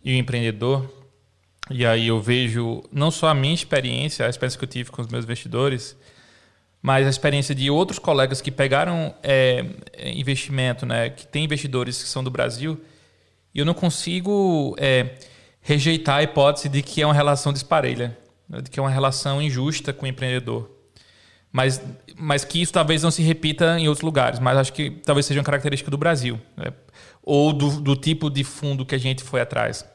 e 0.04 0.12
o 0.12 0.16
empreendedor, 0.16 0.86
e 1.70 1.86
aí 1.86 2.08
eu 2.08 2.20
vejo 2.20 2.82
não 2.92 3.10
só 3.10 3.28
a 3.28 3.34
minha 3.34 3.54
experiência, 3.54 4.26
a 4.26 4.28
experiência 4.28 4.58
que 4.58 4.64
eu 4.66 4.68
tive 4.68 4.90
com 4.90 5.00
os 5.00 5.08
meus 5.08 5.24
investidores, 5.24 5.96
mas 6.82 7.06
a 7.06 7.10
experiência 7.10 7.54
de 7.54 7.70
outros 7.70 7.98
colegas 7.98 8.42
que 8.42 8.50
pegaram 8.50 9.14
é, 9.22 9.64
investimento, 10.14 10.84
né, 10.84 11.08
que 11.08 11.26
tem 11.26 11.44
investidores 11.44 12.02
que 12.02 12.08
são 12.08 12.22
do 12.22 12.30
Brasil, 12.30 12.78
e 13.54 13.60
eu 13.60 13.64
não 13.64 13.72
consigo 13.72 14.76
é, 14.78 15.16
rejeitar 15.62 16.16
a 16.16 16.22
hipótese 16.22 16.68
de 16.68 16.82
que 16.82 17.00
é 17.00 17.06
uma 17.06 17.14
relação 17.14 17.50
disparelha, 17.50 18.18
né, 18.46 18.60
de 18.60 18.70
que 18.70 18.78
é 18.78 18.82
uma 18.82 18.90
relação 18.90 19.40
injusta 19.40 19.90
com 19.90 20.04
o 20.04 20.08
empreendedor 20.08 20.73
mas, 21.54 21.80
mas 22.16 22.44
que 22.44 22.60
isso 22.60 22.72
talvez 22.72 23.04
não 23.04 23.12
se 23.12 23.22
repita 23.22 23.78
em 23.78 23.86
outros 23.86 24.02
lugares. 24.02 24.40
Mas 24.40 24.58
acho 24.58 24.72
que 24.72 24.90
talvez 24.90 25.24
seja 25.24 25.38
uma 25.38 25.44
característica 25.44 25.88
do 25.88 25.96
Brasil, 25.96 26.36
né? 26.56 26.72
ou 27.22 27.52
do, 27.52 27.80
do, 27.80 27.94
tipo 27.94 28.28
de 28.28 28.42
fundo 28.42 28.84
que 28.84 28.92
a 28.92 28.98
gente 28.98 29.22
foi 29.22 29.40
atrás. 29.40 29.86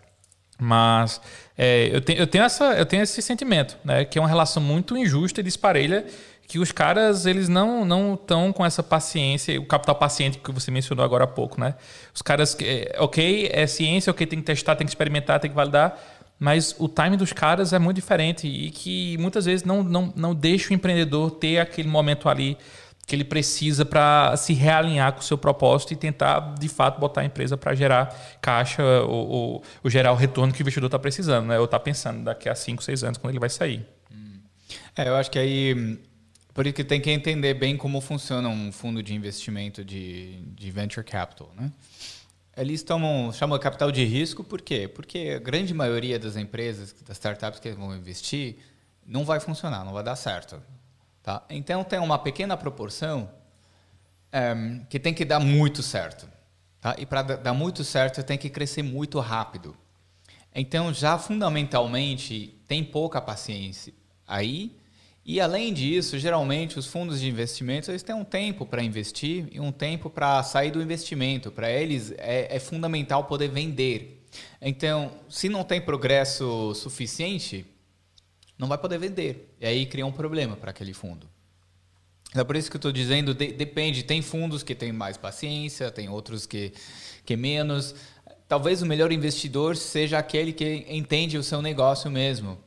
Mas 0.58 1.20
é, 1.58 1.90
eu, 1.94 2.00
te, 2.00 2.18
eu, 2.18 2.26
tenho 2.26 2.46
essa, 2.46 2.64
eu 2.76 2.86
tenho 2.86 3.04
esse 3.04 3.22
sentimento, 3.22 3.78
né? 3.84 4.06
que 4.06 4.18
é 4.18 4.22
uma 4.22 4.28
relação 4.30 4.64
muito 4.64 4.98
injusta 4.98 5.42
e 5.42 5.44
disparelha, 5.44 6.06
que 6.48 6.60
os 6.60 6.72
caras 6.72 7.26
eles 7.26 7.50
não 7.50 7.84
não 7.84 8.14
estão 8.14 8.54
com 8.54 8.66
essa 8.66 8.82
paciência, 8.82 9.60
o 9.60 9.66
capital 9.66 9.96
paciente 9.96 10.38
que 10.38 10.54
você 10.54 10.72
mencionou 10.72 11.04
agora 11.04 11.26
há 11.26 11.28
pouco, 11.28 11.60
né? 11.60 11.76
Os 12.16 12.22
caras, 12.22 12.58
é, 12.62 12.96
ok, 13.00 13.50
é 13.52 13.68
ciência, 13.68 14.10
ok, 14.10 14.26
tem 14.26 14.40
que 14.40 14.46
testar, 14.46 14.78
tem 14.78 14.88
que 14.88 14.92
experimentar, 14.92 15.40
tem 15.40 15.50
que 15.50 15.56
validar, 15.56 16.00
mas 16.40 16.74
o 16.80 16.88
time 16.88 17.18
dos 17.18 17.34
caras 17.34 17.74
é 17.74 17.80
muito 17.80 17.98
diferente 17.98 18.48
e 18.48 18.72
que 18.72 19.18
muitas 19.18 19.46
vezes 19.46 19.66
não, 19.66 19.84
não, 19.84 20.14
não 20.16 20.34
deixa 20.34 20.72
o 20.72 20.74
empreendedor 20.74 21.32
ter 21.32 21.60
aquele 21.60 21.90
momento 21.90 22.30
ali 22.30 22.58
que 23.06 23.16
ele 23.16 23.24
precisa 23.24 23.84
para 23.84 24.38
se 24.38 24.54
realinhar 24.54 25.12
com 25.14 25.20
o 25.20 25.24
seu 25.24 25.38
propósito 25.38 25.94
e 25.94 25.96
tentar, 25.96 26.54
de 26.60 26.70
fato, 26.70 27.00
botar 27.00 27.22
a 27.22 27.26
empresa 27.26 27.58
para 27.58 27.74
gerar 27.74 28.16
caixa 28.40 28.84
ou, 28.84 29.28
ou, 29.28 29.64
ou, 29.84 29.90
gerar 29.90 30.12
o 30.12 30.16
retorno 30.16 30.54
que 30.54 30.62
o 30.62 30.64
investidor 30.64 30.88
está 30.88 31.00
precisando, 31.00 31.48
né? 31.48 31.58
ou 31.58 31.66
está 31.66 31.80
pensando 31.80 32.24
daqui 32.24 32.48
a 32.48 32.54
5, 32.54 32.84
6 32.84 33.04
anos, 33.04 33.18
quando 33.18 33.32
ele 33.32 33.40
vai 33.40 33.50
sair. 33.50 33.86
É, 34.96 35.08
eu 35.08 35.16
acho 35.16 35.32
que 35.32 35.40
aí. 35.40 35.98
Por 36.54 36.66
isso 36.66 36.76
que 36.76 36.84
tem 36.84 37.00
que 37.00 37.10
entender 37.10 37.54
bem 37.54 37.78
como 37.78 38.02
funciona 38.02 38.50
um 38.50 38.72
fundo 38.72 39.02
de 39.02 39.14
investimento 39.14 39.84
de, 39.84 40.42
de 40.56 40.72
venture 40.72 41.06
capital. 41.06 41.50
Né? 41.56 41.72
Eles 42.58 42.84
tomam, 42.84 43.32
chamam 43.32 43.58
capital 43.60 43.92
de 43.92 44.04
risco, 44.04 44.44
por 44.44 44.62
quê? 44.62 44.88
Porque 44.88 45.34
a 45.36 45.40
grande 45.40 45.74
maioria 45.74 46.20
das 46.20 46.36
empresas, 46.36 46.94
das 46.94 47.18
startups 47.18 47.60
que 47.60 47.72
vão 47.72 47.96
investir, 47.96 48.58
não 49.06 49.24
vai 49.24 49.40
funcionar, 49.40 49.86
não 49.86 49.94
vai 49.94 50.04
dar 50.04 50.16
certo. 50.16 50.62
Tá? 51.24 51.44
Então, 51.50 51.84
tem 51.84 52.00
uma 52.00 52.20
pequena 52.20 52.58
proporção 52.58 53.30
um, 54.34 54.84
que 54.86 55.00
tem 55.00 55.14
que 55.14 55.26
dar 55.26 55.40
muito 55.40 55.82
certo. 55.82 56.28
Tá? 56.82 56.96
E 56.98 57.06
para 57.06 57.22
dar 57.22 57.54
muito 57.54 57.84
certo, 57.84 58.24
tem 58.24 58.38
que 58.38 58.50
crescer 58.50 58.84
muito 58.84 59.20
rápido. 59.20 59.76
Então, 60.54 60.94
já 60.94 61.18
fundamentalmente, 61.18 62.60
tem 62.68 62.84
pouca 62.84 63.22
paciência 63.22 63.94
aí 64.28 64.79
e 65.32 65.40
além 65.40 65.72
disso, 65.72 66.18
geralmente 66.18 66.80
os 66.80 66.88
fundos 66.88 67.20
de 67.20 67.30
investimento 67.30 67.92
eles 67.92 68.02
têm 68.02 68.16
um 68.16 68.24
tempo 68.24 68.66
para 68.66 68.82
investir 68.82 69.48
e 69.52 69.60
um 69.60 69.72
tempo 69.72 70.10
para 70.10 70.42
sair 70.42 70.72
do 70.72 70.82
investimento. 70.82 71.52
Para 71.52 71.70
eles 71.70 72.12
é, 72.18 72.56
é, 72.56 72.60
fundamental 72.60 73.26
poder 73.26 73.48
vender. 73.48 74.26
Então, 74.60 75.12
se 75.30 75.48
não 75.48 75.64
tem 75.64 75.80
progresso 75.80 76.74
suficiente, 76.74 77.64
não 78.58 78.68
vai 78.68 78.80
poder 78.80 78.98
vender. 78.98 79.54
E 79.62 79.68
aí 79.68 79.86
cria 79.86 80.04
um 80.04 80.12
problema 80.12 80.56
para 80.56 80.72
aquele 80.72 80.94
fundo. 80.94 81.30
É 82.34 82.44
por 82.44 82.56
isso 82.56 82.68
que 82.68 82.78
eu 82.78 82.80
estou 82.80 82.92
dizendo, 82.92 83.36
de, 83.36 83.52
depende. 83.52 84.02
Tem 84.02 84.24
fundos 84.24 84.64
que 84.64 84.74
têm 84.74 84.92
mais 84.92 85.16
paciência, 85.16 85.92
tem 85.92 86.10
outros 86.10 86.48
que, 86.48 86.74
que 87.24 87.38
menos. 87.38 87.94
Talvez 88.48 88.82
o 88.82 88.86
melhor 88.88 89.12
investidor 89.12 89.78
seja 89.78 90.18
aquele 90.18 90.52
que 90.52 90.88
entende 90.90 91.38
o 91.38 91.44
seu 91.44 91.62
negócio 91.62 92.10
mesmo 92.10 92.58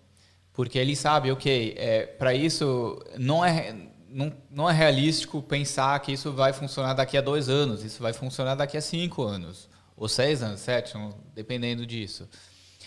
porque 0.52 0.78
ele 0.78 0.94
sabe, 0.94 1.30
ok, 1.30 1.74
é, 1.76 2.06
para 2.06 2.34
isso 2.34 3.02
não 3.18 3.44
é, 3.44 3.74
não, 4.08 4.32
não 4.50 4.68
é 4.68 4.72
realístico 4.72 5.42
pensar 5.42 5.98
que 6.00 6.12
isso 6.12 6.32
vai 6.32 6.52
funcionar 6.52 6.94
daqui 6.94 7.16
a 7.16 7.20
dois 7.20 7.48
anos, 7.48 7.84
isso 7.84 8.02
vai 8.02 8.12
funcionar 8.12 8.54
daqui 8.54 8.76
a 8.76 8.80
cinco 8.80 9.22
anos, 9.22 9.68
ou 9.96 10.08
seis 10.08 10.42
anos, 10.42 10.60
sete, 10.60 10.94
dependendo 11.34 11.86
disso. 11.86 12.28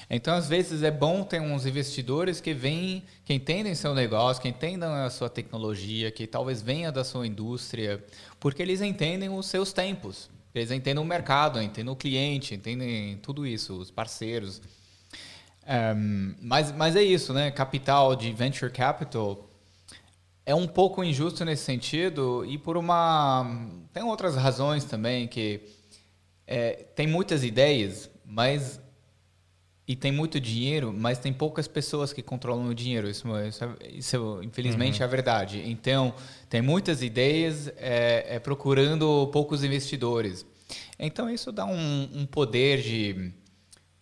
Então, 0.09 0.35
às 0.35 0.47
vezes, 0.47 0.83
é 0.83 0.91
bom 0.91 1.23
ter 1.23 1.41
uns 1.41 1.65
investidores 1.65 2.39
que 2.39 2.53
vêm, 2.53 3.03
que 3.23 3.33
entendem 3.33 3.73
seu 3.73 3.95
negócio, 3.95 4.41
que 4.41 4.47
entendam 4.47 4.93
a 4.93 5.09
sua 5.09 5.29
tecnologia, 5.29 6.11
que 6.11 6.27
talvez 6.27 6.61
venha 6.61 6.91
da 6.91 7.03
sua 7.03 7.25
indústria, 7.25 8.03
porque 8.39 8.61
eles 8.61 8.81
entendem 8.81 9.29
os 9.29 9.47
seus 9.47 9.73
tempos. 9.73 10.29
Eles 10.53 10.71
entendem 10.71 11.03
o 11.03 11.07
mercado, 11.07 11.61
entendem 11.61 11.91
o 11.91 11.95
cliente, 11.95 12.53
entendem 12.53 13.17
tudo 13.17 13.45
isso, 13.47 13.73
os 13.73 13.89
parceiros. 13.89 14.61
Um, 15.67 16.35
mas, 16.41 16.71
mas 16.71 16.95
é 16.95 17.03
isso, 17.03 17.33
né? 17.33 17.49
Capital 17.51 18.15
de 18.15 18.31
venture 18.31 18.71
capital 18.71 19.49
é 20.45 20.53
um 20.53 20.67
pouco 20.67 21.03
injusto 21.03 21.43
nesse 21.43 21.63
sentido 21.63 22.45
e 22.45 22.57
por 22.57 22.77
uma 22.77 23.67
tem 23.91 24.03
outras 24.03 24.35
razões 24.35 24.85
também 24.85 25.27
que 25.27 25.61
é, 26.45 26.85
tem 26.95 27.07
muitas 27.07 27.43
ideias, 27.43 28.09
mas 28.23 28.79
e 29.87 29.95
tem 29.95 30.11
muito 30.11 30.39
dinheiro, 30.39 30.91
mas 30.91 31.19
tem 31.19 31.31
poucas 31.31 31.67
pessoas 31.67 32.11
que 32.11 32.21
controlam 32.23 32.67
o 32.67 32.73
dinheiro. 32.73 33.07
Isso, 33.07 33.27
isso, 33.47 33.65
isso 33.91 34.39
infelizmente, 34.43 34.97
uhum. 34.97 35.03
é 35.03 35.05
a 35.05 35.09
verdade. 35.09 35.61
Então, 35.65 36.13
tem 36.49 36.59
muitas 36.61 37.03
ideias 37.03 37.67
é, 37.77 38.35
é, 38.35 38.39
procurando 38.39 39.27
poucos 39.31 39.63
investidores. 39.63 40.43
Então, 40.97 41.29
isso 41.29 41.51
dá 41.51 41.65
um, 41.65 42.09
um 42.13 42.25
poder 42.25 42.81
de, 42.81 43.31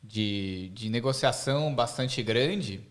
de, 0.04 0.70
de, 0.74 0.90
negociação 0.90 1.74
bastante 1.74 2.22
grande, 2.22 2.82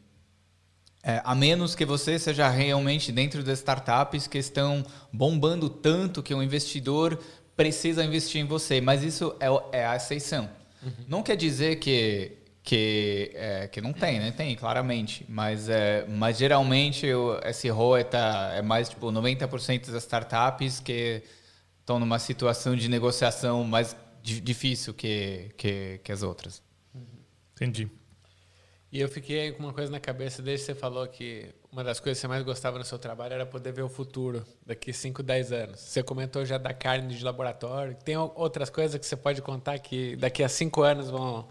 é, 1.03 1.21
a 1.25 1.35
menos 1.35 1.75
que 1.75 1.85
você 1.85 2.19
seja 2.19 2.49
realmente 2.49 3.13
dentro 3.13 3.43
das 3.43 3.59
startups 3.59 4.27
que 4.27 4.39
estão 4.39 4.85
bombando 5.13 5.69
tanto 5.69 6.23
que 6.23 6.35
o 6.35 6.43
investidor 6.43 7.19
precisa 7.57 8.05
investir 8.05 8.41
em 8.41 8.47
você. 8.47 8.81
Mas 8.81 9.03
isso 9.03 9.35
é, 9.39 9.81
é 9.81 9.87
a 9.87 9.97
exceção. 9.97 10.49
Uhum. 10.83 10.93
Não 11.07 11.23
quer 11.23 11.37
dizer 11.37 11.77
que 11.77 12.39
que, 12.63 13.33
é, 13.35 13.67
que 13.67 13.81
não 13.81 13.93
tem, 13.93 14.21
né? 14.21 14.31
Tem, 14.31 14.55
claramente. 14.55 15.27
Mas, 15.29 15.69
é, 15.69 16.07
mas 16.09 16.39
geralmente 16.39 17.13
o, 17.13 17.39
esse 17.45 17.69
ROE 17.69 18.05
tá, 18.05 18.53
é 18.55 18.63
mais 18.63 18.89
tipo 18.89 19.11
90% 19.11 19.91
das 19.91 20.05
startups 20.05 20.79
que 20.79 21.23
estão 21.81 21.99
numa 21.99 22.19
situação 22.19 22.77
de 22.77 22.89
negociação 22.89 23.65
mais 23.65 23.97
difícil 24.23 24.95
que, 24.95 25.51
que, 25.57 26.01
que 26.05 26.13
as 26.13 26.23
outras. 26.23 26.63
Entendi. 27.63 27.89
E 28.91 29.01
eu 29.01 29.09
fiquei 29.09 29.53
com 29.53 29.63
uma 29.63 29.73
coisa 29.73 29.91
na 29.91 29.99
cabeça 29.99 30.43
desde 30.43 30.67
que 30.67 30.73
você 30.73 30.79
falou 30.79 31.07
que 31.07 31.49
uma 31.71 31.83
das 31.83 31.99
coisas 31.99 32.19
que 32.19 32.23
você 32.23 32.29
mais 32.29 32.43
gostava 32.43 32.79
no 32.79 32.85
seu 32.85 32.99
trabalho 32.99 33.33
era 33.33 33.47
poder 33.47 33.73
ver 33.73 33.83
o 33.83 33.89
futuro 33.89 34.45
daqui 34.67 34.93
5, 34.93 35.23
10 35.23 35.53
anos. 35.53 35.81
Você 35.81 36.03
comentou 36.03 36.45
já 36.45 36.59
da 36.59 36.75
carne 36.75 37.15
de 37.15 37.25
laboratório. 37.25 37.97
Tem 38.05 38.17
outras 38.17 38.69
coisas 38.69 39.01
que 39.01 39.07
você 39.07 39.17
pode 39.17 39.41
contar 39.41 39.79
que 39.79 40.15
daqui 40.17 40.43
a 40.43 40.49
5 40.49 40.83
anos 40.83 41.09
vão 41.09 41.49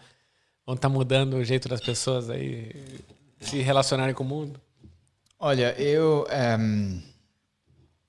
vão 0.65 0.75
estar 0.75 0.87
tá 0.87 0.89
mudando 0.89 1.35
o 1.35 1.43
jeito 1.43 1.67
das 1.67 1.81
pessoas 1.81 2.29
aí 2.29 3.01
se 3.39 3.59
relacionarem 3.59 4.13
com 4.13 4.23
o 4.23 4.27
mundo? 4.27 4.61
Olha, 5.39 5.73
eu. 5.81 6.27
É... 6.29 6.57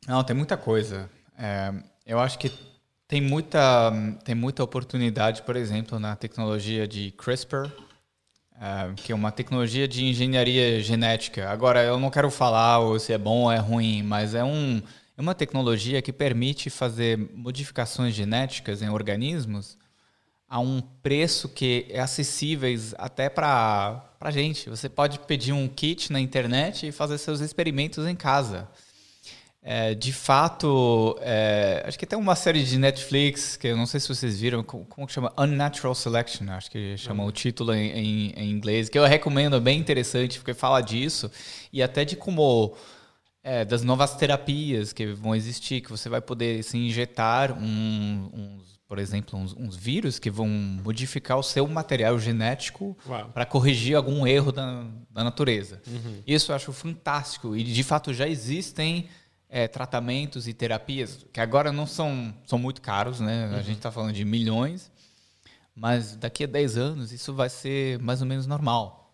Não, 0.06 0.22
tem 0.24 0.36
muita 0.36 0.56
coisa. 0.56 1.08
É... 1.38 1.72
Eu 2.04 2.18
acho 2.18 2.38
que 2.38 2.52
tem 3.08 3.20
muita, 3.20 3.92
tem 4.24 4.34
muita 4.34 4.62
oportunidade, 4.62 5.42
por 5.42 5.56
exemplo, 5.56 5.98
na 5.98 6.16
tecnologia 6.16 6.86
de 6.86 7.10
CRISPR, 7.12 7.70
é, 8.62 8.94
que 8.94 9.10
é 9.10 9.14
uma 9.14 9.32
tecnologia 9.32 9.88
de 9.88 10.04
engenharia 10.04 10.80
genética. 10.80 11.50
Agora, 11.50 11.82
eu 11.82 11.98
não 11.98 12.10
quero 12.10 12.30
falar 12.30 12.78
se 13.00 13.12
é 13.12 13.18
bom 13.18 13.42
ou 13.42 13.50
é 13.50 13.58
ruim, 13.58 14.04
mas 14.04 14.36
é, 14.36 14.44
um, 14.44 14.80
é 15.18 15.20
uma 15.20 15.34
tecnologia 15.34 16.00
que 16.00 16.12
permite 16.12 16.70
fazer 16.70 17.18
modificações 17.34 18.14
genéticas 18.14 18.80
em 18.80 18.88
organismos 18.88 19.76
a 20.48 20.60
um 20.60 20.80
preço 20.80 21.48
que 21.48 21.86
é 21.90 21.98
acessível 21.98 22.70
até 22.98 23.28
para 23.28 24.04
a 24.20 24.30
gente. 24.30 24.70
Você 24.70 24.88
pode 24.88 25.18
pedir 25.18 25.52
um 25.52 25.66
kit 25.66 26.12
na 26.12 26.20
internet 26.20 26.86
e 26.86 26.92
fazer 26.92 27.18
seus 27.18 27.40
experimentos 27.40 28.06
em 28.06 28.14
casa. 28.14 28.68
É, 29.64 29.94
de 29.94 30.12
fato, 30.12 31.16
é, 31.20 31.84
acho 31.86 31.96
que 31.96 32.04
tem 32.04 32.18
uma 32.18 32.34
série 32.34 32.64
de 32.64 32.76
Netflix, 32.76 33.56
que 33.56 33.68
eu 33.68 33.76
não 33.76 33.86
sei 33.86 34.00
se 34.00 34.08
vocês 34.08 34.40
viram, 34.40 34.64
como, 34.64 35.06
que 35.06 35.12
chama? 35.12 35.32
Unnatural 35.38 35.94
Selection, 35.94 36.50
acho 36.50 36.68
que 36.68 36.96
chama 36.96 37.22
uhum. 37.22 37.28
o 37.28 37.32
título 37.32 37.72
em, 37.72 37.90
em, 37.90 38.30
em, 38.30 38.50
inglês, 38.50 38.88
que 38.88 38.98
eu 38.98 39.04
recomendo, 39.04 39.54
é 39.54 39.60
bem 39.60 39.78
interessante, 39.78 40.38
porque 40.38 40.52
fala 40.52 40.80
disso, 40.80 41.30
e 41.72 41.80
até 41.80 42.04
de 42.04 42.16
como, 42.16 42.74
é, 43.40 43.64
das 43.64 43.84
novas 43.84 44.16
terapias 44.16 44.92
que 44.92 45.06
vão 45.06 45.32
existir, 45.32 45.80
que 45.80 45.90
você 45.90 46.08
vai 46.08 46.20
poder 46.20 46.64
se 46.64 46.70
assim, 46.70 46.86
injetar 46.86 47.56
um, 47.56 48.30
uns 48.34 48.72
por 48.88 48.98
exemplo, 48.98 49.38
uns, 49.38 49.54
uns, 49.56 49.74
vírus 49.74 50.18
que 50.18 50.28
vão 50.28 50.46
modificar 50.46 51.38
o 51.38 51.42
seu 51.42 51.66
material 51.66 52.18
genético 52.18 52.94
para 53.32 53.46
corrigir 53.46 53.96
algum 53.96 54.26
erro 54.26 54.52
da, 54.52 54.84
da 55.08 55.24
natureza. 55.24 55.80
Uhum. 55.86 56.22
Isso 56.26 56.52
eu 56.52 56.56
acho 56.56 56.74
fantástico. 56.74 57.56
E, 57.56 57.64
de 57.64 57.82
fato, 57.82 58.12
já 58.12 58.28
existem 58.28 59.08
é, 59.54 59.68
tratamentos 59.68 60.48
e 60.48 60.54
terapias 60.54 61.26
que 61.30 61.38
agora 61.38 61.70
não 61.70 61.86
são, 61.86 62.34
são 62.46 62.58
muito 62.58 62.80
caros, 62.80 63.20
né? 63.20 63.48
Uhum. 63.48 63.56
A 63.56 63.60
gente 63.60 63.76
está 63.76 63.92
falando 63.92 64.14
de 64.14 64.24
milhões, 64.24 64.90
mas 65.74 66.16
daqui 66.16 66.44
a 66.44 66.46
10 66.46 66.78
anos 66.78 67.12
isso 67.12 67.34
vai 67.34 67.50
ser 67.50 67.98
mais 67.98 68.22
ou 68.22 68.26
menos 68.26 68.46
normal, 68.46 69.10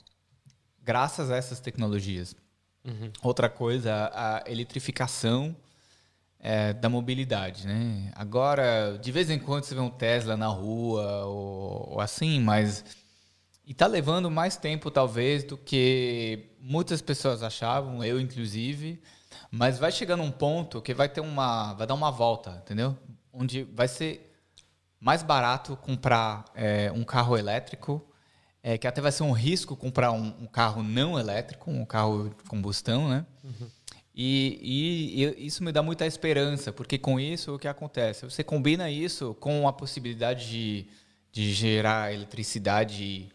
graças 0.80 1.28
a 1.32 1.36
essas 1.36 1.59
tecnologias. 1.59 2.36
Uhum. 2.84 3.11
Outra 3.20 3.49
coisa, 3.49 4.12
a 4.14 4.45
eletrificação 4.47 5.57
é, 6.39 6.72
da 6.72 6.89
mobilidade, 6.89 7.66
né? 7.66 8.12
Agora, 8.14 8.97
de 9.03 9.11
vez 9.11 9.28
em 9.30 9.41
quando 9.41 9.64
você 9.64 9.74
vê 9.74 9.80
um 9.80 9.91
Tesla 9.91 10.36
na 10.36 10.47
rua 10.47 11.24
ou, 11.24 11.95
ou 11.95 12.01
assim, 12.01 12.39
mas 12.39 12.84
e 13.66 13.72
está 13.72 13.89
levando 13.89 14.30
mais 14.30 14.57
tempo 14.57 14.89
talvez 14.89 15.43
do 15.43 15.59
que 15.59 16.47
muitas 16.61 17.03
pessoas 17.03 17.43
achavam, 17.43 18.05
eu 18.05 18.20
inclusive, 18.20 19.03
mas 19.51 19.78
vai 19.78 19.90
chegar 19.90 20.16
num 20.16 20.30
ponto 20.30 20.80
que 20.82 20.92
vai 20.92 21.09
ter 21.09 21.20
uma, 21.20 21.72
vai 21.74 21.86
dar 21.86 21.94
uma 21.94 22.11
volta, 22.11 22.61
entendeu? 22.62 22.96
Onde 23.32 23.62
vai 23.64 23.88
ser 23.88 24.28
mais 25.01 25.22
barato 25.22 25.76
comprar 25.76 26.44
é, 26.55 26.90
um 26.92 27.05
carro 27.05 27.36
elétrico, 27.36 28.05
é, 28.62 28.76
que 28.76 28.86
até 28.86 29.01
vai 29.01 29.12
ser 29.12 29.22
um 29.22 29.32
risco 29.32 29.76
comprar 29.76 30.12
um, 30.12 30.26
um, 30.40 30.46
carro 30.46 30.82
não 30.82 31.18
elétrico, 31.18 31.70
um 31.70 31.84
carro 31.84 32.30
de 32.30 32.49
combustão, 32.49 33.09
né? 33.09 33.24
Uhum. 33.44 33.68
E, 34.14 34.59
e, 34.61 35.24
e, 35.24 35.46
isso 35.46 35.62
me 35.62 35.70
dá 35.70 35.82
muita 35.82 36.05
esperança, 36.05 36.72
porque 36.72 36.99
com 36.99 37.20
isso 37.20 37.55
o 37.55 37.59
que 37.59 37.68
acontece? 37.68 38.24
Você 38.24 38.42
combina 38.42 38.90
isso 38.90 39.34
com 39.38 39.68
a 39.68 39.72
possibilidade 39.72 40.49
de, 40.49 40.86
de 41.30 41.53
gerar 41.53 42.12
eletricidade 42.12 43.28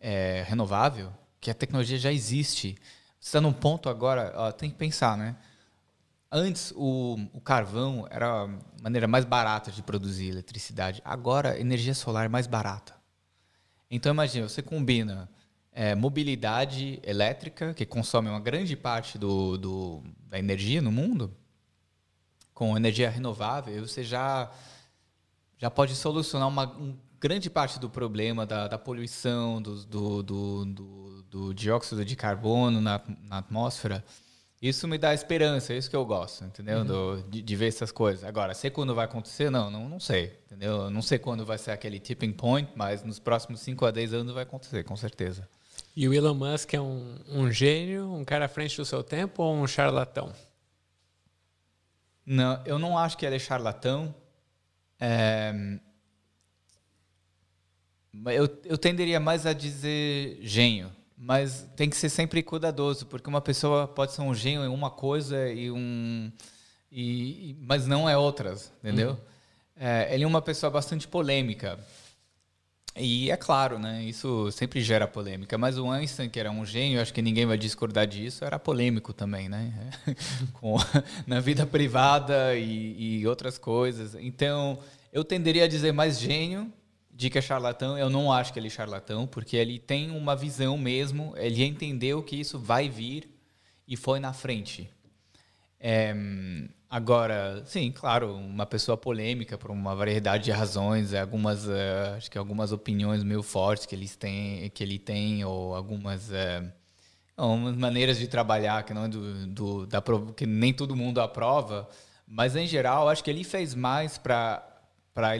é, 0.00 0.44
renovável, 0.46 1.12
que 1.40 1.50
a 1.50 1.54
tecnologia 1.54 1.96
já 1.96 2.12
existe. 2.12 2.76
Você 3.20 3.28
está 3.28 3.40
num 3.40 3.52
ponto 3.52 3.88
agora, 3.88 4.32
ó, 4.36 4.50
tem 4.50 4.68
que 4.68 4.76
pensar, 4.76 5.16
né? 5.16 5.36
Antes 6.36 6.72
o, 6.74 7.16
o, 7.32 7.40
carvão 7.40 8.08
era 8.10 8.42
a 8.42 8.48
maneira 8.82 9.06
mais 9.06 9.24
barata 9.24 9.70
de 9.70 9.80
produzir 9.84 10.30
eletricidade. 10.30 11.00
Agora 11.04 11.60
energia 11.60 11.94
solar 11.94 12.24
é 12.24 12.28
mais 12.28 12.48
barata. 12.48 12.92
Então 13.88 14.10
imagina, 14.12 14.48
você 14.48 14.60
combina 14.60 15.30
é, 15.70 15.94
mobilidade 15.94 16.98
elétrica, 17.04 17.72
que 17.72 17.86
consome 17.86 18.28
uma 18.28 18.40
grande 18.40 18.74
parte 18.74 19.16
do, 19.16 19.56
do, 19.56 20.02
da 20.28 20.36
energia 20.36 20.82
no 20.82 20.90
mundo, 20.90 21.32
com 22.52 22.76
energia 22.76 23.08
renovável, 23.08 23.86
você 23.86 24.02
já, 24.02 24.50
já 25.56 25.70
pode 25.70 25.94
solucionar 25.94 26.48
uma, 26.48 26.66
uma 26.66 26.96
grande 27.20 27.48
parte 27.48 27.78
do 27.78 27.88
problema 27.88 28.44
da, 28.44 28.66
da 28.66 28.76
poluição, 28.76 29.62
do, 29.62 29.84
do, 29.84 30.22
do, 30.24 31.22
do, 31.30 31.54
dióxido 31.54 32.04
de 32.04 32.16
carbono 32.16 32.80
na, 32.80 33.00
na 33.22 33.38
atmosfera. 33.38 34.04
Isso 34.64 34.88
me 34.88 34.96
dá 34.96 35.12
esperança, 35.12 35.74
é 35.74 35.76
isso 35.76 35.90
que 35.90 35.94
eu 35.94 36.06
gosto, 36.06 36.42
entendeu? 36.42 36.78
Uhum. 36.78 36.86
Do, 36.86 37.22
de, 37.24 37.42
de, 37.42 37.54
ver 37.54 37.66
essas 37.66 37.92
coisas. 37.92 38.24
Agora, 38.24 38.54
sei 38.54 38.70
quando 38.70 38.94
vai 38.94 39.04
acontecer? 39.04 39.50
Não, 39.50 39.70
não, 39.70 39.90
não 39.90 40.00
sei, 40.00 40.38
entendeu? 40.46 40.88
Não 40.88 41.02
sei 41.02 41.18
quando 41.18 41.44
vai 41.44 41.58
ser 41.58 41.70
aquele 41.70 42.00
tipping 42.00 42.32
point, 42.32 42.72
mas 42.74 43.02
nos 43.02 43.18
próximos 43.18 43.60
5 43.60 43.84
a 43.84 43.90
10 43.90 44.14
anos 44.14 44.32
vai 44.32 44.42
acontecer, 44.42 44.82
com 44.82 44.96
certeza. 44.96 45.46
E 45.94 46.08
o 46.08 46.14
Elon 46.14 46.32
Musk 46.32 46.72
é 46.72 46.80
um, 46.80 47.14
um 47.28 47.50
gênio, 47.50 48.10
um 48.10 48.24
cara 48.24 48.46
à 48.46 48.48
frente 48.48 48.74
do 48.78 48.86
seu 48.86 49.04
tempo 49.04 49.42
ou 49.42 49.54
um 49.54 49.66
charlatão? 49.66 50.32
Não, 52.24 52.62
eu 52.64 52.78
não 52.78 52.96
acho 52.96 53.18
que 53.18 53.26
ele 53.26 53.36
é 53.36 53.38
charlatão. 53.38 54.14
É... 54.98 55.52
Eu, 58.34 58.48
eu 58.64 58.78
tenderia 58.78 59.20
mais 59.20 59.44
a 59.44 59.52
dizer 59.52 60.38
gênio, 60.40 60.90
mas 61.16 61.68
tem 61.76 61.88
que 61.88 61.96
ser 61.96 62.08
sempre 62.08 62.42
cuidadoso, 62.42 63.06
porque 63.06 63.28
uma 63.28 63.40
pessoa 63.40 63.86
pode 63.86 64.12
ser 64.12 64.22
um 64.22 64.34
gênio 64.34 64.64
em 64.64 64.68
uma 64.68 64.90
coisa 64.90 65.48
e 65.48 65.70
um, 65.70 66.30
e, 66.90 67.56
mas 67.60 67.86
não 67.86 68.08
é 68.08 68.16
outras, 68.16 68.72
entendeu? 68.78 69.10
Uhum. 69.10 69.16
É, 69.76 70.14
ele 70.14 70.24
é 70.24 70.26
uma 70.26 70.40
pessoa 70.40 70.70
bastante 70.70 71.08
polêmica. 71.08 71.78
E 72.96 73.28
é 73.28 73.36
claro, 73.36 73.76
né? 73.76 74.04
Isso 74.04 74.52
sempre 74.52 74.80
gera 74.80 75.08
polêmica. 75.08 75.58
Mas 75.58 75.76
o 75.76 75.90
Einstein, 75.90 76.28
que 76.28 76.38
era 76.38 76.52
um 76.52 76.64
gênio, 76.64 77.00
acho 77.00 77.12
que 77.12 77.20
ninguém 77.20 77.44
vai 77.44 77.58
discordar 77.58 78.06
disso, 78.06 78.44
era 78.44 78.56
polêmico 78.56 79.12
também, 79.12 79.48
né? 79.48 79.72
Com, 80.54 80.76
na 81.26 81.40
vida 81.40 81.66
privada 81.66 82.54
e, 82.54 83.20
e, 83.20 83.26
outras 83.26 83.58
coisas. 83.58 84.14
Então, 84.14 84.78
eu 85.12 85.24
tenderia 85.24 85.64
a 85.64 85.68
dizer 85.68 85.92
mais 85.92 86.20
gênio 86.20 86.72
de 87.14 87.30
que 87.30 87.38
é 87.38 87.40
charlatão. 87.40 87.96
Eu 87.96 88.10
não 88.10 88.32
acho 88.32 88.52
que 88.52 88.58
ele 88.58 88.66
é 88.66 88.70
charlatão, 88.70 89.26
porque 89.26 89.56
ele 89.56 89.78
tem 89.78 90.10
uma 90.10 90.34
visão 90.34 90.76
mesmo, 90.76 91.32
ele 91.36 91.64
entendeu 91.64 92.22
que 92.22 92.36
isso 92.36 92.58
vai 92.58 92.88
vir 92.88 93.30
e 93.86 93.96
foi 93.96 94.18
na 94.18 94.32
frente. 94.32 94.90
É, 95.78 96.14
agora, 96.90 97.62
sim, 97.66 97.92
claro, 97.92 98.34
uma 98.34 98.66
pessoa 98.66 98.96
polêmica 98.96 99.56
por 99.56 99.70
uma 99.70 99.94
variedade 99.94 100.44
de 100.44 100.50
razões, 100.50 101.14
algumas, 101.14 101.66
uh, 101.66 102.16
acho 102.16 102.30
que 102.30 102.38
algumas 102.38 102.72
opiniões 102.72 103.22
meio 103.22 103.42
fortes 103.42 103.86
que 103.86 103.94
eles 103.94 104.16
têm, 104.16 104.68
que 104.70 104.82
ele 104.82 104.98
tem, 104.98 105.44
ou 105.44 105.74
algumas, 105.74 106.30
uh, 106.30 106.72
algumas 107.36 107.76
maneiras 107.76 108.18
de 108.18 108.26
trabalhar 108.26 108.82
que 108.84 108.94
não 108.94 109.04
é 109.04 109.08
do, 109.08 109.46
do 109.46 109.86
da, 109.86 110.02
que 110.34 110.46
nem 110.46 110.72
todo 110.72 110.96
mundo 110.96 111.20
aprova, 111.20 111.88
mas 112.26 112.56
em 112.56 112.66
geral, 112.66 113.08
acho 113.08 113.22
que 113.22 113.30
ele 113.30 113.44
fez 113.44 113.74
mais 113.74 114.18
para 114.18 114.70
para 115.14 115.36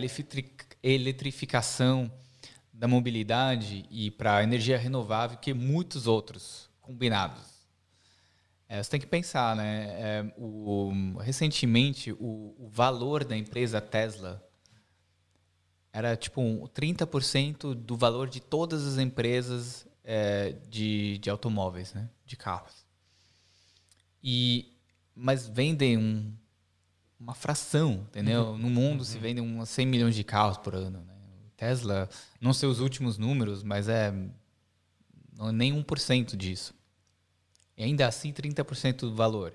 eletrificação 0.84 2.12
da 2.72 2.86
mobilidade 2.86 3.86
e 3.90 4.10
para 4.10 4.36
a 4.36 4.42
energia 4.42 4.76
renovável 4.76 5.38
que 5.38 5.54
muitos 5.54 6.06
outros 6.06 6.68
combinados. 6.80 7.54
É, 8.68 8.82
você 8.82 8.90
tem 8.90 9.00
que 9.00 9.06
pensar, 9.06 9.56
né? 9.56 9.86
É, 9.90 10.34
o, 10.36 11.16
recentemente, 11.20 12.12
o, 12.12 12.54
o, 12.58 12.68
valor 12.68 13.24
da 13.24 13.36
empresa 13.36 13.80
Tesla 13.80 14.46
era 15.92 16.16
tipo 16.16 16.40
um, 16.40 16.66
30% 16.66 17.74
do 17.74 17.96
valor 17.96 18.28
de 18.28 18.40
todas 18.40 18.86
as 18.86 18.98
empresas 18.98 19.86
é, 20.02 20.56
de, 20.68 21.18
de 21.18 21.30
automóveis, 21.30 21.94
né? 21.94 22.10
De 22.26 22.36
carros. 22.36 22.84
E, 24.22 24.72
mas 25.14 25.46
vendem 25.46 25.96
um, 25.96 26.34
uma 27.24 27.34
fração, 27.34 28.06
entendeu? 28.10 28.48
Uhum. 28.48 28.58
No 28.58 28.70
mundo 28.70 28.98
uhum. 29.00 29.04
se 29.04 29.18
vendem 29.18 29.42
uns 29.42 29.68
100 29.70 29.86
milhões 29.86 30.14
de 30.14 30.22
carros 30.22 30.58
por 30.58 30.74
ano. 30.74 30.98
Né? 30.98 31.14
Tesla, 31.56 32.08
não 32.38 32.52
sei 32.52 32.68
os 32.68 32.80
últimos 32.80 33.16
números, 33.16 33.62
mas 33.62 33.88
é 33.88 34.12
não, 35.36 35.50
nem 35.50 35.72
1% 35.82 36.36
disso. 36.36 36.74
E 37.76 37.82
ainda 37.82 38.06
assim, 38.06 38.30
30% 38.30 39.00
do 39.00 39.14
valor. 39.14 39.54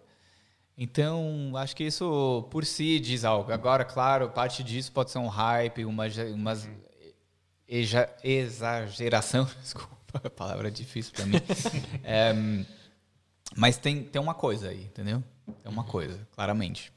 Então, 0.75 1.51
acho 1.55 1.75
que 1.75 1.83
isso 1.83 2.47
por 2.49 2.65
si 2.65 2.99
diz 2.99 3.23
algo. 3.23 3.51
Agora, 3.51 3.85
claro, 3.85 4.29
parte 4.29 4.63
disso 4.63 4.91
pode 4.91 5.11
ser 5.11 5.19
um 5.19 5.27
hype, 5.27 5.85
uma, 5.85 6.05
uma 6.33 6.53
eja, 7.67 8.09
exageração. 8.23 9.47
Desculpa, 9.61 10.21
a 10.23 10.29
palavra 10.29 10.69
é 10.69 10.71
difícil 10.71 11.13
para 11.13 11.25
mim. 11.25 11.37
é, 12.03 12.33
mas 13.55 13.77
tem, 13.77 14.03
tem 14.03 14.19
uma 14.21 14.33
coisa 14.33 14.69
aí, 14.69 14.85
entendeu? 14.85 15.23
Tem 15.61 15.71
uma 15.71 15.83
coisa, 15.83 16.27
claramente. 16.31 16.91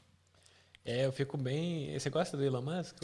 É, 0.85 1.05
eu 1.05 1.11
fico 1.11 1.37
bem. 1.37 1.97
Você 1.97 2.09
gosta 2.09 2.35
do 2.35 2.43
Elon 2.43 2.61
Musk? 2.61 2.97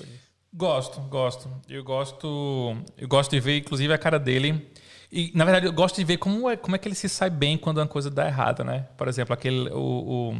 Gosto, 0.53 0.99
gosto. 1.01 1.49
Eu 1.69 1.83
gosto, 1.83 2.75
eu 2.97 3.07
gosto 3.07 3.31
de 3.31 3.39
ver, 3.39 3.59
inclusive, 3.59 3.93
a 3.93 3.97
cara 3.97 4.19
dele. 4.19 4.69
E, 5.11 5.31
na 5.33 5.45
verdade, 5.45 5.65
eu 5.65 5.73
gosto 5.73 5.95
de 5.95 6.03
ver 6.03 6.17
como 6.17 6.49
é, 6.49 6.57
como 6.57 6.75
é 6.75 6.79
que 6.79 6.87
ele 6.87 6.95
se 6.95 7.07
sai 7.07 7.29
bem 7.29 7.57
quando 7.57 7.77
uma 7.77 7.87
coisa 7.87 8.09
dá 8.09 8.27
errada, 8.27 8.63
né? 8.63 8.87
Por 8.97 9.07
exemplo, 9.07 9.33
aquele, 9.33 9.69
o, 9.69 10.35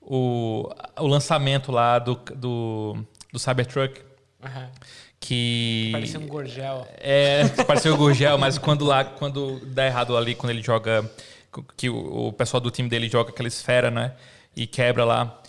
o, 0.00 0.16
o, 0.16 0.70
o 1.00 1.06
lançamento 1.06 1.70
lá 1.70 1.98
do, 1.98 2.14
do, 2.34 2.96
do 3.32 3.38
Cybertruck. 3.38 4.00
Uhum. 4.42 4.68
Que. 5.20 5.90
Parecia 5.92 6.20
um 6.20 6.26
gorgel. 6.26 6.86
É, 6.96 7.46
parecia 7.66 7.92
um 7.92 7.96
gorgel, 7.96 8.38
mas 8.38 8.56
quando 8.56 8.84
lá, 8.84 9.04
quando 9.04 9.60
dá 9.66 9.86
errado 9.86 10.16
ali, 10.16 10.34
quando 10.34 10.50
ele 10.50 10.62
joga. 10.62 11.10
Que 11.76 11.88
o, 11.88 12.28
o 12.28 12.32
pessoal 12.32 12.60
do 12.60 12.70
time 12.70 12.88
dele 12.88 13.08
joga 13.08 13.30
aquela 13.30 13.48
esfera, 13.48 13.90
né? 13.90 14.14
E 14.56 14.66
quebra 14.66 15.04
lá. 15.04 15.40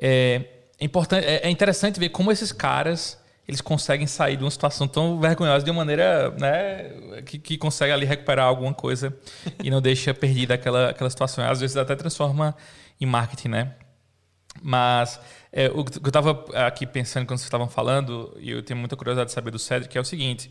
É, 0.00 0.55
é, 0.78 0.84
importante, 0.84 1.26
é, 1.26 1.46
é 1.46 1.50
interessante 1.50 1.98
ver 1.98 2.10
como 2.10 2.30
esses 2.30 2.52
caras 2.52 3.18
eles 3.48 3.60
conseguem 3.60 4.06
sair 4.06 4.36
de 4.36 4.42
uma 4.42 4.50
situação 4.50 4.88
tão 4.88 5.20
vergonhosa 5.20 5.64
de 5.64 5.70
uma 5.70 5.78
maneira 5.78 6.30
né, 6.32 7.22
que, 7.22 7.38
que 7.38 7.56
consegue 7.56 7.92
ali 7.92 8.04
recuperar 8.04 8.46
alguma 8.46 8.74
coisa 8.74 9.16
e 9.62 9.70
não 9.70 9.80
deixa 9.80 10.12
perdida 10.12 10.54
aquela, 10.54 10.90
aquela 10.90 11.08
situação. 11.08 11.48
Às 11.48 11.60
vezes 11.60 11.76
até 11.76 11.94
transforma 11.94 12.56
em 13.00 13.06
marketing, 13.06 13.48
né? 13.48 13.74
Mas 14.60 15.20
é, 15.52 15.68
o 15.68 15.84
que 15.84 15.98
eu 15.98 16.08
estava 16.08 16.44
aqui 16.66 16.86
pensando 16.86 17.24
quando 17.24 17.38
vocês 17.38 17.46
estavam 17.46 17.68
falando, 17.68 18.36
e 18.40 18.50
eu 18.50 18.62
tenho 18.62 18.80
muita 18.80 18.96
curiosidade 18.96 19.28
de 19.28 19.34
saber 19.34 19.50
do 19.50 19.58
Cedric, 19.58 19.96
é 19.96 20.00
o 20.00 20.04
seguinte. 20.04 20.50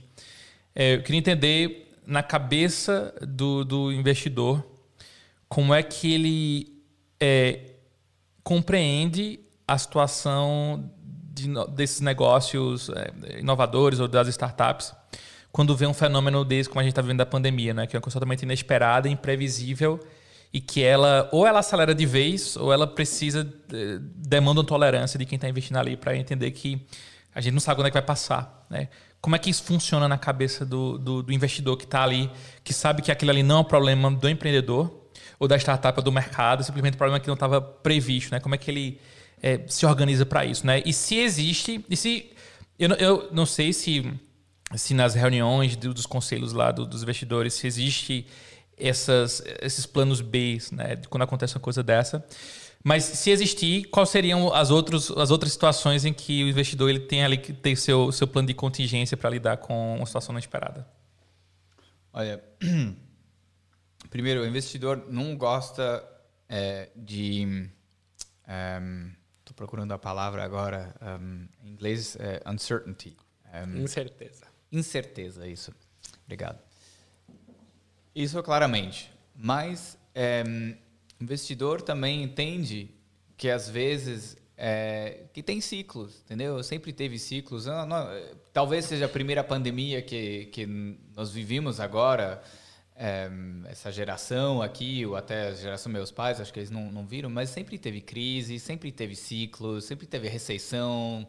É, 0.74 0.96
eu 0.96 1.04
queria 1.04 1.20
entender 1.20 1.92
na 2.06 2.24
cabeça 2.24 3.14
do, 3.22 3.66
do 3.66 3.92
investidor 3.92 4.66
como 5.50 5.74
é 5.74 5.84
que 5.84 6.14
ele 6.14 6.84
é, 7.20 7.72
compreende 8.44 9.40
a 9.68 9.78
situação 9.78 10.90
de, 11.34 11.50
desses 11.72 12.02
negócios 12.02 12.90
é, 12.90 13.40
inovadores 13.40 14.00
ou 14.00 14.08
das 14.08 14.28
startups 14.28 14.94
quando 15.52 15.74
vê 15.74 15.88
um 15.88 15.94
fenômeno 15.94 16.44
desse, 16.44 16.68
como 16.68 16.82
a 16.82 16.84
gente 16.84 16.92
está 16.92 17.02
vendo 17.02 17.20
da 17.20 17.26
pandemia, 17.26 17.74
né? 17.74 17.88
que 17.88 17.96
é 17.96 17.98
uma 17.98 18.02
coisa 18.02 18.16
totalmente 18.16 18.44
inesperada, 18.44 19.08
imprevisível 19.08 19.98
e 20.52 20.60
que 20.60 20.84
ela 20.84 21.30
ou 21.32 21.48
ela 21.48 21.60
acelera 21.60 21.96
de 21.96 22.06
vez 22.06 22.58
ou 22.58 22.74
ela 22.74 22.86
precisa 22.86 23.48
é, 23.74 23.98
demanda 24.16 24.60
uma 24.60 24.68
tolerância 24.68 25.18
de 25.18 25.26
quem 25.26 25.38
está 25.38 25.48
investindo 25.48 25.78
ali 25.78 25.96
para 25.96 26.16
entender 26.16 26.52
que 26.52 26.86
a 27.34 27.42
gente 27.42 27.54
não 27.54 27.62
sabe 27.62 27.80
quando 27.80 27.88
é 27.88 27.90
que 27.90 27.96
vai 27.96 28.02
passar, 28.02 28.66
né? 28.70 28.88
Como 29.20 29.36
é 29.36 29.40
que 29.40 29.50
isso 29.50 29.64
funciona 29.64 30.08
na 30.08 30.18
cabeça 30.18 30.66
do, 30.66 30.98
do, 30.98 31.24
do 31.24 31.34
investidor 31.34 31.76
que 31.78 31.84
está 31.84 32.04
ali, 32.04 32.30
que 32.64 32.74
sabe 32.74 33.02
que 33.02 33.12
aquilo 33.12 33.32
ali 33.32 33.42
não 33.42 33.58
é 33.58 33.60
um 33.62 33.64
problema 33.64 34.12
do 34.12 34.30
empreendedor 34.30 35.10
ou 35.40 35.48
da 35.48 35.58
startup 35.58 35.98
ou 35.98 36.04
do 36.04 36.12
mercado, 36.12 36.64
simplesmente 36.64 36.96
um 36.96 36.98
problema 36.98 37.20
que 37.20 37.28
não 37.28 37.34
estava 37.34 37.60
previsto, 37.60 38.32
né? 38.32 38.40
Como 38.40 38.56
é 38.56 38.58
que 38.58 38.70
ele 38.70 39.00
é, 39.42 39.62
se 39.68 39.86
organiza 39.86 40.26
para 40.26 40.46
isso, 40.46 40.66
né? 40.66 40.82
E 40.86 40.94
se 40.94 41.18
existe, 41.18 41.84
e 41.90 41.96
se 41.96 42.32
eu, 42.78 42.90
eu 42.96 43.30
não 43.32 43.46
sei 43.46 43.72
se 43.72 44.04
se 44.76 44.94
nas 44.94 45.14
reuniões 45.14 45.76
dos 45.76 46.06
conselhos 46.06 46.52
lá 46.52 46.72
do, 46.72 46.86
dos 46.86 47.04
investidores 47.04 47.54
se 47.54 47.68
existe 47.68 48.28
essas, 48.78 49.42
esses 49.62 49.86
planos 49.86 50.22
B, 50.22 50.58
né? 50.72 50.98
Quando 51.10 51.24
acontece 51.24 51.56
uma 51.56 51.62
coisa 51.62 51.84
dessa. 51.84 52.26
Mas 52.84 53.04
se 53.04 53.32
existir, 53.32 53.86
quais 53.86 54.10
seriam 54.10 54.54
as, 54.54 54.70
outros, 54.70 55.10
as 55.12 55.32
outras 55.32 55.52
situações 55.52 56.06
em 56.06 56.14
que 56.14 56.44
o 56.44 56.48
investidor 56.48 56.90
ele 56.90 57.00
tem 57.00 57.24
ali 57.24 57.38
que 57.38 57.52
ter 57.52 57.76
seu, 57.76 58.12
seu 58.12 58.28
plano 58.28 58.48
de 58.48 58.54
contingência 58.54 59.18
para 59.18 59.30
lidar 59.30 59.58
com 59.58 59.96
uma 59.96 60.06
situação 60.06 60.34
inesperada? 60.34 60.88
Olha, 62.14 62.44
primeiro, 64.10 64.42
o 64.42 64.46
investidor 64.46 65.06
não 65.10 65.36
gosta 65.36 66.04
é, 66.48 66.90
de. 66.96 67.70
Um, 68.48 69.12
Estou 69.56 69.68
procurando 69.68 69.94
a 69.94 69.98
palavra 69.98 70.44
agora. 70.44 70.94
Um, 71.02 71.48
em 71.64 71.72
inglês, 71.72 72.18
é 72.20 72.42
uncertainty. 72.46 73.16
Um, 73.54 73.84
incerteza. 73.84 74.46
Incerteza, 74.70 75.48
isso. 75.48 75.74
Obrigado. 76.26 76.60
Isso 78.14 78.44
claramente. 78.44 79.10
Mas 79.34 79.98
é, 80.14 80.44
investidor 81.22 81.82
também 81.82 82.22
entende 82.22 82.94
que 83.38 83.50
às 83.50 83.70
vezes 83.70 84.36
é, 84.58 85.24
que 85.32 85.42
tem 85.42 85.62
ciclos, 85.62 86.20
entendeu? 86.26 86.62
Sempre 86.62 86.92
teve 86.92 87.18
ciclos. 87.18 87.66
Não, 87.66 87.86
não, 87.86 88.08
talvez 88.52 88.84
seja 88.84 89.06
a 89.06 89.10
primeira 89.10 89.42
pandemia 89.42 90.02
que, 90.02 90.48
que 90.48 90.66
nós 91.16 91.32
vivimos 91.32 91.80
agora 91.80 92.44
é, 92.98 93.30
essa 93.66 93.92
geração 93.92 94.62
aqui, 94.62 95.06
ou 95.06 95.16
até 95.16 95.50
a 95.50 95.52
geração 95.54 95.92
meus 95.92 96.12
pais, 96.12 96.40
acho 96.40 96.54
que 96.54 96.60
eles 96.60 96.72
não, 96.72 96.92
não 96.92 97.06
viram, 97.06 97.30
mas 97.30 97.50
sempre 97.50 97.78
teve 97.78 98.00
crise, 98.00 98.58
sempre 98.58 98.92
teve 98.92 99.16
ciclos, 99.16 99.84
sempre 99.84 100.08
teve 100.08 100.30
recessão. 100.30 101.28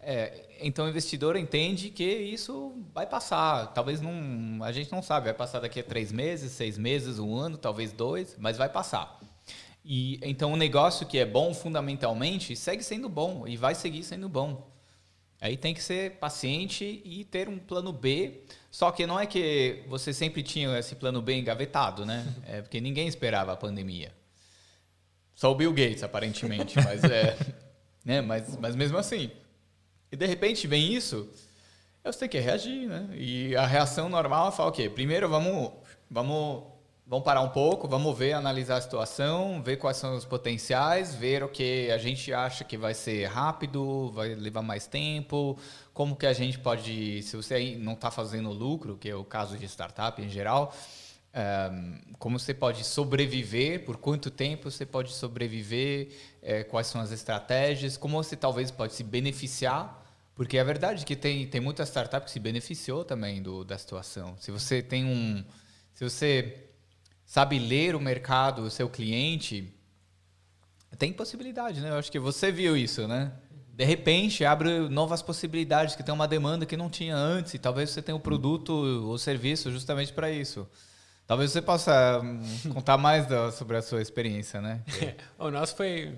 É, 0.00 0.56
então 0.60 0.86
o 0.86 0.88
investidor 0.88 1.36
entende 1.36 1.90
que 1.90 2.04
isso 2.04 2.74
vai 2.92 3.06
passar. 3.06 3.72
Talvez 3.72 4.00
não. 4.00 4.64
A 4.64 4.72
gente 4.72 4.90
não 4.90 5.02
sabe, 5.02 5.26
vai 5.26 5.34
passar 5.34 5.60
daqui 5.60 5.80
a 5.80 5.84
três 5.84 6.10
meses, 6.10 6.50
seis 6.52 6.76
meses, 6.76 7.18
um 7.18 7.36
ano, 7.36 7.56
talvez 7.56 7.92
dois, 7.92 8.36
mas 8.38 8.56
vai 8.56 8.68
passar. 8.68 9.20
E 9.84 10.18
então 10.22 10.52
o 10.52 10.56
negócio 10.56 11.06
que 11.06 11.18
é 11.18 11.26
bom 11.26 11.54
fundamentalmente 11.54 12.56
segue 12.56 12.82
sendo 12.82 13.08
bom 13.08 13.46
e 13.46 13.56
vai 13.56 13.74
seguir 13.74 14.02
sendo 14.02 14.28
bom. 14.28 14.73
Aí 15.44 15.58
tem 15.58 15.74
que 15.74 15.82
ser 15.82 16.12
paciente 16.12 17.02
e 17.04 17.22
ter 17.22 17.50
um 17.50 17.58
plano 17.58 17.92
B. 17.92 18.40
Só 18.70 18.90
que 18.90 19.06
não 19.06 19.20
é 19.20 19.26
que 19.26 19.84
você 19.86 20.10
sempre 20.10 20.42
tinha 20.42 20.78
esse 20.78 20.94
plano 20.94 21.20
B 21.20 21.34
engavetado, 21.34 22.06
né? 22.06 22.26
É 22.48 22.62
porque 22.62 22.80
ninguém 22.80 23.06
esperava 23.06 23.52
a 23.52 23.56
pandemia. 23.56 24.10
Só 25.34 25.52
o 25.52 25.54
Bill 25.54 25.70
Gates, 25.74 26.02
aparentemente. 26.02 26.76
mas, 26.82 27.04
é, 27.04 27.36
né? 28.02 28.22
mas, 28.22 28.56
mas 28.56 28.74
mesmo 28.74 28.96
assim. 28.96 29.30
E 30.10 30.16
de 30.16 30.24
repente 30.24 30.66
vem 30.66 30.94
isso, 30.94 31.28
você 32.02 32.20
tem 32.20 32.28
que 32.30 32.38
reagir, 32.38 32.88
né? 32.88 33.06
E 33.12 33.54
a 33.54 33.66
reação 33.66 34.08
normal 34.08 34.48
é 34.48 34.52
falar 34.52 34.70
o 34.70 34.72
quê? 34.72 34.88
Primeiro 34.88 35.28
vamos, 35.28 35.72
vamos 36.10 36.73
Vamos 37.06 37.22
parar 37.22 37.42
um 37.42 37.50
pouco, 37.50 37.86
vamos 37.86 38.16
ver, 38.16 38.32
analisar 38.32 38.78
a 38.78 38.80
situação, 38.80 39.62
ver 39.62 39.76
quais 39.76 39.98
são 39.98 40.16
os 40.16 40.24
potenciais, 40.24 41.14
ver 41.14 41.42
o 41.44 41.48
que 41.50 41.90
a 41.90 41.98
gente 41.98 42.32
acha 42.32 42.64
que 42.64 42.78
vai 42.78 42.94
ser 42.94 43.26
rápido, 43.26 44.10
vai 44.12 44.34
levar 44.34 44.62
mais 44.62 44.86
tempo, 44.86 45.58
como 45.92 46.16
que 46.16 46.24
a 46.24 46.32
gente 46.32 46.58
pode, 46.58 47.22
se 47.22 47.36
você 47.36 47.76
não 47.76 47.92
está 47.92 48.10
fazendo 48.10 48.50
lucro, 48.50 48.96
que 48.96 49.10
é 49.10 49.14
o 49.14 49.22
caso 49.22 49.58
de 49.58 49.66
startup 49.66 50.20
em 50.22 50.30
geral, 50.30 50.74
ehm, 51.34 52.00
como 52.18 52.38
você 52.38 52.54
pode 52.54 52.82
sobreviver, 52.84 53.84
por 53.84 53.98
quanto 53.98 54.30
tempo 54.30 54.70
você 54.70 54.86
pode 54.86 55.12
sobreviver, 55.12 56.08
é, 56.40 56.64
quais 56.64 56.86
são 56.86 57.02
as 57.02 57.12
estratégias, 57.12 57.98
como 57.98 58.16
você 58.16 58.34
talvez 58.34 58.70
pode 58.70 58.94
se 58.94 59.04
beneficiar, 59.04 60.02
porque 60.34 60.56
é 60.56 60.64
verdade 60.64 61.04
que 61.04 61.14
tem, 61.14 61.46
tem 61.46 61.60
muita 61.60 61.84
startup 61.84 62.24
que 62.24 62.30
se 62.30 62.40
beneficiou 62.40 63.04
também 63.04 63.42
do, 63.42 63.62
da 63.62 63.76
situação. 63.76 64.36
Se 64.38 64.50
você 64.50 64.80
tem 64.82 65.04
um... 65.04 65.44
Se 65.92 66.02
você 66.02 66.73
sabe 67.24 67.58
ler 67.58 67.94
o 67.94 68.00
mercado, 68.00 68.62
o 68.62 68.70
seu 68.70 68.88
cliente, 68.88 69.72
Tem 70.98 71.12
possibilidade, 71.12 71.80
né? 71.80 71.90
Eu 71.90 71.98
acho 71.98 72.12
que 72.12 72.20
você 72.20 72.52
viu 72.52 72.76
isso, 72.76 73.08
né? 73.08 73.32
De 73.72 73.84
repente 73.84 74.44
abre 74.44 74.88
novas 74.88 75.20
possibilidades, 75.20 75.96
que 75.96 76.04
tem 76.04 76.14
uma 76.14 76.28
demanda 76.28 76.64
que 76.64 76.76
não 76.76 76.88
tinha 76.88 77.16
antes, 77.16 77.54
e 77.54 77.58
talvez 77.58 77.90
você 77.90 78.00
tenha 78.00 78.14
o 78.14 78.18
um 78.18 78.22
produto 78.22 78.70
ou 78.72 79.18
serviço 79.18 79.72
justamente 79.72 80.12
para 80.12 80.30
isso. 80.30 80.68
Talvez 81.26 81.50
você 81.50 81.62
possa 81.62 82.20
hum, 82.22 82.40
contar 82.72 82.98
mais 82.98 83.26
da, 83.26 83.50
sobre 83.50 83.76
a 83.76 83.82
sua 83.82 84.02
experiência, 84.02 84.60
né? 84.60 84.82
o 85.38 85.50
nosso 85.50 85.74
foi. 85.74 86.16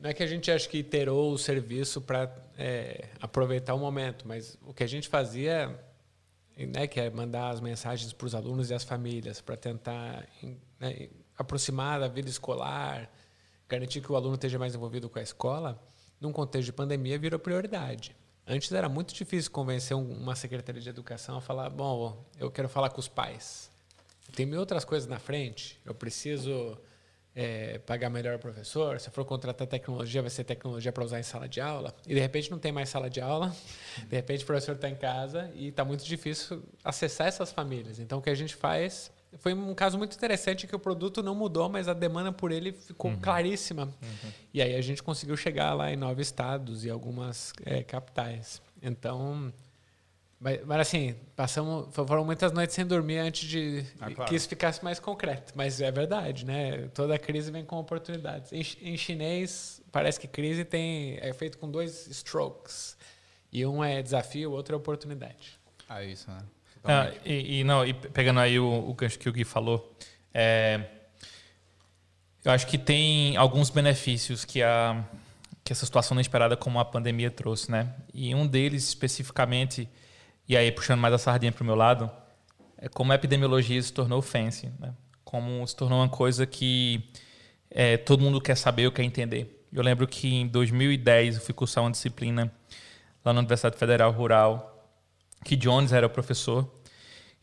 Não 0.00 0.08
é 0.08 0.14
que 0.14 0.22
a 0.22 0.26
gente 0.26 0.50
acha 0.50 0.66
que 0.66 0.78
iterou 0.78 1.32
o 1.32 1.38
serviço 1.38 2.00
para 2.00 2.34
é, 2.56 3.04
aproveitar 3.20 3.74
o 3.74 3.78
momento, 3.78 4.26
mas 4.26 4.56
o 4.64 4.72
que 4.72 4.82
a 4.82 4.86
gente 4.86 5.08
fazia, 5.08 5.78
né, 6.66 6.86
que 6.86 7.00
é 7.00 7.10
mandar 7.10 7.50
as 7.50 7.60
mensagens 7.60 8.12
para 8.12 8.26
os 8.26 8.34
alunos 8.34 8.70
e 8.70 8.74
as 8.74 8.84
famílias, 8.84 9.40
para 9.40 9.56
tentar 9.56 10.26
né, 10.78 11.08
aproximar 11.36 12.00
da 12.00 12.08
vida 12.08 12.28
escolar, 12.28 13.10
garantir 13.68 14.00
que 14.00 14.10
o 14.10 14.16
aluno 14.16 14.34
esteja 14.34 14.58
mais 14.58 14.74
envolvido 14.74 15.08
com 15.08 15.18
a 15.18 15.22
escola, 15.22 15.82
num 16.20 16.32
contexto 16.32 16.66
de 16.66 16.72
pandemia 16.72 17.18
virou 17.18 17.38
prioridade. 17.38 18.14
Antes 18.46 18.72
era 18.72 18.88
muito 18.88 19.14
difícil 19.14 19.50
convencer 19.50 19.96
uma 19.96 20.34
secretaria 20.34 20.80
de 20.80 20.88
educação 20.88 21.36
a 21.36 21.40
falar: 21.40 21.70
bom, 21.70 22.24
eu 22.38 22.50
quero 22.50 22.68
falar 22.68 22.90
com 22.90 22.98
os 22.98 23.08
pais 23.08 23.70
tem 24.30 24.52
outras 24.56 24.84
coisas 24.84 25.08
na 25.08 25.18
frente. 25.18 25.78
Eu 25.84 25.94
preciso 25.94 26.78
é, 27.34 27.78
pagar 27.78 28.10
melhor 28.10 28.36
o 28.36 28.38
professor. 28.38 28.98
Se 29.00 29.10
for 29.10 29.24
contratar 29.24 29.66
tecnologia, 29.66 30.20
vai 30.20 30.30
ser 30.30 30.44
tecnologia 30.44 30.92
para 30.92 31.04
usar 31.04 31.20
em 31.20 31.22
sala 31.22 31.48
de 31.48 31.60
aula. 31.60 31.94
E 32.06 32.14
de 32.14 32.20
repente 32.20 32.50
não 32.50 32.58
tem 32.58 32.72
mais 32.72 32.88
sala 32.88 33.08
de 33.08 33.20
aula. 33.20 33.54
De 34.08 34.16
repente 34.16 34.44
o 34.44 34.46
professor 34.46 34.74
está 34.74 34.88
em 34.88 34.94
casa 34.94 35.50
e 35.54 35.68
está 35.68 35.84
muito 35.84 36.04
difícil 36.04 36.62
acessar 36.82 37.26
essas 37.26 37.52
famílias. 37.52 37.98
Então 37.98 38.18
o 38.18 38.22
que 38.22 38.30
a 38.30 38.34
gente 38.34 38.54
faz 38.54 39.10
foi 39.38 39.54
um 39.54 39.74
caso 39.74 39.96
muito 39.96 40.16
interessante 40.16 40.66
que 40.66 40.74
o 40.74 40.78
produto 40.78 41.22
não 41.22 41.34
mudou, 41.34 41.68
mas 41.68 41.86
a 41.86 41.92
demanda 41.92 42.32
por 42.32 42.50
ele 42.50 42.72
ficou 42.72 43.12
uhum. 43.12 43.20
claríssima. 43.20 43.84
Uhum. 43.84 44.30
E 44.52 44.60
aí 44.60 44.74
a 44.74 44.80
gente 44.80 45.02
conseguiu 45.02 45.36
chegar 45.36 45.72
lá 45.74 45.92
em 45.92 45.96
nove 45.96 46.22
estados 46.22 46.84
e 46.84 46.90
algumas 46.90 47.52
é, 47.64 47.82
capitais. 47.82 48.60
Então 48.82 49.52
mas, 50.40 50.64
mas, 50.64 50.80
assim, 50.80 51.14
passamos, 51.36 51.94
foram 51.94 52.24
muitas 52.24 52.50
noites 52.50 52.74
sem 52.74 52.86
dormir 52.86 53.18
antes 53.18 53.46
de 53.46 53.84
ah, 54.00 54.10
claro. 54.10 54.28
que 54.28 54.34
isso 54.34 54.48
ficasse 54.48 54.82
mais 54.82 54.98
concreto. 54.98 55.52
Mas 55.54 55.82
é 55.82 55.92
verdade, 55.92 56.46
né? 56.46 56.88
Toda 56.94 57.18
crise 57.18 57.50
vem 57.50 57.62
com 57.62 57.76
oportunidades. 57.76 58.50
Em, 58.50 58.92
em 58.92 58.96
chinês, 58.96 59.82
parece 59.92 60.18
que 60.18 60.26
crise 60.26 60.64
tem 60.64 61.18
é 61.20 61.32
feito 61.34 61.58
com 61.58 61.70
dois 61.70 62.06
strokes. 62.06 62.96
E 63.52 63.66
um 63.66 63.84
é 63.84 64.00
desafio, 64.00 64.50
o 64.50 64.54
outro 64.54 64.74
é 64.74 64.78
oportunidade. 64.78 65.60
Ah, 65.86 66.02
isso, 66.02 66.30
né? 66.30 66.42
Ah, 66.84 67.12
e, 67.22 67.60
e, 67.60 67.64
não, 67.64 67.84
e 67.84 67.92
pegando 67.92 68.40
aí 68.40 68.58
o, 68.58 68.88
o 68.88 68.94
gancho 68.94 69.18
que 69.18 69.28
o 69.28 69.32
Gui 69.32 69.44
falou, 69.44 69.94
é, 70.32 70.82
eu 72.42 72.50
acho 72.50 72.66
que 72.66 72.78
tem 72.78 73.36
alguns 73.36 73.68
benefícios 73.68 74.46
que 74.46 74.62
a 74.62 75.04
que 75.62 75.72
essa 75.72 75.84
situação 75.84 76.16
inesperada 76.16 76.56
como 76.56 76.80
a 76.80 76.84
pandemia 76.84 77.30
trouxe, 77.30 77.70
né? 77.70 77.94
E 78.12 78.34
um 78.34 78.46
deles 78.46 78.88
especificamente 78.88 79.88
e 80.50 80.56
aí, 80.56 80.72
puxando 80.72 80.98
mais 80.98 81.14
a 81.14 81.18
sardinha 81.18 81.52
para 81.52 81.62
o 81.62 81.64
meu 81.64 81.76
lado, 81.76 82.10
é 82.76 82.88
como 82.88 83.12
a 83.12 83.14
epidemiologia 83.14 83.80
se 83.80 83.92
tornou 83.92 84.20
fancy, 84.20 84.68
né? 84.80 84.92
como 85.24 85.64
se 85.64 85.76
tornou 85.76 86.00
uma 86.00 86.08
coisa 86.08 86.44
que 86.44 87.08
é, 87.70 87.96
todo 87.96 88.20
mundo 88.20 88.40
quer 88.40 88.56
saber 88.56 88.84
ou 88.86 88.90
quer 88.90 89.04
entender. 89.04 89.64
Eu 89.72 89.80
lembro 89.80 90.08
que 90.08 90.26
em 90.26 90.48
2010 90.48 91.36
eu 91.36 91.40
fui 91.40 91.54
cursar 91.54 91.84
uma 91.84 91.90
disciplina 91.92 92.52
lá 93.24 93.32
na 93.32 93.38
Universidade 93.38 93.76
Federal 93.76 94.10
Rural, 94.10 94.90
que 95.44 95.54
Jones 95.54 95.92
era 95.92 96.04
o 96.04 96.10
professor. 96.10 96.68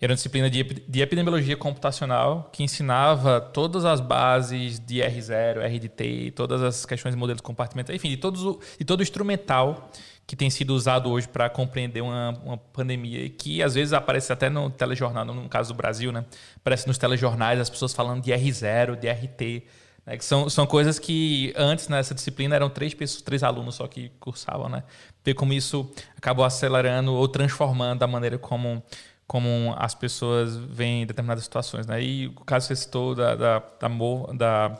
Era 0.02 0.12
uma 0.12 0.16
disciplina 0.16 0.50
de, 0.50 0.62
de 0.62 1.02
epidemiologia 1.02 1.56
computacional 1.56 2.50
que 2.52 2.62
ensinava 2.62 3.40
todas 3.40 3.86
as 3.86 4.02
bases 4.02 4.82
de 4.82 4.98
R0, 4.98 5.66
RDT, 5.66 6.34
todas 6.36 6.62
as 6.62 6.86
questões 6.86 7.16
de 7.16 7.18
modelos 7.18 7.40
compartimentais, 7.40 7.96
enfim, 7.96 8.10
de, 8.10 8.18
todos 8.18 8.44
o, 8.44 8.60
de 8.78 8.84
todo 8.84 9.00
o 9.00 9.04
instrumental 9.04 9.90
que 10.28 10.36
tem 10.36 10.50
sido 10.50 10.72
usado 10.72 11.10
hoje 11.10 11.26
para 11.26 11.50
compreender 11.50 12.02
uma, 12.02 12.38
uma 12.44 12.58
pandemia 12.58 13.24
e 13.24 13.30
que 13.30 13.64
às 13.64 13.76
vezes 13.76 13.94
aparece 13.94 14.34
até 14.34 14.50
no 14.50 14.70
telejornal, 14.70 15.24
no 15.24 15.48
caso 15.48 15.74
do 15.74 15.78
Brasil, 15.78 16.12
né? 16.12 16.26
Aparece 16.58 16.86
nos 16.86 16.98
telejornais 16.98 17.62
as 17.62 17.70
pessoas 17.70 17.94
falando 17.94 18.22
de 18.22 18.32
R0, 18.32 18.98
de 18.98 19.10
RT, 19.10 19.64
né? 20.06 20.18
que 20.18 20.26
são, 20.26 20.50
são 20.50 20.68
coisas 20.68 21.00
que 21.00 21.54
antes 21.56 21.88
nessa 21.88 22.14
disciplina 22.14 22.58
eram 22.58 22.70
três 22.70 22.94
pessoas, 22.94 23.22
três 23.22 23.42
alunos 23.42 23.76
só 23.76 23.88
que 23.88 24.10
cursavam, 24.20 24.68
né? 24.68 24.84
Ver 25.24 25.34
como 25.34 25.54
isso 25.54 25.90
acabou 26.18 26.44
acelerando 26.44 27.14
ou 27.14 27.26
transformando 27.30 28.04
a 28.04 28.08
maneira 28.08 28.38
como 28.38 28.84
como 29.26 29.76
as 29.78 29.94
pessoas 29.94 30.56
veem 30.56 31.06
determinadas 31.06 31.44
situações, 31.46 31.88
né? 31.88 32.02
E 32.04 32.28
o 32.28 32.34
caso 32.46 32.68
que 32.68 32.76
você 32.76 32.84
citou 32.84 33.16
da 33.16 33.34
da 33.34 33.60
da, 33.60 33.88
da, 34.34 34.80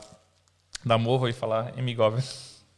da 0.84 0.98
Mova 0.98 1.30
e 1.30 1.32
falar 1.32 1.72
em 1.78 1.82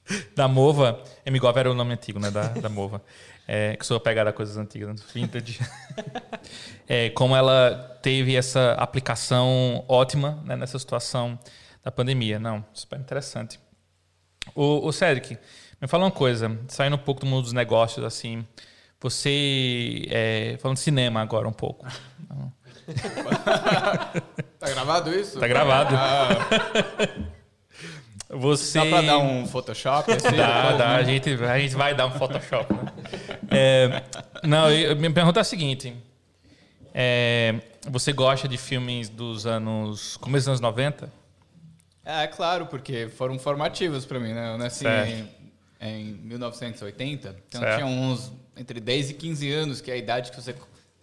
da 0.34 0.48
Mova. 0.48 1.03
Mgov 1.26 1.57
era 1.57 1.70
o 1.70 1.74
nome 1.74 1.92
antigo, 1.92 2.18
né? 2.18 2.30
Da, 2.30 2.48
da 2.48 2.68
Mova. 2.68 3.03
É, 3.46 3.76
que 3.76 3.84
sou 3.84 3.96
apegado 3.96 4.28
a 4.28 4.32
coisas 4.32 4.57
antigas, 4.57 4.88
né? 4.88 4.94
vintage. 5.12 5.59
é, 6.86 7.11
como 7.11 7.34
ela 7.34 7.98
teve 8.01 8.36
essa 8.36 8.74
aplicação 8.74 9.84
ótima 9.88 10.40
né, 10.44 10.57
nessa 10.57 10.78
situação 10.78 11.38
da 11.82 11.90
pandemia. 11.90 12.38
Não, 12.38 12.64
super 12.72 12.98
interessante. 12.98 13.59
O, 14.55 14.86
o 14.86 14.92
Cedric, 14.92 15.36
me 15.80 15.88
fala 15.88 16.05
uma 16.05 16.11
coisa, 16.11 16.59
saindo 16.68 16.96
um 16.96 17.01
pouco 17.01 17.22
do 17.22 17.26
mundo 17.26 17.42
dos 17.42 17.53
negócios, 17.53 18.05
assim, 18.05 18.46
você, 19.01 20.07
é, 20.11 20.57
falando 20.61 20.76
de 20.76 20.82
cinema 20.82 21.20
agora 21.20 21.48
um 21.48 21.53
pouco. 21.53 21.86
tá 24.59 24.68
gravado 24.68 25.12
isso? 25.12 25.40
Tá 25.40 25.48
gravado. 25.48 25.96
Ah. 25.96 27.36
Você... 28.31 28.78
Dá 28.78 28.87
pra 28.87 29.03
dar 29.03 29.18
um 29.18 29.47
Photoshop? 29.47 30.11
Assim, 30.12 30.37
dá, 30.37 30.76
dá. 30.76 30.97
A 30.97 31.03
gente, 31.03 31.31
a 31.31 31.59
gente 31.59 31.74
vai 31.74 31.95
dar 31.95 32.07
um 32.07 32.12
Photoshop. 32.12 32.72
Né? 32.72 32.81
É, 33.51 34.03
não, 34.45 34.70
eu, 34.70 34.95
minha 34.95 35.12
pergunta 35.12 35.41
é 35.41 35.43
a 35.43 35.45
seguinte. 35.45 35.95
É, 36.95 37.57
você 37.89 38.12
gosta 38.12 38.47
de 38.47 38.57
filmes 38.57 39.09
dos 39.09 39.47
anos... 39.47 40.16
Começo 40.18 40.45
dos 40.45 40.49
anos 40.49 40.61
90? 40.61 41.12
É, 42.05 42.24
é 42.24 42.26
claro, 42.28 42.66
porque 42.66 43.09
foram 43.09 43.39
formativos 43.39 44.07
para 44.07 44.20
mim, 44.20 44.33
né? 44.33 44.55
Eu 44.55 44.59
nasci 44.59 44.87
em, 44.87 45.28
em, 45.81 46.05
1980, 46.22 47.37
então 47.49 47.61
certo. 47.61 47.76
tinha 47.76 47.87
uns 47.87 48.33
entre 48.57 48.78
10 48.78 49.11
e 49.11 49.14
15 49.14 49.53
anos, 49.53 49.81
que 49.81 49.91
é 49.91 49.95
a 49.95 49.97
idade 49.97 50.31
que 50.31 50.41
você... 50.41 50.55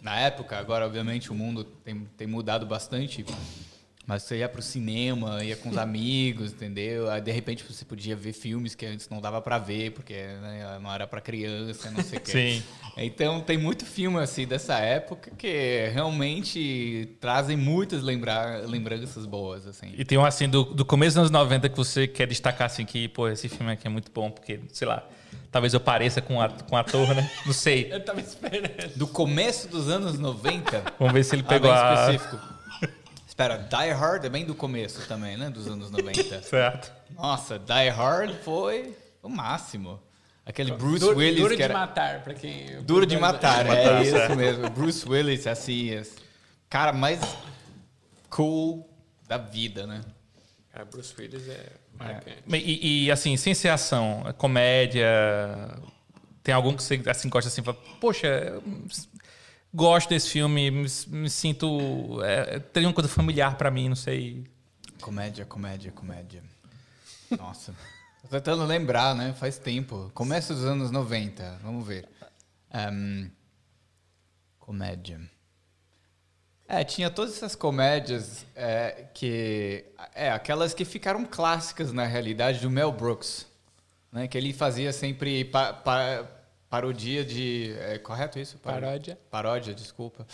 Na 0.02 0.20
época, 0.20 0.58
agora, 0.58 0.86
obviamente, 0.86 1.32
o 1.32 1.36
mundo 1.36 1.64
tem, 1.64 2.08
tem 2.16 2.28
mudado 2.28 2.66
bastante. 2.66 3.26
Mas 4.08 4.24
você 4.24 4.38
ia 4.38 4.48
pro 4.48 4.62
cinema, 4.62 5.44
ia 5.44 5.58
com 5.58 5.70
os 5.70 5.76
amigos, 5.78 6.54
entendeu? 6.54 7.10
Aí 7.10 7.20
de 7.20 7.32
repente 7.32 7.66
você 7.68 7.84
podia 7.84 8.16
ver 8.16 8.32
filmes 8.32 8.74
que 8.74 8.86
antes 8.86 9.10
não 9.10 9.20
dava 9.20 9.42
para 9.42 9.58
ver, 9.60 9.92
porque 9.92 10.14
né, 10.14 10.80
não 10.82 10.94
era 10.94 11.06
para 11.06 11.20
criança, 11.20 11.92
não 11.92 12.02
sei 12.02 12.18
o 12.18 12.22
quê. 12.24 12.32
Sim. 12.32 12.64
Então 12.96 13.42
tem 13.42 13.58
muito 13.58 13.86
filme 13.86 14.18
assim 14.20 14.48
dessa 14.48 14.80
época 14.80 15.32
que 15.38 15.90
realmente 15.94 17.18
trazem 17.20 17.58
muitas 17.58 18.02
lembrar, 18.02 18.62
lembranças 18.62 19.26
boas, 19.26 19.68
assim. 19.68 19.94
E 19.98 20.06
tem 20.06 20.18
um 20.18 20.26
assim 20.26 20.48
do, 20.48 20.64
do 20.64 20.86
começo 20.86 21.16
dos 21.16 21.30
anos 21.30 21.32
90 21.32 21.68
que 21.68 21.76
você 21.76 22.08
quer 22.08 22.28
destacar 22.28 22.68
assim 22.68 22.86
que, 22.86 23.10
pô, 23.10 23.28
esse 23.28 23.50
filme 23.50 23.74
aqui 23.74 23.88
é 23.88 23.90
muito 23.90 24.10
bom, 24.12 24.32
porque, 24.32 24.62
sei 24.72 24.88
lá, 24.88 25.06
talvez 25.52 25.74
eu 25.74 25.82
pareça 25.82 26.22
com 26.22 26.42
a, 26.42 26.50
com 26.50 26.78
a 26.78 26.80
ator, 26.80 27.14
né? 27.14 27.30
Não 27.46 27.54
sei. 27.54 27.90
eu 27.92 28.04
tava 28.04 28.22
esperando. 28.22 28.96
Do 28.96 29.06
começo 29.06 29.68
dos 29.68 29.90
anos 29.90 30.18
90. 30.18 30.94
Vamos 30.98 31.14
ver 31.14 31.24
se 31.26 31.36
ele 31.36 31.44
pegou 31.44 31.70
ah, 31.70 32.08
a 32.08 32.14
específico. 32.14 32.57
Espera, 33.38 33.56
Die 33.60 33.92
Hard 33.92 34.26
é 34.26 34.30
bem 34.30 34.44
do 34.44 34.56
começo 34.56 35.08
também, 35.08 35.38
né? 35.38 35.52
Dos 35.52 35.68
anos 35.68 35.92
90. 35.92 36.42
certo. 36.42 36.92
Nossa, 37.12 37.60
Die 37.60 37.90
Hard 37.90 38.34
foi 38.42 38.98
o 39.22 39.30
máximo. 39.30 40.02
Aquele 40.44 40.72
Bruce 40.72 41.02
duro, 41.02 41.20
Willis. 41.20 41.42
Duro 41.42 41.56
que 41.56 41.62
era... 41.62 41.72
de 41.72 41.80
matar, 41.80 42.24
pra 42.24 42.34
quem. 42.34 42.82
Duro 42.82 43.06
de 43.06 43.16
matar, 43.16 43.64
é, 43.64 43.70
matar, 43.70 44.02
isso 44.02 44.18
certo. 44.18 44.36
mesmo. 44.36 44.68
Bruce 44.72 45.08
Willis, 45.08 45.46
assim. 45.46 46.02
Cara 46.68 46.92
mais 46.92 47.20
cool 48.28 48.90
da 49.28 49.38
vida, 49.38 49.86
né? 49.86 50.02
Cara, 50.72 50.86
Bruce 50.86 51.14
Willis 51.16 51.48
é 51.48 51.74
marcante. 51.94 52.44
É. 52.52 52.58
E, 52.58 53.06
e, 53.06 53.12
assim, 53.12 53.38
sem 53.38 53.54
ser 53.54 53.70
ação, 53.70 54.24
é 54.28 54.34
comédia. 54.34 55.08
Tem 56.42 56.56
algum 56.56 56.76
que 56.76 56.82
você 56.82 57.00
assim, 57.06 57.30
gosta 57.30 57.50
assim, 57.50 57.62
fala, 57.62 57.78
poxa, 58.02 58.60
gosto 59.74 60.10
desse 60.10 60.30
filme, 60.30 60.72
me, 60.72 60.88
me 61.08 61.30
sinto. 61.30 62.22
É, 62.24 62.60
tem 62.60 62.86
uma 62.86 62.94
coisa 62.94 63.10
familiar 63.10 63.58
para 63.58 63.70
mim, 63.72 63.90
não 63.90 63.96
sei. 63.96 64.46
Comédia, 65.02 65.46
comédia, 65.46 65.92
comédia. 65.92 66.44
Nossa. 67.38 67.74
Tô 68.22 68.28
tentando 68.30 68.66
lembrar, 68.66 69.16
né? 69.16 69.34
Faz 69.34 69.58
tempo. 69.58 70.12
Começo 70.14 70.54
dos 70.54 70.66
anos 70.66 70.92
90, 70.92 71.60
vamos 71.64 71.86
ver. 71.86 72.08
Um, 72.74 73.30
comédia. 74.60 75.22
É, 76.68 76.84
tinha 76.84 77.10
todas 77.10 77.36
essas 77.36 77.56
comédias 77.56 78.46
é, 78.54 79.06
que. 79.14 79.86
É, 80.14 80.32
aquelas 80.32 80.74
que 80.74 80.84
ficaram 80.84 81.24
clássicas 81.24 81.94
na 81.94 82.06
realidade 82.06 82.60
do 82.60 82.70
Mel 82.70 82.92
Brooks. 82.92 83.48
Né, 84.12 84.28
que 84.28 84.38
ele 84.38 84.54
fazia 84.54 84.94
sempre 84.94 85.44
pa, 85.46 85.74
pa, 85.74 86.26
Parodia 86.70 87.24
de. 87.24 87.76
É 87.80 87.98
correto 87.98 88.40
isso? 88.40 88.58
Paródia. 88.58 89.18
Paródia, 89.32 89.74
desculpa. 89.74 90.26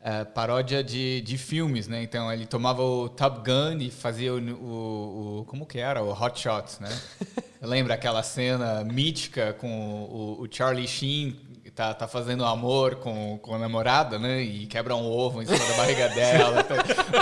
é, 0.00 0.24
paródia 0.24 0.82
de, 0.82 1.20
de 1.20 1.36
filmes, 1.36 1.86
né? 1.88 2.02
Então 2.02 2.32
ele 2.32 2.46
tomava 2.46 2.82
o 2.82 3.08
Top 3.08 3.40
Gun 3.40 3.78
e 3.80 3.90
fazia 3.90 4.32
o, 4.34 4.38
o, 4.38 5.40
o 5.40 5.44
como 5.44 5.66
que 5.66 5.78
era? 5.78 6.02
O 6.02 6.12
Hot 6.12 6.40
Shots, 6.40 6.78
né? 6.80 6.88
Lembra 7.60 7.94
aquela 7.94 8.22
cena 8.22 8.82
mítica 8.84 9.52
com 9.52 10.04
o, 10.04 10.42
o 10.42 10.48
Charlie 10.50 10.88
Sheen 10.88 11.36
tá, 11.80 11.94
tá 11.94 12.06
fazendo 12.08 12.44
amor 12.44 12.96
com, 12.96 13.38
com 13.38 13.54
a 13.54 13.58
namorada, 13.58 14.18
né? 14.18 14.42
E 14.42 14.66
quebra 14.66 14.94
um 14.94 15.06
ovo 15.06 15.42
em 15.42 15.46
cima 15.46 15.58
da 15.58 15.76
barriga 15.76 16.08
dela. 16.14 16.66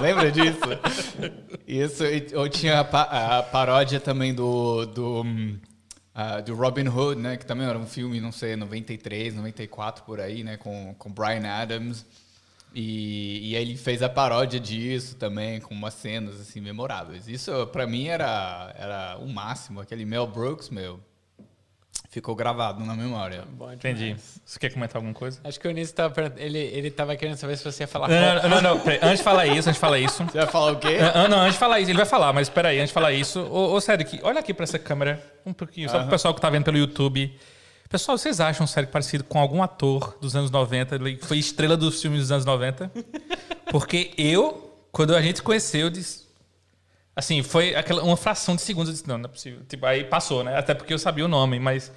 Lembra 0.00 0.32
disso? 0.32 0.58
Isso, 1.66 2.02
ou 2.34 2.48
tinha 2.48 2.80
a, 2.80 3.38
a 3.38 3.42
paródia 3.42 4.00
também 4.00 4.34
do, 4.34 4.84
do, 4.86 5.24
uh, 6.18 6.42
do 6.42 6.54
Robin 6.54 6.88
Hood, 6.88 7.20
né? 7.20 7.36
Que 7.36 7.46
também 7.46 7.66
era 7.66 7.78
um 7.78 7.86
filme, 7.86 8.20
não 8.20 8.32
sei, 8.32 8.56
93, 8.56 9.36
94 9.36 10.04
por 10.04 10.20
aí, 10.20 10.42
né? 10.42 10.56
Com, 10.56 10.94
com 10.98 11.10
Brian 11.10 11.46
Adams. 11.48 12.04
E, 12.74 13.50
e 13.50 13.56
ele 13.56 13.76
fez 13.76 14.02
a 14.02 14.08
paródia 14.08 14.60
disso 14.60 15.16
também, 15.16 15.60
com 15.60 15.72
umas 15.72 15.94
cenas 15.94 16.40
assim 16.40 16.60
memoráveis. 16.60 17.28
Isso 17.28 17.66
para 17.68 17.86
mim 17.86 18.08
era, 18.08 18.74
era 18.76 19.18
o 19.18 19.28
máximo. 19.28 19.80
Aquele 19.80 20.04
Mel 20.04 20.26
Brooks, 20.26 20.68
meu, 20.68 21.00
ficou 22.08 22.34
gravado 22.34 22.84
na 22.84 22.94
memória. 22.94 23.44
Bom 23.52 23.70
Entendi. 23.72 24.16
Você 24.44 24.58
quer 24.58 24.72
comentar 24.72 24.96
alguma 24.96 25.14
coisa? 25.14 25.40
Acho 25.44 25.60
que 25.60 25.68
o 25.68 25.70
Início 25.70 25.94
tava 25.94 26.32
ele 26.36 26.58
ele 26.58 26.90
tava 26.90 27.14
querendo 27.16 27.36
saber 27.36 27.56
se 27.56 27.64
você 27.64 27.82
ia 27.84 27.86
falar. 27.86 28.08
Não, 28.08 28.34
não, 28.34 28.62
não, 28.62 28.74
não 28.76 28.82
antes 29.02 29.18
de 29.18 29.24
falar 29.24 29.46
isso, 29.46 29.68
antes 29.68 29.74
de 29.74 29.80
falar 29.80 29.98
isso. 29.98 30.24
Você 30.24 30.38
vai 30.38 30.46
falar 30.46 30.72
o 30.72 30.76
quê? 30.76 30.98
Não, 31.14 31.28
não, 31.28 31.40
antes 31.40 31.54
de 31.54 31.58
falar 31.58 31.80
isso, 31.80 31.90
ele 31.90 31.98
vai 31.98 32.06
falar, 32.06 32.32
mas 32.32 32.48
espera 32.48 32.68
aí, 32.70 32.78
antes 32.78 32.88
de 32.88 32.94
falar 32.94 33.12
isso, 33.12 33.40
ô, 33.40 33.74
ô 33.74 33.80
Cedric, 33.80 34.20
olha 34.22 34.40
aqui 34.40 34.54
para 34.54 34.64
essa 34.64 34.78
câmera 34.78 35.22
um 35.44 35.52
pouquinho, 35.52 35.88
só 35.88 35.96
uh 35.96 36.00
-huh. 36.00 36.02
pro 36.04 36.10
pessoal 36.10 36.34
que 36.34 36.40
tá 36.40 36.50
vendo 36.50 36.64
pelo 36.64 36.78
YouTube. 36.78 37.32
Pessoal, 37.88 38.18
vocês 38.18 38.38
acham 38.38 38.64
o 38.64 38.68
Cedric 38.68 38.92
parecido 38.92 39.24
com 39.24 39.38
algum 39.38 39.62
ator 39.62 40.18
dos 40.20 40.36
anos 40.36 40.50
90? 40.50 40.94
Ele 40.94 41.16
foi 41.22 41.38
estrela 41.38 41.74
dos 41.74 42.02
filmes 42.02 42.20
dos 42.20 42.32
anos 42.32 42.44
90? 42.44 42.90
Porque 43.70 44.12
eu, 44.18 44.76
quando 44.92 45.14
a 45.14 45.22
gente 45.22 45.36
se 45.36 45.42
conheceu, 45.42 45.82
eu 45.82 45.90
disse. 45.90 46.27
Assim, 47.18 47.42
foi 47.42 47.74
aquela, 47.74 48.02
uma 48.02 48.16
fração 48.16 48.54
de 48.54 48.62
segundos. 48.62 48.88
Eu 48.90 48.92
disse, 48.94 49.08
não, 49.08 49.18
não 49.18 49.24
é 49.24 49.32
possível. 49.32 49.60
Tipo, 49.68 49.86
aí 49.86 50.04
passou, 50.04 50.44
né? 50.44 50.56
Até 50.56 50.74
porque 50.74 50.92
eu 50.92 50.98
sabia 50.98 51.24
o 51.24 51.28
nome, 51.28 51.58
mas. 51.58 51.92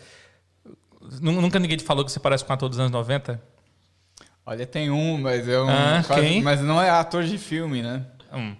Nunca 1.21 1.59
ninguém 1.59 1.77
te 1.77 1.83
falou 1.83 2.05
que 2.05 2.11
você 2.11 2.19
parece 2.19 2.45
com 2.45 2.51
um 2.51 2.55
ator 2.55 2.69
dos 2.69 2.79
anos 2.79 2.91
90? 2.91 3.41
Olha, 4.45 4.65
tem 4.65 4.89
um, 4.89 5.17
mas 5.17 5.47
é 5.47 5.59
um. 5.59 5.69
Ah, 5.69 6.03
quase, 6.05 6.21
quem? 6.21 6.41
Mas 6.41 6.61
não 6.61 6.81
é 6.81 6.89
ator 6.89 7.23
de 7.23 7.37
filme, 7.37 7.81
né? 7.81 8.05
Hum. 8.33 8.55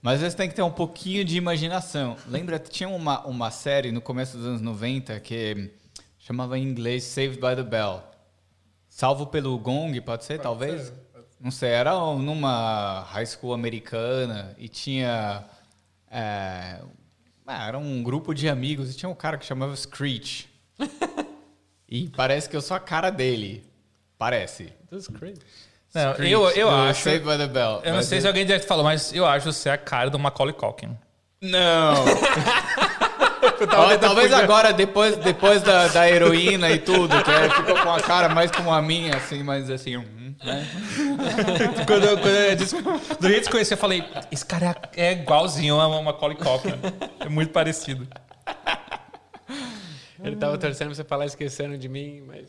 Mas 0.00 0.20
você 0.20 0.36
tem 0.36 0.48
que 0.48 0.54
ter 0.54 0.62
um 0.62 0.70
pouquinho 0.70 1.24
de 1.24 1.36
imaginação. 1.36 2.16
Lembra, 2.26 2.58
tinha 2.58 2.88
uma, 2.88 3.26
uma 3.26 3.50
série 3.50 3.90
no 3.90 4.00
começo 4.00 4.36
dos 4.36 4.46
anos 4.46 4.60
90 4.60 5.18
que 5.20 5.72
Chamava 6.28 6.58
em 6.58 6.62
inglês 6.62 7.04
Saved 7.04 7.36
by 7.36 7.56
the 7.56 7.62
Bell. 7.62 8.02
Salvo 8.86 9.28
pelo 9.28 9.58
Gong, 9.58 9.98
pode 10.02 10.26
ser, 10.26 10.34
pode 10.34 10.42
talvez? 10.42 10.82
Ser, 10.82 10.92
pode 11.10 11.26
ser. 11.26 11.36
Não 11.40 11.50
sei, 11.50 11.70
era 11.70 11.92
numa 11.92 13.00
high 13.04 13.24
school 13.24 13.54
americana 13.54 14.54
e 14.58 14.68
tinha. 14.68 15.42
É, 16.10 16.80
era 17.46 17.78
um 17.78 18.02
grupo 18.02 18.34
de 18.34 18.48
amigos 18.48 18.90
e 18.90 18.96
tinha 18.96 19.08
um 19.08 19.14
cara 19.14 19.38
que 19.38 19.44
chamava 19.46 19.74
Screech. 19.74 20.48
e 21.88 22.08
parece 22.08 22.48
que 22.48 22.56
eu 22.56 22.60
sou 22.60 22.76
a 22.76 22.80
cara 22.80 23.10
dele. 23.10 23.64
Parece. 24.18 24.72
Do 24.90 25.00
Screech. 25.00 25.40
Não, 25.94 26.12
Screech, 26.12 26.32
eu, 26.32 26.48
eu 26.50 26.70
acho. 26.70 27.02
Saved 27.02 27.24
by 27.24 27.38
the 27.38 27.46
Bell. 27.46 27.80
Eu 27.84 27.94
não 27.94 28.02
sei 28.02 28.20
se 28.20 28.26
alguém 28.26 28.46
já 28.46 28.58
falou, 28.60 28.84
mas 28.84 29.12
eu 29.12 29.26
acho 29.26 29.52
você 29.52 29.70
a 29.70 29.78
cara 29.78 30.10
do 30.10 30.18
Macaulay 30.18 30.54
Culkin. 30.54 30.96
Não! 31.40 32.04
Olha, 33.76 33.98
talvez 33.98 34.32
agora, 34.32 34.72
depois, 34.72 35.16
depois 35.16 35.62
da, 35.62 35.88
da 35.88 36.08
heroína 36.08 36.70
e 36.70 36.78
tudo, 36.78 37.22
que 37.22 37.30
é, 37.30 37.50
ficou 37.50 37.76
com 37.76 37.92
a 37.92 38.00
cara 38.00 38.28
mais 38.28 38.50
como 38.50 38.72
a 38.72 38.80
minha, 38.80 39.16
assim, 39.16 39.42
mas 39.42 39.70
assim. 39.70 39.96
Hum, 39.96 40.04
né? 40.44 40.66
quando, 41.86 42.04
eu, 42.04 42.18
quando 42.18 42.34
eu 42.34 42.56
disse, 42.56 42.76
do 42.80 43.28
jeito 43.28 43.44
que 43.46 43.50
conheci, 43.50 43.74
eu 43.74 43.78
falei: 43.78 44.04
esse 44.30 44.44
cara 44.44 44.76
é, 44.96 45.06
é 45.06 45.12
igualzinho 45.12 45.80
a 45.80 46.02
Macaulay 46.02 46.36
Culkin. 46.36 46.74
É 47.20 47.28
muito 47.28 47.52
parecido. 47.52 48.06
Ele 50.22 50.36
tava 50.36 50.58
torcendo 50.58 50.88
pra 50.88 50.96
você 50.96 51.04
falar 51.04 51.26
esquecendo 51.26 51.78
de 51.78 51.88
mim, 51.88 52.22
mas. 52.26 52.48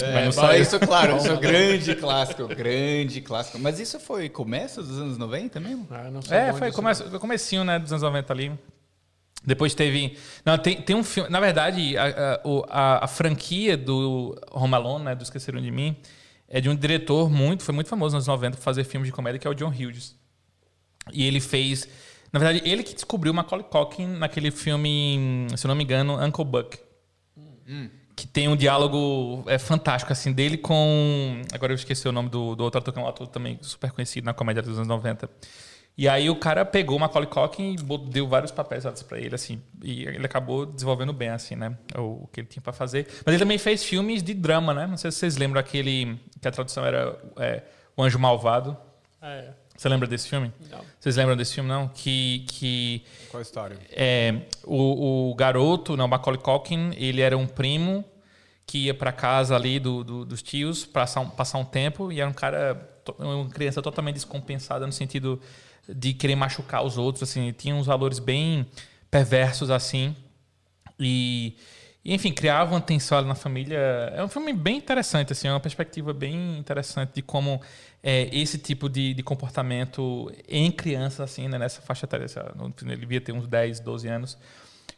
É, 0.00 0.24
mas 0.24 0.34
só 0.34 0.54
isso, 0.54 0.80
claro, 0.80 1.16
isso 1.16 1.30
é 1.30 1.36
grande 1.36 1.94
clássico, 1.94 2.46
grande 2.48 3.20
clássico. 3.20 3.58
Mas 3.58 3.78
isso 3.78 4.00
foi 4.00 4.28
começo 4.28 4.82
dos 4.82 4.98
anos 4.98 5.18
90 5.18 5.60
mesmo? 5.60 5.86
Ah, 5.90 6.10
não 6.10 6.22
sei. 6.22 6.38
É, 6.38 6.52
foi 6.52 6.72
começo, 6.72 7.04
comecinho, 7.20 7.62
né, 7.62 7.78
dos 7.78 7.92
anos 7.92 8.02
90 8.02 8.32
ali. 8.32 8.52
Depois 9.44 9.74
teve. 9.74 10.16
Não, 10.44 10.56
tem, 10.56 10.80
tem 10.80 10.96
um 10.96 11.04
filme. 11.04 11.28
Na 11.28 11.40
verdade, 11.40 11.96
a, 11.96 12.40
a, 12.70 13.04
a, 13.04 13.08
franquia 13.08 13.76
do 13.76 14.36
Home 14.50 14.74
Alone, 14.74 15.04
né, 15.04 15.14
do 15.14 15.22
Esqueceram 15.22 15.60
de 15.60 15.70
Mim, 15.70 15.96
é 16.52 16.60
de 16.60 16.68
um 16.68 16.76
diretor 16.76 17.30
muito. 17.30 17.64
Foi 17.64 17.74
muito 17.74 17.88
famoso 17.88 18.14
nos 18.14 18.26
90 18.26 18.58
por 18.58 18.62
fazer 18.62 18.84
filmes 18.84 19.08
de 19.08 19.12
comédia, 19.12 19.38
que 19.38 19.46
é 19.46 19.50
o 19.50 19.54
John 19.54 19.70
Hughes. 19.70 20.14
E 21.10 21.26
ele 21.26 21.40
fez. 21.40 21.88
Na 22.30 22.38
verdade, 22.38 22.62
ele 22.68 22.82
que 22.82 22.94
descobriu 22.94 23.32
Macaulay 23.32 23.66
Culkin 23.68 24.06
naquele 24.06 24.50
filme, 24.50 25.46
se 25.56 25.66
eu 25.66 25.68
não 25.68 25.74
me 25.74 25.82
engano, 25.82 26.22
Uncle 26.22 26.44
Buck. 26.44 26.78
Hum. 27.66 27.88
Que 28.14 28.26
tem 28.26 28.48
um 28.48 28.56
diálogo 28.56 29.42
é, 29.46 29.58
fantástico, 29.58 30.12
assim, 30.12 30.30
dele 30.30 30.58
com. 30.58 31.40
Agora 31.54 31.72
eu 31.72 31.76
esqueci 31.76 32.06
o 32.06 32.12
nome 32.12 32.28
do, 32.28 32.54
do 32.54 32.64
outro 32.64 32.78
ator, 32.78 32.92
que 32.92 33.00
é 33.00 33.02
um 33.02 33.08
ator 33.08 33.26
também 33.28 33.58
super 33.62 33.90
conhecido 33.90 34.26
na 34.26 34.34
comédia 34.34 34.62
dos 34.62 34.76
anos 34.76 34.88
90. 34.88 35.30
E 35.96 36.08
aí 36.08 36.30
o 36.30 36.36
cara 36.36 36.64
pegou 36.64 36.96
o 36.96 37.00
Macaulay 37.00 37.28
Culkin 37.28 37.74
e 37.74 38.08
deu 38.10 38.26
vários 38.26 38.50
papéis 38.50 38.84
para 39.02 39.18
ele, 39.18 39.34
assim. 39.34 39.62
E 39.82 40.04
ele 40.04 40.24
acabou 40.24 40.64
desenvolvendo 40.64 41.12
bem, 41.12 41.28
assim, 41.28 41.54
né? 41.54 41.76
O, 41.96 42.26
que 42.32 42.40
ele 42.40 42.48
tinha 42.48 42.62
para 42.62 42.72
fazer. 42.72 43.06
Mas 43.24 43.34
ele 43.34 43.38
também 43.38 43.58
fez 43.58 43.84
filmes 43.84 44.22
de 44.22 44.32
drama, 44.32 44.72
né? 44.72 44.86
Não 44.86 44.96
sei 44.96 45.10
se 45.10 45.18
vocês 45.18 45.36
lembram 45.36 45.60
aquele... 45.60 46.18
Que 46.40 46.48
a 46.48 46.50
tradução 46.50 46.84
era 46.84 47.18
é, 47.36 47.62
O 47.94 48.02
Anjo 48.02 48.18
Malvado. 48.18 48.76
Ah, 49.20 49.34
é. 49.34 49.54
Você 49.76 49.88
lembra 49.88 50.08
desse 50.08 50.28
filme? 50.28 50.50
Não. 50.70 50.80
Vocês 50.98 51.16
lembram 51.16 51.36
desse 51.36 51.54
filme, 51.54 51.68
não? 51.68 51.88
Que... 51.88 52.46
que 52.48 53.04
Qual 53.30 53.38
a 53.38 53.42
história? 53.42 53.78
É, 53.90 54.42
o, 54.64 55.30
o 55.30 55.34
garoto, 55.34 55.94
não, 55.94 56.06
o 56.06 56.08
Macaulay 56.08 56.40
Culkin, 56.40 56.92
ele 56.96 57.20
era 57.20 57.36
um 57.36 57.46
primo 57.46 58.02
que 58.66 58.86
ia 58.86 58.94
para 58.94 59.12
casa 59.12 59.54
ali 59.54 59.78
do, 59.78 60.02
do, 60.02 60.24
dos 60.24 60.40
tios 60.40 60.86
passar 60.86 61.20
um, 61.20 61.28
passar 61.28 61.58
um 61.58 61.64
tempo 61.64 62.10
e 62.10 62.20
era 62.20 62.30
um 62.30 62.34
cara... 62.34 62.88
Uma 63.18 63.48
criança 63.50 63.82
totalmente 63.82 64.14
descompensada 64.14 64.86
no 64.86 64.92
sentido 64.92 65.40
de 65.88 66.14
querer 66.14 66.36
machucar 66.36 66.84
os 66.84 66.96
outros, 66.96 67.28
assim, 67.28 67.52
tinha 67.52 67.74
uns 67.74 67.86
valores 67.86 68.18
bem 68.18 68.66
perversos 69.10 69.70
assim. 69.70 70.16
E, 70.98 71.56
e 72.04 72.14
enfim, 72.14 72.32
criava 72.32 72.74
uma 72.74 72.80
tensão 72.80 73.18
ali 73.18 73.26
na 73.26 73.34
família. 73.34 73.78
É 74.14 74.22
um 74.22 74.28
filme 74.28 74.52
bem 74.52 74.78
interessante, 74.78 75.32
assim, 75.32 75.48
é 75.48 75.52
uma 75.52 75.60
perspectiva 75.60 76.12
bem 76.12 76.58
interessante 76.58 77.14
de 77.14 77.22
como 77.22 77.60
é, 78.02 78.28
esse 78.34 78.58
tipo 78.58 78.88
de, 78.88 79.14
de 79.14 79.22
comportamento 79.22 80.32
em 80.48 80.70
crianças, 80.70 81.20
assim, 81.20 81.48
né, 81.48 81.58
nessa 81.58 81.82
faixa 81.82 82.06
etária, 82.06 82.26
ele 82.82 82.96
devia 82.96 83.20
ter 83.20 83.32
uns 83.32 83.46
10, 83.46 83.80
12 83.80 84.08
anos, 84.08 84.38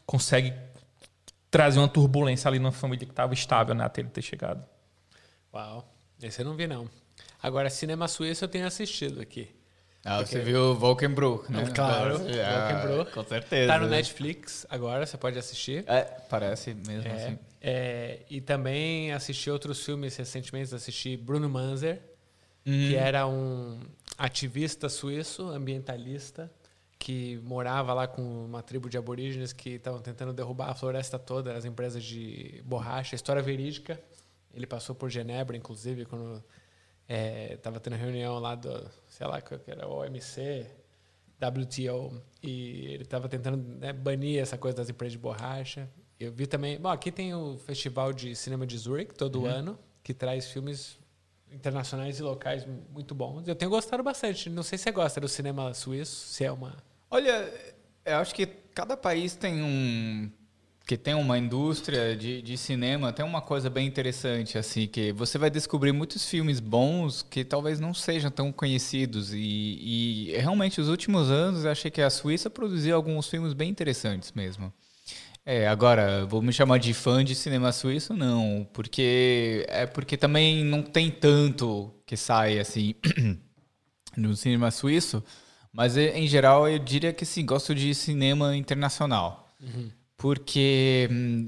consegue 0.06 0.54
trazer 1.50 1.78
uma 1.78 1.88
turbulência 1.88 2.48
ali 2.48 2.58
numa 2.58 2.72
família 2.72 3.06
que 3.06 3.12
estava 3.12 3.32
estável 3.34 3.74
né, 3.74 3.84
até 3.84 4.00
ele 4.00 4.10
ter 4.10 4.22
chegado. 4.22 4.64
Uau, 5.52 5.88
esse 6.22 6.42
eu 6.42 6.46
não 6.46 6.56
vi 6.56 6.66
não. 6.66 6.88
Agora, 7.42 7.70
cinema 7.70 8.08
suíço 8.08 8.44
eu 8.44 8.48
tenho 8.48 8.66
assistido 8.66 9.20
aqui. 9.20 9.54
Ah, 10.04 10.18
Porque... 10.18 10.32
você 10.32 10.40
viu 10.40 10.74
Volkenbruch, 10.74 11.50
né? 11.50 11.64
Claro, 11.74 12.16
ah, 12.16 13.06
Com 13.10 13.24
certeza. 13.24 13.72
Tá 13.72 13.78
no 13.78 13.88
Netflix 13.88 14.66
agora, 14.68 15.06
você 15.06 15.16
pode 15.16 15.38
assistir. 15.38 15.82
É, 15.86 16.02
parece 16.28 16.74
mesmo 16.74 17.08
é, 17.08 17.12
assim. 17.12 17.38
É, 17.60 18.18
e 18.28 18.42
também 18.42 19.12
assisti 19.12 19.50
outros 19.50 19.82
filmes 19.82 20.14
recentemente, 20.14 20.74
assisti 20.74 21.16
Bruno 21.16 21.48
Manzer, 21.48 22.02
hum. 22.66 22.88
que 22.88 22.94
era 22.94 23.26
um 23.26 23.80
ativista 24.18 24.90
suíço, 24.90 25.48
ambientalista, 25.48 26.52
que 26.98 27.40
morava 27.42 27.94
lá 27.94 28.06
com 28.06 28.44
uma 28.44 28.62
tribo 28.62 28.90
de 28.90 28.98
aborígenes 28.98 29.54
que 29.54 29.70
estavam 29.70 30.00
tentando 30.00 30.34
derrubar 30.34 30.68
a 30.68 30.74
floresta 30.74 31.18
toda, 31.18 31.56
as 31.56 31.64
empresas 31.64 32.04
de 32.04 32.62
borracha, 32.66 33.14
história 33.14 33.40
verídica. 33.40 33.98
Ele 34.52 34.66
passou 34.66 34.94
por 34.94 35.08
Genebra, 35.08 35.56
inclusive, 35.56 36.04
quando 36.04 36.44
é, 37.08 37.56
tendo 37.56 37.96
reunião 37.96 38.38
lá 38.38 38.54
do, 38.54 38.90
sei 39.08 39.26
lá, 39.26 39.40
que 39.40 39.70
era 39.70 39.86
OMC, 39.86 40.66
WTO, 41.40 42.20
e 42.42 42.86
ele 42.86 43.02
estava 43.02 43.28
tentando 43.28 43.56
né, 43.56 43.92
banir 43.92 44.40
essa 44.40 44.56
coisa 44.56 44.76
das 44.76 44.88
empresas 44.88 45.12
de 45.12 45.18
borracha. 45.18 45.88
Eu 46.18 46.32
vi 46.32 46.46
também, 46.46 46.78
bom, 46.78 46.88
aqui 46.88 47.10
tem 47.10 47.34
o 47.34 47.58
Festival 47.58 48.12
de 48.12 48.34
Cinema 48.34 48.66
de 48.66 48.78
Zurich 48.78 49.14
todo 49.14 49.40
uhum. 49.40 49.46
ano, 49.46 49.78
que 50.02 50.14
traz 50.14 50.50
filmes 50.50 50.98
internacionais 51.50 52.18
e 52.18 52.22
locais 52.22 52.66
muito 52.90 53.14
bons. 53.14 53.46
Eu 53.46 53.54
tenho 53.54 53.70
gostado 53.70 54.02
bastante. 54.02 54.48
Não 54.50 54.62
sei 54.62 54.78
se 54.78 54.84
você 54.84 54.92
gosta 54.92 55.20
do 55.20 55.28
cinema 55.28 55.72
suíço, 55.74 56.28
se 56.28 56.44
é 56.44 56.50
uma 56.50 56.76
Olha, 57.14 57.48
eu 58.04 58.16
acho 58.16 58.34
que 58.34 58.44
cada 58.44 58.96
país 58.96 59.36
tem 59.36 59.62
um 59.62 60.28
que 60.86 60.98
tem 60.98 61.14
uma 61.14 61.38
indústria 61.38 62.14
de, 62.14 62.42
de 62.42 62.58
cinema, 62.58 63.12
tem 63.12 63.24
uma 63.24 63.40
coisa 63.40 63.70
bem 63.70 63.86
interessante, 63.86 64.58
assim, 64.58 64.86
que 64.86 65.12
você 65.12 65.38
vai 65.38 65.48
descobrir 65.48 65.92
muitos 65.92 66.28
filmes 66.28 66.60
bons 66.60 67.22
que 67.22 67.42
talvez 67.42 67.80
não 67.80 67.94
sejam 67.94 68.30
tão 68.30 68.52
conhecidos. 68.52 69.32
E, 69.32 69.38
e 70.28 70.36
realmente, 70.36 70.80
os 70.80 70.88
últimos 70.88 71.30
anos, 71.30 71.64
eu 71.64 71.70
achei 71.70 71.90
que 71.90 72.02
a 72.02 72.10
Suíça 72.10 72.50
produziu 72.50 72.94
alguns 72.94 73.28
filmes 73.28 73.54
bem 73.54 73.70
interessantes 73.70 74.32
mesmo. 74.32 74.72
É, 75.46 75.68
agora, 75.68 76.26
vou 76.26 76.42
me 76.42 76.52
chamar 76.52 76.78
de 76.78 76.92
fã 76.94 77.24
de 77.24 77.34
cinema 77.34 77.70
suíço? 77.70 78.14
Não, 78.14 78.66
porque 78.72 79.66
é 79.68 79.86
porque 79.86 80.16
também 80.16 80.64
não 80.64 80.82
tem 80.82 81.10
tanto 81.10 81.92
que 82.06 82.16
sai 82.16 82.58
assim 82.58 82.94
no 84.16 84.34
cinema 84.34 84.70
suíço, 84.70 85.22
mas 85.70 85.98
em 85.98 86.26
geral 86.26 86.66
eu 86.66 86.78
diria 86.78 87.12
que 87.12 87.26
sim, 87.26 87.44
gosto 87.44 87.74
de 87.74 87.94
cinema 87.94 88.56
internacional. 88.56 89.54
Uhum. 89.60 89.90
Porque 90.24 91.06
hum, 91.12 91.46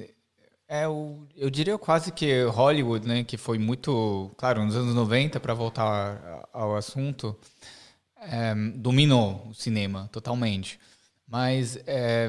é 0.68 0.86
o, 0.86 1.26
eu 1.34 1.48
diria 1.48 1.78
quase 1.78 2.12
que 2.12 2.42
Hollywood, 2.42 3.08
né, 3.08 3.24
que 3.24 3.38
foi 3.38 3.56
muito, 3.56 4.30
claro, 4.36 4.62
nos 4.62 4.76
anos 4.76 4.94
90 4.94 5.40
para 5.40 5.54
voltar 5.54 6.46
ao 6.52 6.76
assunto, 6.76 7.34
é, 8.20 8.54
dominou 8.74 9.46
o 9.48 9.54
cinema 9.54 10.10
totalmente. 10.12 10.78
Mas 11.26 11.78
é, 11.86 12.28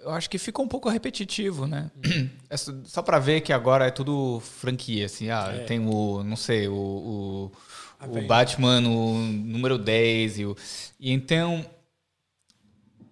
eu 0.00 0.10
acho 0.10 0.28
que 0.28 0.38
ficou 0.38 0.64
um 0.64 0.68
pouco 0.68 0.88
repetitivo, 0.88 1.68
né? 1.68 1.88
Uhum. 2.04 2.28
É 2.50 2.56
só 2.56 3.00
para 3.00 3.20
ver 3.20 3.40
que 3.40 3.52
agora 3.52 3.86
é 3.86 3.92
tudo 3.92 4.40
franquia, 4.40 5.06
assim. 5.06 5.30
Ah, 5.30 5.52
é. 5.54 5.58
tem 5.66 5.78
o, 5.78 6.24
não 6.24 6.34
sei, 6.34 6.66
o, 6.66 6.74
o, 6.74 7.52
o 8.08 8.26
Batman, 8.26 8.80
o 8.88 9.14
número 9.14 9.78
10. 9.78 10.38
E, 10.40 10.46
o, 10.46 10.56
e 10.98 11.12
então... 11.12 11.64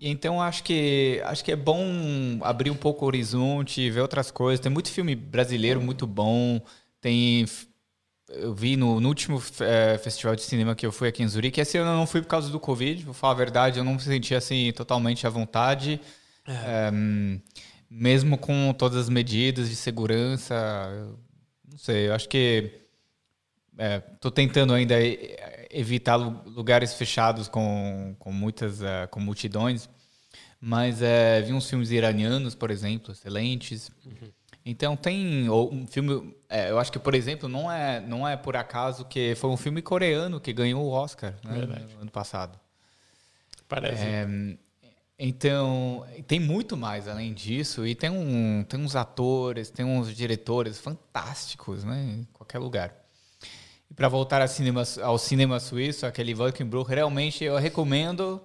Então 0.01 0.41
acho 0.41 0.63
que 0.63 1.21
acho 1.25 1.45
que 1.45 1.53
é 1.53 1.57
bom 1.57 2.39
abrir 2.43 2.71
um 2.71 2.77
pouco 2.77 3.05
o 3.05 3.09
horizonte, 3.09 3.91
ver 3.91 4.01
outras 4.01 4.31
coisas. 4.31 4.61
Tem 4.61 4.71
muito 4.71 4.91
filme 4.91 5.15
brasileiro 5.17 5.81
muito 5.81 6.07
bom. 6.07 6.61
Tem 7.01 7.45
eu 8.29 8.55
vi 8.55 8.77
no, 8.77 9.01
no 9.01 9.09
último 9.09 9.43
é, 9.61 9.97
festival 9.99 10.37
de 10.37 10.43
cinema 10.43 10.75
que 10.75 10.85
eu 10.85 10.93
fui 10.93 11.09
aqui 11.09 11.23
em 11.23 11.29
Zurique. 11.29 11.61
Esse 11.61 11.79
ano 11.79 11.91
eu 11.93 11.97
não 11.97 12.07
fui 12.07 12.21
por 12.21 12.29
causa 12.29 12.51
do 12.51 12.61
Covid, 12.61 13.05
vou 13.05 13.15
falar 13.15 13.33
a 13.33 13.37
verdade, 13.37 13.79
eu 13.79 13.85
não 13.85 13.95
me 13.95 14.01
senti 14.01 14.35
assim 14.35 14.71
totalmente 14.73 15.27
à 15.27 15.31
vontade. 15.31 16.01
É. 16.47 16.91
Um, 16.93 17.41
mesmo 17.91 18.37
com 18.37 18.75
todas 18.75 18.99
as 18.99 19.09
medidas 19.09 19.69
de 19.71 19.77
segurança, 19.77 20.55
não 21.67 21.79
sei, 21.79 22.09
eu 22.09 22.15
acho 22.15 22.29
que 22.29 22.71
estou 24.15 24.31
é, 24.31 24.35
tentando 24.35 24.75
ainda 24.75 24.95
evitar 25.71 26.17
lugares 26.17 26.95
fechados 26.95 27.49
com, 27.49 28.15
com 28.19 28.33
muitas 28.33 28.81
uh, 28.81 29.09
com 29.11 29.21
multidões, 29.21 29.89
mas 30.61 31.03
é, 31.03 31.41
vi 31.41 31.53
uns 31.53 31.69
filmes 31.69 31.91
iranianos, 31.91 32.55
por 32.55 32.71
exemplo, 32.71 33.13
excelentes. 33.13 33.91
Uhum. 34.05 34.31
Então 34.65 34.97
tem 34.97 35.49
um 35.49 35.87
filme, 35.87 36.35
é, 36.49 36.71
eu 36.71 36.79
acho 36.79 36.93
que 36.93 36.99
por 36.99 37.15
exemplo 37.15 37.49
não 37.49 37.73
é 37.73 38.01
não 38.01 38.29
é 38.29 38.37
por 38.37 38.55
acaso 38.55 39.05
que 39.07 39.35
foi 39.35 39.49
um 39.49 39.57
filme 39.57 39.81
coreano 39.81 40.39
que 40.39 40.53
ganhou 40.53 40.85
o 40.85 40.91
Oscar 40.91 41.35
né, 41.43 41.87
no 41.95 42.03
ano 42.03 42.11
passado. 42.11 42.59
Parece. 43.67 44.03
É, 44.03 44.27
então, 45.19 46.07
tem 46.29 46.39
muito 46.39 46.77
mais 46.77 47.09
além 47.09 47.35
disso. 47.35 47.85
E 47.85 47.95
tem, 47.95 48.09
um, 48.09 48.63
tem 48.63 48.79
uns 48.79 48.95
atores, 48.95 49.69
tem 49.69 49.85
uns 49.85 50.15
diretores 50.15 50.79
fantásticos, 50.79 51.83
né? 51.83 52.19
Em 52.21 52.25
qualquer 52.33 52.61
lugar. 52.61 52.95
E 53.91 53.95
para 53.95 54.09
voltar 54.09 54.41
ao 54.41 54.49
cinema, 54.49 54.83
ao 55.03 55.19
cinema 55.19 55.61
suíço, 55.61 56.07
aquele 56.07 56.35
Wolkenbruch, 56.35 56.89
realmente 56.89 57.45
eu 57.45 57.57
recomendo. 57.57 58.41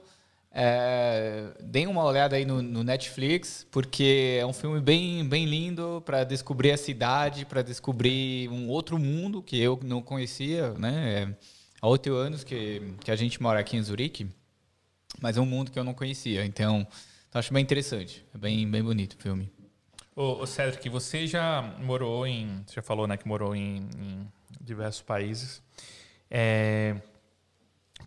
É, 0.56 1.48
deem 1.62 1.88
uma 1.88 2.04
olhada 2.04 2.36
aí 2.36 2.46
no, 2.46 2.62
no, 2.62 2.84
Netflix, 2.84 3.66
porque 3.72 4.38
é 4.40 4.46
um 4.46 4.54
filme 4.54 4.80
bem, 4.80 5.28
bem 5.28 5.46
lindo 5.46 6.04
para 6.06 6.24
descobrir 6.24 6.72
a 6.72 6.78
cidade, 6.78 7.44
para 7.44 7.64
descobrir 7.64 8.50
um 8.50 8.70
outro 8.70 9.00
mundo 9.00 9.42
que 9.42 9.60
eu 9.60 9.80
não 9.84 10.00
conhecia, 10.00 10.72
né? 10.74 11.24
É, 11.24 11.36
há 11.82 11.88
oito 11.88 12.14
anos 12.14 12.44
que, 12.44 12.94
que 13.04 13.10
a 13.10 13.16
gente 13.16 13.42
mora 13.42 13.60
aqui 13.60 13.76
em 13.76 13.82
Zurique 13.82 14.30
mas 15.22 15.38
é 15.38 15.42
um 15.42 15.46
mundo 15.46 15.72
que 15.72 15.80
eu 15.80 15.84
não 15.84 15.94
conhecia. 15.94 16.46
Então, 16.46 16.88
então 17.30 17.40
acho 17.40 17.54
bem 17.54 17.64
interessante. 17.64 18.26
É 18.34 18.38
bem, 18.38 18.70
bem 18.70 18.84
bonito 18.84 19.14
o 19.14 19.22
filme. 19.22 19.50
Ô, 20.16 20.42
ô 20.42 20.46
Cedric, 20.46 20.88
você 20.90 21.26
já 21.26 21.62
morou 21.80 22.28
em. 22.28 22.64
Você 22.66 22.76
já 22.76 22.82
falou 22.82 23.08
né, 23.08 23.18
que 23.18 23.28
morou 23.28 23.56
em, 23.56 23.88
em 23.98 24.32
diversos 24.64 25.02
países. 25.02 25.62
É, 26.32 26.96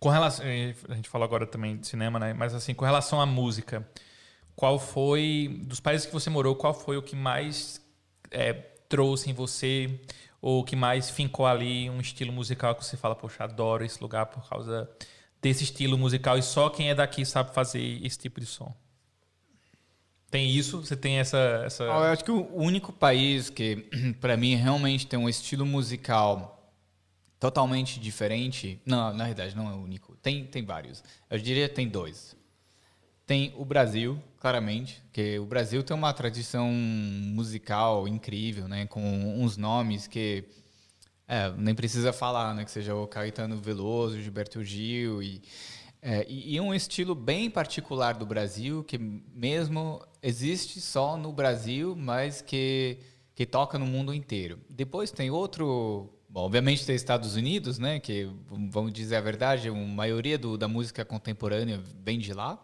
com 0.00 0.08
relação. 0.08 0.44
A 0.88 0.94
gente 0.94 1.08
falou 1.08 1.24
agora 1.24 1.46
também 1.46 1.76
de 1.76 1.86
cinema, 1.86 2.18
né? 2.18 2.32
Mas 2.32 2.54
assim, 2.54 2.74
com 2.74 2.84
relação 2.84 3.20
à 3.20 3.26
música, 3.26 3.86
qual 4.54 4.78
foi. 4.78 5.60
Dos 5.64 5.80
países 5.80 6.06
que 6.06 6.12
você 6.12 6.30
morou, 6.30 6.56
qual 6.56 6.74
foi 6.74 6.96
o 6.96 7.02
que 7.02 7.14
mais 7.14 7.80
é, 8.30 8.52
trouxe 8.88 9.30
em 9.30 9.32
você? 9.32 10.00
Ou 10.40 10.60
o 10.60 10.64
que 10.64 10.76
mais 10.76 11.10
fincou 11.10 11.46
ali 11.46 11.90
um 11.90 12.00
estilo 12.00 12.32
musical 12.32 12.74
que 12.74 12.84
você 12.84 12.96
fala, 12.96 13.14
poxa, 13.14 13.44
adoro 13.44 13.84
esse 13.84 14.00
lugar 14.00 14.26
por 14.26 14.48
causa 14.48 14.88
desse 15.40 15.64
estilo 15.64 15.98
musical 15.98 16.38
e 16.38 16.42
só 16.42 16.68
quem 16.68 16.90
é 16.90 16.94
daqui 16.94 17.24
sabe 17.24 17.52
fazer 17.54 17.80
esse 18.04 18.18
tipo 18.18 18.40
de 18.40 18.46
som. 18.46 18.74
Tem 20.36 20.50
isso? 20.50 20.84
Você 20.84 20.94
tem 20.94 21.18
essa. 21.18 21.62
essa... 21.64 21.84
Eu 21.84 21.92
acho 21.92 22.22
que 22.22 22.30
o 22.30 22.54
único 22.54 22.92
país 22.92 23.48
que, 23.48 23.88
para 24.20 24.36
mim, 24.36 24.54
realmente 24.54 25.06
tem 25.06 25.18
um 25.18 25.30
estilo 25.30 25.64
musical 25.64 26.70
totalmente 27.40 27.98
diferente. 27.98 28.78
Não, 28.84 29.14
na 29.14 29.24
verdade, 29.24 29.56
não 29.56 29.66
é 29.70 29.72
o 29.72 29.78
único. 29.78 30.14
Tem, 30.16 30.44
tem 30.44 30.62
vários. 30.62 31.02
Eu 31.30 31.38
diria 31.38 31.66
que 31.70 31.74
tem 31.74 31.88
dois. 31.88 32.36
Tem 33.24 33.54
o 33.56 33.64
Brasil, 33.64 34.22
claramente, 34.38 35.02
que 35.10 35.38
o 35.38 35.46
Brasil 35.46 35.82
tem 35.82 35.96
uma 35.96 36.12
tradição 36.12 36.68
musical 36.70 38.06
incrível, 38.06 38.68
né? 38.68 38.84
Com 38.84 39.42
uns 39.42 39.56
nomes 39.56 40.06
que 40.06 40.44
é, 41.26 41.50
nem 41.56 41.74
precisa 41.74 42.12
falar, 42.12 42.54
né? 42.54 42.62
Que 42.62 42.70
seja 42.70 42.94
o 42.94 43.06
Caetano 43.06 43.56
Veloso, 43.56 44.20
Gilberto 44.20 44.62
Gil 44.62 45.22
e, 45.22 45.40
é, 46.08 46.24
e, 46.28 46.54
e, 46.54 46.60
um 46.60 46.72
estilo 46.72 47.14
bem 47.14 47.50
particular 47.50 48.14
do 48.14 48.24
Brasil 48.24 48.84
que 48.84 48.96
mesmo 48.96 50.00
existe 50.22 50.80
só 50.80 51.16
no 51.16 51.32
Brasil, 51.32 51.96
mas 51.96 52.40
que 52.40 52.98
que 53.36 53.44
toca 53.44 53.78
no 53.78 53.84
mundo 53.84 54.14
inteiro. 54.14 54.58
Depois 54.70 55.10
tem 55.10 55.30
outro, 55.30 56.10
bom, 56.26 56.40
obviamente 56.40 56.86
tem 56.86 56.96
Estados 56.96 57.36
Unidos, 57.36 57.78
né? 57.78 58.00
Que 58.00 58.30
vamos 58.48 58.94
dizer 58.94 59.16
a 59.16 59.20
verdade, 59.20 59.68
a 59.68 59.72
maioria 59.72 60.38
do, 60.38 60.56
da 60.56 60.66
música 60.66 61.04
contemporânea 61.04 61.78
vem 62.02 62.18
de 62.18 62.32
lá. 62.32 62.58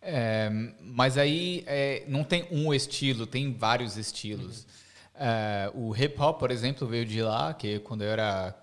É, 0.00 0.48
mas 0.80 1.18
aí 1.18 1.64
é, 1.66 2.04
não 2.06 2.22
tem 2.22 2.46
um 2.52 2.72
estilo, 2.72 3.26
tem 3.26 3.52
vários 3.52 3.96
estilos. 3.96 4.62
Uhum. 4.62 5.26
É, 5.26 5.72
o 5.74 5.96
hip 5.96 6.20
hop, 6.20 6.38
por 6.38 6.52
exemplo, 6.52 6.86
veio 6.86 7.04
de 7.04 7.20
lá, 7.20 7.52
que 7.52 7.80
quando 7.80 8.02
eu 8.02 8.10
era 8.10 8.54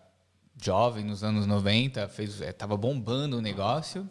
jovem, 0.62 1.04
nos 1.04 1.24
anos 1.24 1.46
90, 1.46 2.08
fez, 2.08 2.42
é, 2.42 2.54
bombando 2.78 3.38
o 3.38 3.42
negócio. 3.42 4.08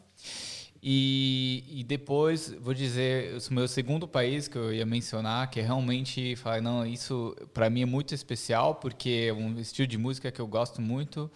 E, 0.87 1.65
e, 1.67 1.83
depois, 1.83 2.55
vou 2.61 2.75
dizer, 2.75 3.39
o 3.51 3.55
meu 3.55 3.67
segundo 3.67 4.07
país 4.07 4.49
que 4.49 4.59
eu 4.59 4.71
ia 4.71 4.85
mencionar, 4.85 5.49
que 5.49 5.59
realmente, 5.61 6.37
falei, 6.37 6.61
não, 6.61 6.85
isso 6.85 7.35
para 7.55 7.71
mim 7.71 7.81
é 7.81 7.87
muito 7.87 8.15
especial, 8.15 8.75
porque 8.75 9.29
é 9.31 9.33
um 9.33 9.59
estilo 9.59 9.89
de 9.89 9.97
música 9.97 10.31
que 10.31 10.41
eu 10.41 10.47
gosto 10.47 10.83
muito, 10.83 11.31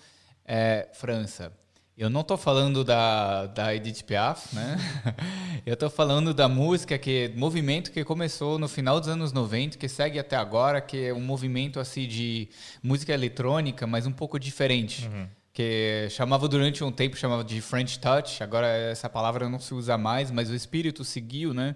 é 0.44 0.88
França. 0.92 1.50
Eu 1.99 2.09
não 2.09 2.20
estou 2.20 2.36
falando 2.36 2.84
da, 2.84 3.46
da 3.46 3.74
Edith 3.74 4.05
Piaf, 4.05 4.55
né? 4.55 4.76
Eu 5.66 5.74
estou 5.74 5.90
falando 5.90 6.32
da 6.32 6.49
música, 6.49 6.96
que 6.96 7.32
movimento 7.34 7.90
que 7.90 8.05
começou 8.05 8.57
no 8.57 8.68
final 8.68 9.01
dos 9.01 9.09
anos 9.09 9.32
90, 9.32 9.76
que 9.76 9.88
segue 9.88 10.16
até 10.16 10.36
agora, 10.36 10.80
que 10.80 11.07
é 11.07 11.12
um 11.12 11.20
movimento 11.20 11.80
assim 11.80 12.07
de 12.07 12.51
música 12.80 13.12
eletrônica, 13.12 13.84
mas 13.84 14.07
um 14.07 14.12
pouco 14.12 14.38
diferente. 14.38 15.09
Uhum. 15.09 15.26
Que 15.53 16.07
chamava 16.11 16.46
durante 16.46 16.84
um 16.84 16.92
tempo, 16.92 17.16
chamava 17.16 17.42
de 17.42 17.61
French 17.61 17.99
Touch, 17.99 18.44
agora 18.44 18.68
essa 18.68 19.09
palavra 19.09 19.49
não 19.49 19.59
se 19.59 19.74
usa 19.74 19.99
mais, 19.99 20.30
mas 20.30 20.49
o 20.51 20.55
espírito 20.55 21.03
seguiu, 21.03 21.53
né? 21.53 21.74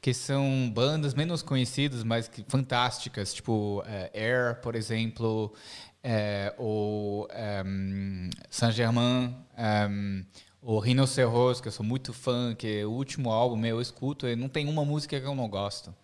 Que 0.00 0.12
são 0.12 0.68
bandas 0.74 1.14
menos 1.14 1.42
conhecidas, 1.42 2.02
mas 2.02 2.26
que, 2.26 2.44
fantásticas, 2.48 3.32
tipo 3.32 3.84
uh, 3.86 4.10
Air, 4.12 4.56
por 4.60 4.74
exemplo, 4.74 5.54
é, 6.02 6.54
o 6.58 7.28
um, 7.66 8.30
Saint-Germain, 8.48 9.34
um, 9.90 10.24
o 10.62 10.78
Rhinoceros, 10.78 11.60
que 11.60 11.68
eu 11.68 11.72
sou 11.72 11.84
muito 11.84 12.12
fã, 12.12 12.54
que 12.54 12.80
é 12.80 12.86
o 12.86 12.90
último 12.90 13.30
álbum 13.30 13.56
meu, 13.56 13.76
eu 13.76 13.80
escuto, 13.80 14.26
e 14.26 14.36
não 14.36 14.48
tem 14.48 14.68
uma 14.68 14.84
música 14.84 15.20
que 15.20 15.26
eu 15.26 15.34
não 15.34 15.48
gosto. 15.48 15.94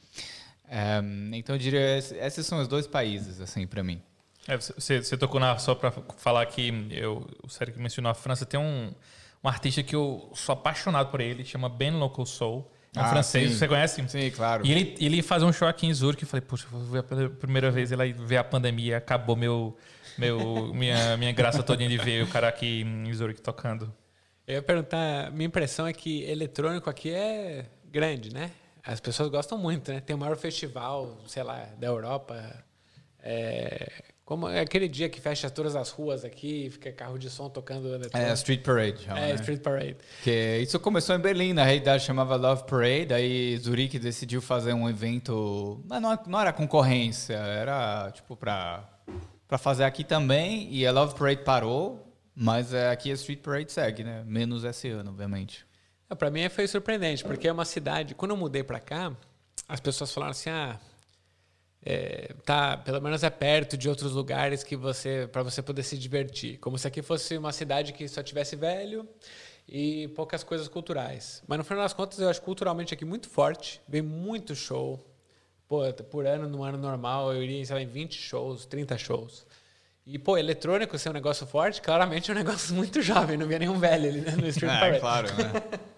Um, 0.69 1.35
então 1.35 1.55
eu 1.55 1.59
diria, 1.59 1.97
esses 1.99 2.47
são 2.47 2.61
os 2.61 2.69
dois 2.69 2.87
países, 2.87 3.41
assim, 3.41 3.67
para 3.67 3.83
mim. 3.83 4.03
É, 4.49 4.57
você, 4.57 5.03
você, 5.03 5.17
tocou 5.17 5.41
na, 5.41 5.59
só 5.59 5.75
para 5.75 5.91
falar 5.91 6.47
que 6.47 6.89
eu, 6.91 7.27
o 7.43 7.49
Sérgio 7.49 7.81
mencionou 7.81 8.11
a 8.11 8.15
França, 8.15 8.47
tem 8.47 8.59
um, 8.61 8.93
um 9.43 9.49
artista 9.49 9.83
que 9.83 9.95
eu 9.95 10.31
sou 10.35 10.53
apaixonado 10.53 11.11
por 11.11 11.21
ele, 11.21 11.45
chama 11.45 11.69
Ben 11.69 11.91
Local 11.91 12.25
Soul. 12.27 12.71
É 12.97 13.01
um 13.01 13.05
ah, 13.05 13.09
francês, 13.11 13.51
sim. 13.51 13.59
você 13.59 13.69
conhece? 13.69 14.09
Sim, 14.09 14.31
claro. 14.31 14.67
E 14.67 14.73
ele, 14.73 14.95
ele 14.99 15.23
faz 15.23 15.43
um 15.43 15.53
show 15.53 15.69
aqui 15.69 15.87
em 15.87 15.93
Zurich. 15.93 16.23
Eu 16.23 16.29
falei, 16.29 16.41
poxa, 16.41 16.67
vou 16.71 16.81
ver 16.81 17.03
pela 17.03 17.29
primeira 17.29 17.71
vez. 17.71 17.93
Ele 17.93 18.13
ver 18.15 18.39
a 18.39 18.45
pandemia, 18.45 18.97
acabou 18.97 19.37
meu, 19.37 19.77
meu, 20.17 20.73
minha, 20.75 21.15
minha 21.19 21.31
graça 21.31 21.63
todinha 21.63 21.91
de 21.91 21.99
ver 21.99 22.25
o 22.25 22.27
cara 22.27 22.49
aqui 22.49 22.81
em 22.81 23.13
Zurich 23.13 23.43
tocando. 23.43 23.93
Eu 24.47 24.55
ia 24.55 24.63
perguntar, 24.63 25.31
minha 25.31 25.47
impressão 25.47 25.87
é 25.87 25.93
que 25.93 26.23
eletrônico 26.23 26.89
aqui 26.89 27.11
é 27.11 27.67
grande, 27.85 28.33
né? 28.33 28.51
As 28.83 28.99
pessoas 28.99 29.29
gostam 29.29 29.59
muito, 29.59 29.93
né? 29.93 30.01
Tem 30.01 30.17
o 30.17 30.19
maior 30.19 30.37
festival, 30.37 31.19
sei 31.27 31.43
lá, 31.43 31.69
da 31.79 31.89
Europa, 31.89 32.65
É, 33.21 33.93
como 34.27 34.49
é 34.49 34.59
aquele 34.59 34.89
dia 34.89 35.09
que 35.09 35.20
fecha 35.20 35.49
todas 35.49 35.77
as 35.77 35.89
ruas 35.91 36.24
aqui, 36.24 36.68
fica 36.68 36.91
carro 36.91 37.16
de 37.16 37.31
som 37.31 37.49
tocando 37.49 37.87
eletrônico. 37.95 38.18
É, 38.31 38.35
Street 38.35 38.61
Parade. 38.61 39.05
Chama, 39.05 39.18
É, 39.20 39.29
né? 39.29 39.35
Street 39.37 39.62
Parade. 39.62 39.97
Que 40.24 40.59
isso 40.59 40.81
começou 40.81 41.14
em 41.14 41.20
Berlim, 41.20 41.53
na 41.53 41.62
realidade 41.62 42.03
chamava 42.03 42.35
Love 42.35 42.64
Parade, 42.64 43.14
aí 43.14 43.57
Zurique 43.57 44.01
decidiu 44.01 44.43
fazer 44.43 44.72
um 44.72 44.91
evento, 44.91 45.81
mas 45.89 46.03
não, 46.03 46.18
não 46.27 46.41
era 46.41 46.53
concorrência, 46.53 47.35
era 47.37 48.11
tipo 48.11 48.37
pra, 48.37 48.83
pra 49.47 49.57
fazer 49.59 49.85
aqui 49.85 50.03
também, 50.03 50.68
e 50.74 50.85
a 50.85 50.91
Love 50.91 51.14
Parade 51.14 51.43
parou, 51.45 52.12
mas 52.35 52.74
é, 52.74 52.91
aqui 52.91 53.12
a 53.12 53.14
Street 53.14 53.39
Parade 53.39 53.70
segue, 53.70 54.03
né? 54.03 54.24
Menos 54.27 54.64
esse 54.64 54.89
ano, 54.89 55.11
obviamente. 55.11 55.64
É, 56.11 56.16
Pra 56.16 56.31
mim 56.33 56.49
foi 56.49 56.66
surpreendente, 56.66 57.22
porque 57.24 57.47
é 57.47 57.53
uma 57.53 57.64
cidade. 57.64 58.12
Quando 58.12 58.33
eu 58.33 58.37
mudei 58.37 58.64
pra 58.64 58.81
cá, 58.81 59.12
as 59.68 59.79
pessoas 59.79 60.12
falaram 60.12 60.33
assim: 60.33 60.51
ah, 60.51 60.79
é, 61.89 62.34
tá, 62.45 62.76
pelo 62.76 63.01
menos 63.01 63.22
é 63.22 63.30
perto 63.30 63.76
de 63.76 63.89
outros 63.89 64.11
lugares 64.12 64.64
que 64.64 64.74
você 64.74 65.28
para 65.30 65.45
você 65.45 65.62
poder 65.62 65.84
se 65.84 65.97
divertir. 65.97 66.59
Como 66.59 66.76
se 66.76 66.89
aqui 66.89 67.01
fosse 67.01 67.39
uma 67.39 67.53
cidade 67.53 67.93
que 67.93 68.09
só 68.09 68.24
tivesse 68.24 68.57
velho 68.57 69.09
e 69.68 70.09
poucas 70.09 70.43
coisas 70.43 70.66
culturais. 70.66 71.45
Mas 71.47 71.59
no 71.59 71.64
final 71.64 71.84
das 71.84 71.93
contas, 71.93 72.18
eu 72.18 72.28
acho 72.28 72.43
culturalmente 72.43 72.93
aqui 72.93 73.05
muito 73.05 73.30
forte, 73.30 73.80
vem 73.87 74.03
muito 74.03 74.53
show. 74.57 75.01
Pô, 75.68 75.80
por 76.11 76.26
ano, 76.26 76.49
no 76.49 76.64
ano 76.64 76.76
normal, 76.78 77.32
eu 77.32 77.43
iria, 77.43 77.64
lá, 77.74 77.80
em 77.80 77.87
20 77.87 78.14
shows, 78.20 78.66
30 78.66 78.99
shows. 78.99 79.47
E, 80.05 80.18
pô, 80.18 80.37
eletrônico 80.39 80.97
ser 80.99 81.11
um 81.11 81.12
negócio 81.12 81.47
forte, 81.47 81.80
claramente 81.80 82.30
é 82.30 82.34
um 82.34 82.37
negócio 82.39 82.74
muito 82.74 83.01
jovem, 83.01 83.37
não 83.37 83.47
via 83.47 83.59
nenhum 83.61 83.78
velho 83.78 84.09
ali 84.09 84.20
né, 84.20 84.32
no 84.37 84.47
Street 84.49 84.72
Ah, 84.72 84.78
Parade. 84.80 85.01
claro, 85.01 85.28
né? 85.28 85.53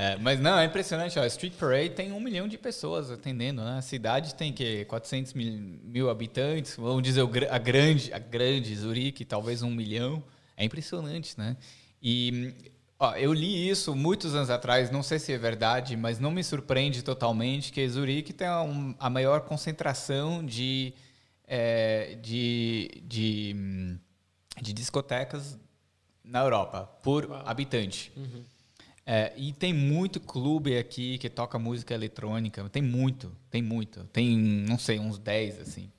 É, 0.00 0.16
mas 0.16 0.38
não, 0.38 0.56
é 0.56 0.64
impressionante. 0.64 1.18
Ó, 1.18 1.24
Street 1.26 1.54
Parade 1.54 1.90
tem 1.90 2.12
um 2.12 2.20
milhão 2.20 2.46
de 2.46 2.56
pessoas 2.56 3.10
atendendo, 3.10 3.64
né? 3.64 3.78
A 3.78 3.82
cidade 3.82 4.32
tem 4.36 4.52
que 4.52 4.84
400 4.84 5.34
mil, 5.34 5.52
mil 5.82 6.08
habitantes, 6.08 6.76
vamos 6.76 7.02
dizer 7.02 7.22
a 7.50 7.58
grande, 7.58 8.12
a 8.14 8.18
grande 8.20 8.76
Zurique, 8.76 9.24
talvez 9.24 9.60
um 9.60 9.70
milhão. 9.72 10.22
É 10.56 10.64
impressionante, 10.64 11.36
né? 11.36 11.56
E 12.00 12.54
ó, 12.96 13.16
eu 13.16 13.32
li 13.32 13.68
isso 13.68 13.92
muitos 13.96 14.36
anos 14.36 14.50
atrás, 14.50 14.88
não 14.88 15.02
sei 15.02 15.18
se 15.18 15.32
é 15.32 15.38
verdade, 15.38 15.96
mas 15.96 16.20
não 16.20 16.30
me 16.30 16.44
surpreende 16.44 17.02
totalmente 17.02 17.72
que 17.72 17.88
Zurique 17.88 18.32
tem 18.32 18.46
a, 18.46 18.62
um- 18.62 18.94
a 19.00 19.10
maior 19.10 19.40
concentração 19.40 20.46
de, 20.46 20.94
é, 21.44 22.16
de, 22.22 23.02
de, 23.04 23.96
de 24.62 24.72
discotecas 24.72 25.58
na 26.22 26.38
Europa 26.40 26.82
por 27.02 27.28
habitante. 27.44 28.12
É, 29.10 29.32
e 29.38 29.54
tem 29.54 29.72
muito 29.72 30.20
clube 30.20 30.76
aqui 30.76 31.16
que 31.16 31.30
toca 31.30 31.58
música 31.58 31.94
eletrônica. 31.94 32.68
Tem 32.68 32.82
muito, 32.82 33.34
tem 33.50 33.62
muito. 33.62 34.04
Tem, 34.12 34.36
não 34.36 34.78
sei, 34.78 34.98
uns 34.98 35.18
10, 35.18 35.60
assim. 35.60 35.90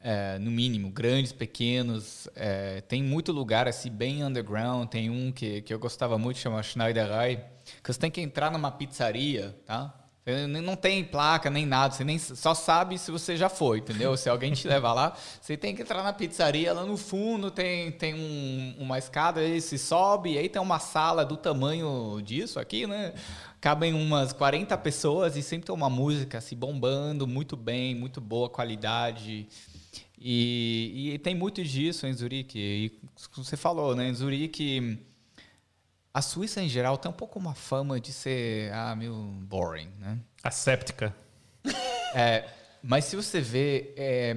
É, 0.00 0.36
no 0.40 0.50
mínimo, 0.50 0.90
grandes, 0.90 1.30
pequenos. 1.30 2.28
É, 2.34 2.80
tem 2.80 3.04
muito 3.04 3.30
lugar, 3.30 3.68
assim, 3.68 3.88
bem 3.88 4.24
underground. 4.24 4.88
Tem 4.88 5.08
um 5.08 5.30
que, 5.30 5.62
que 5.62 5.72
eu 5.72 5.78
gostava 5.78 6.18
muito, 6.18 6.40
chama 6.40 6.60
Schneiderei. 6.60 7.36
Que 7.80 7.92
você 7.92 8.00
tem 8.00 8.10
que 8.10 8.20
entrar 8.20 8.50
numa 8.50 8.72
pizzaria, 8.72 9.56
tá? 9.64 9.94
Você 10.26 10.46
Não 10.46 10.74
tem 10.74 11.04
placa, 11.04 11.50
nem 11.50 11.66
nada. 11.66 11.92
Você 11.94 12.02
nem, 12.02 12.18
só 12.18 12.54
sabe 12.54 12.96
se 12.98 13.10
você 13.10 13.36
já 13.36 13.48
foi, 13.50 13.78
entendeu? 13.78 14.16
Se 14.16 14.28
alguém 14.30 14.52
te 14.54 14.66
levar 14.66 14.94
lá, 14.94 15.14
você 15.40 15.54
tem 15.56 15.74
que 15.76 15.82
entrar 15.82 16.02
na 16.02 16.12
pizzaria. 16.14 16.72
Lá 16.72 16.84
no 16.86 16.96
fundo 16.96 17.50
tem, 17.50 17.92
tem 17.92 18.14
um- 18.14 18.74
uma 18.78 18.96
escada, 18.98 19.40
aí 19.40 19.60
se 19.60 19.76
sobe. 19.78 20.38
Aí 20.38 20.48
tem 20.48 20.62
uma 20.62 20.78
sala 20.78 21.24
do 21.26 21.36
tamanho 21.36 22.22
disso 22.22 22.58
aqui, 22.58 22.86
né? 22.86 23.12
Cabem 23.60 23.92
umas 23.92 24.32
40 24.32 24.76
pessoas 24.78 25.36
e 25.36 25.42
sempre 25.42 25.66
tem 25.66 25.74
uma 25.74 25.90
música 25.90 26.40
se 26.40 26.54
bombando, 26.54 27.26
muito 27.26 27.54
bem, 27.56 27.94
muito 27.94 28.18
boa 28.20 28.48
qualidade. 28.48 29.46
E, 30.18 31.10
e 31.14 31.18
tem 31.18 31.34
muito 31.34 31.62
disso 31.62 32.06
em 32.06 32.12
Zurique. 32.14 32.58
E 32.58 32.92
você 33.36 33.58
falou, 33.58 33.94
né? 33.94 34.08
Em 34.08 34.14
Zurique, 34.14 34.98
a 36.14 36.22
Suíça 36.22 36.62
em 36.62 36.68
geral 36.68 36.96
tem 36.96 37.10
um 37.10 37.14
pouco 37.14 37.40
uma 37.40 37.54
fama 37.54 38.00
de 38.00 38.12
ser 38.12 38.72
ah, 38.72 38.94
meio 38.94 39.14
boring, 39.42 39.90
né? 39.98 40.18
Asséptica. 40.42 41.14
É, 42.16 42.48
mas 42.80 43.06
se 43.06 43.16
você 43.16 43.40
vê, 43.40 43.92
é, 43.96 44.36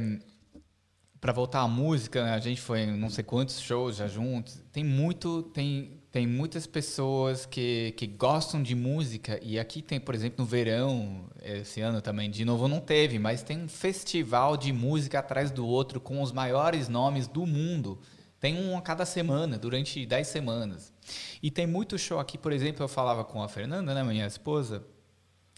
para 1.21 1.31
voltar 1.31 1.61
à 1.61 1.67
música, 1.67 2.33
a 2.33 2.39
gente 2.39 2.59
foi 2.59 2.79
em 2.79 2.97
não 2.97 3.07
sei 3.07 3.23
quantos 3.23 3.61
shows 3.61 3.97
já 3.97 4.07
juntos. 4.07 4.59
Tem 4.71 4.83
muito, 4.83 5.43
tem, 5.43 6.01
tem 6.11 6.25
muitas 6.25 6.65
pessoas 6.65 7.45
que, 7.45 7.93
que 7.95 8.07
gostam 8.07 8.63
de 8.63 8.73
música 8.73 9.39
e 9.43 9.59
aqui 9.59 9.83
tem, 9.83 9.99
por 9.99 10.15
exemplo, 10.15 10.43
no 10.43 10.45
verão 10.49 11.29
esse 11.43 11.81
ano 11.81 12.01
também, 12.01 12.31
de 12.31 12.43
novo 12.43 12.67
não 12.67 12.79
teve, 12.79 13.19
mas 13.19 13.43
tem 13.43 13.59
um 13.59 13.67
festival 13.67 14.57
de 14.57 14.73
música 14.73 15.19
atrás 15.19 15.51
do 15.51 15.67
outro 15.67 15.99
com 15.99 16.19
os 16.19 16.31
maiores 16.31 16.89
nomes 16.89 17.27
do 17.27 17.45
mundo. 17.45 17.99
Tem 18.39 18.55
um 18.55 18.77
a 18.77 18.81
cada 18.81 19.05
semana, 19.05 19.57
durante 19.57 20.05
10 20.05 20.27
semanas. 20.27 20.93
E 21.41 21.49
tem 21.49 21.65
muito 21.65 21.97
show 21.97 22.19
aqui, 22.19 22.37
por 22.37 22.51
exemplo, 22.51 22.83
eu 22.83 22.87
falava 22.87 23.23
com 23.23 23.41
a 23.41 23.49
Fernanda, 23.49 23.93
né, 23.93 24.03
minha 24.03 24.27
esposa, 24.27 24.83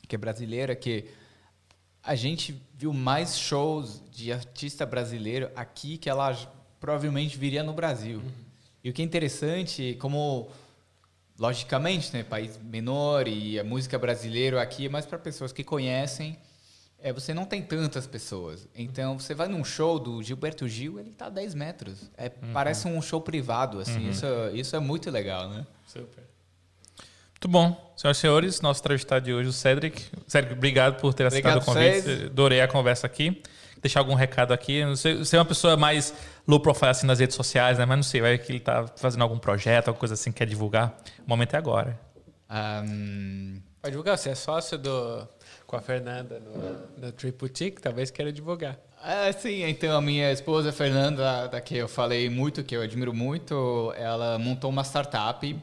que 0.07 0.15
é 0.15 0.17
brasileira, 0.17 0.75
que 0.75 1.05
a 2.01 2.15
gente 2.15 2.61
viu 2.73 2.93
mais 2.93 3.37
shows 3.37 4.01
de 4.11 4.31
artista 4.31 4.85
brasileiro 4.85 5.51
aqui 5.55 5.97
que 5.97 6.09
ela 6.09 6.33
provavelmente 6.79 7.37
viria 7.37 7.61
no 7.61 7.73
Brasil. 7.73 8.21
E 8.83 8.89
o 8.89 8.93
que 8.93 9.01
é 9.01 9.05
interessante, 9.05 9.97
como 9.99 10.49
logicamente, 11.37 12.13
né, 12.13 12.23
país 12.23 12.57
menor 12.57 13.27
e 13.27 13.59
a 13.59 13.63
música 13.63 13.99
brasileira 13.99 14.61
aqui 14.61 14.85
é 14.85 14.89
mais 14.89 15.05
para 15.05 15.19
pessoas 15.19 15.51
que 15.51 15.63
conhecem. 15.63 16.37
É, 17.01 17.13
você 17.13 17.33
não 17.33 17.45
tem 17.45 17.61
tantas 17.61 18.05
pessoas. 18.05 18.67
Então, 18.75 19.17
você 19.17 19.33
vai 19.33 19.47
num 19.47 19.63
show 19.63 19.97
do 19.97 20.21
Gilberto 20.21 20.67
Gil, 20.67 20.99
ele 20.99 21.11
tá 21.11 21.27
a 21.27 21.29
10 21.29 21.55
metros. 21.55 22.11
É, 22.17 22.27
Parece 22.53 22.87
um 22.87 23.01
show 23.01 23.21
privado, 23.21 23.79
assim. 23.79 24.09
Isso, 24.09 24.25
isso 24.53 24.75
é 24.75 24.79
muito 24.79 25.09
legal, 25.09 25.49
né? 25.49 25.65
Super. 25.87 26.23
Muito 27.31 27.47
bom. 27.47 27.93
Senhoras 27.95 28.17
e 28.17 28.19
senhores, 28.21 28.61
nosso 28.61 28.81
entrevistado 28.81 29.23
de 29.23 29.33
hoje, 29.33 29.47
o 29.47 29.53
Cedric. 29.53 30.05
Cedric, 30.27 30.53
obrigado 30.55 30.99
por 30.99 31.13
ter 31.13 31.25
aceitado 31.25 31.57
Obrigado 31.57 31.75
o 31.77 31.79
convite. 31.79 32.01
vocês. 32.01 32.25
Adorei 32.25 32.59
a 32.59 32.67
conversa 32.67 33.07
aqui. 33.07 33.41
Deixar 33.81 34.01
algum 34.01 34.13
recado 34.13 34.53
aqui. 34.53 34.83
Não 34.83 34.97
sei, 34.97 35.15
você 35.17 35.37
é 35.37 35.39
uma 35.39 35.45
pessoa 35.45 35.77
mais 35.77 36.13
low 36.45 36.59
profile 36.59 36.89
assim 36.91 37.07
nas 37.07 37.19
redes 37.19 37.37
sociais, 37.37 37.77
né? 37.77 37.85
Mas 37.85 37.95
não 37.97 38.03
sei, 38.03 38.19
vai 38.19 38.37
que 38.37 38.51
ele 38.51 38.59
tá 38.59 38.85
fazendo 38.97 39.21
algum 39.21 39.39
projeto, 39.39 39.87
alguma 39.87 39.99
coisa 39.99 40.15
assim, 40.15 40.33
quer 40.33 40.45
divulgar. 40.47 40.97
O 41.25 41.29
momento 41.29 41.53
é 41.53 41.57
agora. 41.57 41.97
Ahm, 42.49 43.61
Pode 43.81 43.91
divulgar, 43.91 44.17
você 44.17 44.31
é 44.31 44.35
sócio 44.35 44.77
do, 44.77 45.25
com 45.69 45.75
a 45.75 45.81
Fernanda 45.81 46.39
no, 46.39 47.05
no 47.05 47.11
Trip 47.11 47.37
Boutique, 47.37 47.79
talvez 47.79 48.09
queira 48.09 48.33
divulgar. 48.33 48.75
É, 49.05 49.31
sim, 49.31 49.63
então 49.65 49.95
a 49.95 50.01
minha 50.01 50.31
esposa 50.31 50.71
Fernanda, 50.71 51.47
da 51.47 51.61
que 51.61 51.75
eu 51.77 51.87
falei 51.87 52.27
muito, 52.27 52.63
que 52.63 52.75
eu 52.75 52.81
admiro 52.81 53.13
muito, 53.13 53.93
ela 53.95 54.39
montou 54.39 54.71
uma 54.71 54.83
startup, 54.83 55.55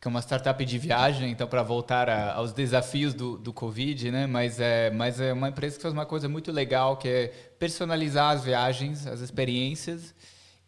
que 0.00 0.06
é 0.06 0.08
uma 0.08 0.22
startup 0.22 0.64
de 0.64 0.78
viagem, 0.78 1.32
então 1.32 1.48
para 1.48 1.64
voltar 1.64 2.08
a- 2.08 2.34
aos 2.34 2.52
desafios 2.52 3.12
do, 3.14 3.36
do 3.36 3.52
Covid, 3.52 4.12
né? 4.12 4.28
Mas 4.28 4.60
é, 4.60 4.90
mas 4.92 5.20
é 5.20 5.32
uma 5.32 5.48
empresa 5.48 5.74
que 5.74 5.82
faz 5.82 5.92
uma 5.92 6.06
coisa 6.06 6.28
muito 6.28 6.52
legal, 6.52 6.96
que 6.96 7.08
é 7.08 7.26
personalizar 7.58 8.36
as 8.36 8.44
viagens, 8.44 9.08
as 9.08 9.18
experiências. 9.18 10.14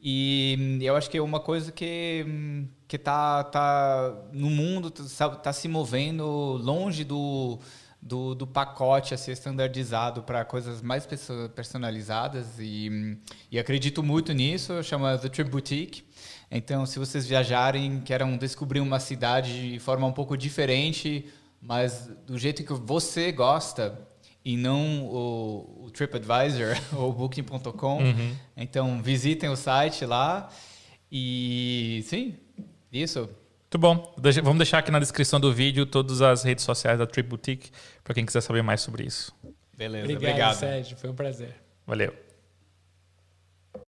E 0.03 0.79
eu 0.83 0.97
acho 0.97 1.09
que 1.09 1.17
é 1.19 1.23
uma 1.23 1.39
coisa 1.39 1.71
que 1.71 2.27
que 2.89 2.99
tá 2.99 3.45
tá 3.45 4.15
no 4.33 4.51
mundo 4.51 4.91
tá, 4.91 5.29
tá 5.37 5.53
se 5.53 5.69
movendo 5.69 6.25
longe 6.61 7.05
do 7.05 7.61
do, 8.03 8.35
do 8.35 8.47
pacote 8.47 9.13
a 9.13 9.17
ser 9.19 9.33
standardizado 9.33 10.23
para 10.23 10.45
coisas 10.45 10.81
mais 10.81 11.05
perso- 11.05 11.51
personalizadas 11.55 12.59
e, 12.59 13.19
e 13.51 13.59
acredito 13.59 14.03
muito 14.03 14.33
nisso, 14.33 14.83
chama 14.83 15.19
The 15.19 15.29
Trip 15.29 15.51
Boutique. 15.51 16.05
Então, 16.51 16.85
se 16.87 16.99
vocês 16.99 17.27
viajarem, 17.27 18.01
queiram 18.01 18.37
descobrir 18.37 18.81
uma 18.81 18.99
cidade 18.99 19.73
de 19.73 19.79
forma 19.79 20.07
um 20.07 20.13
pouco 20.13 20.37
diferente, 20.37 21.27
mas 21.61 22.11
do 22.27 22.39
jeito 22.39 22.65
que 22.65 22.73
você 22.73 23.31
gosta 23.31 24.09
e 24.43 24.57
não 24.57 25.05
o, 25.05 25.85
o 25.85 25.91
TripAdvisor 25.91 26.75
ou 26.97 27.13
Booking.com, 27.13 28.01
então 28.57 29.03
visitem 29.03 29.51
o 29.51 29.57
site 29.57 30.07
lá 30.07 30.49
e 31.13 32.03
sim, 32.07 32.35
isso. 32.93 33.29
Muito 33.73 33.79
bom. 33.79 34.15
Deixa- 34.19 34.43
Vamos 34.43 34.59
deixar 34.59 34.79
aqui 34.79 34.91
na 34.91 34.99
descrição 34.99 35.39
do 35.39 35.53
vídeo 35.53 35.87
todas 35.87 36.21
as 36.23 36.43
redes 36.43 36.65
sociais 36.65 36.99
da 36.99 37.07
Trip 37.07 37.29
Boutique 37.29 37.71
para 38.03 38.13
quem 38.15 38.27
quiser 38.27 38.41
saber 38.41 38.63
mais 38.63 38.81
sobre 38.81 39.05
isso. 39.05 39.33
Beleza, 39.77 40.05
Obrigado, 40.05 40.29
obrigado. 40.31 40.55
Sérgio, 40.57 40.97
foi 40.97 41.09
um 41.11 41.15
prazer. 41.15 41.55
Valeu. 41.87 42.13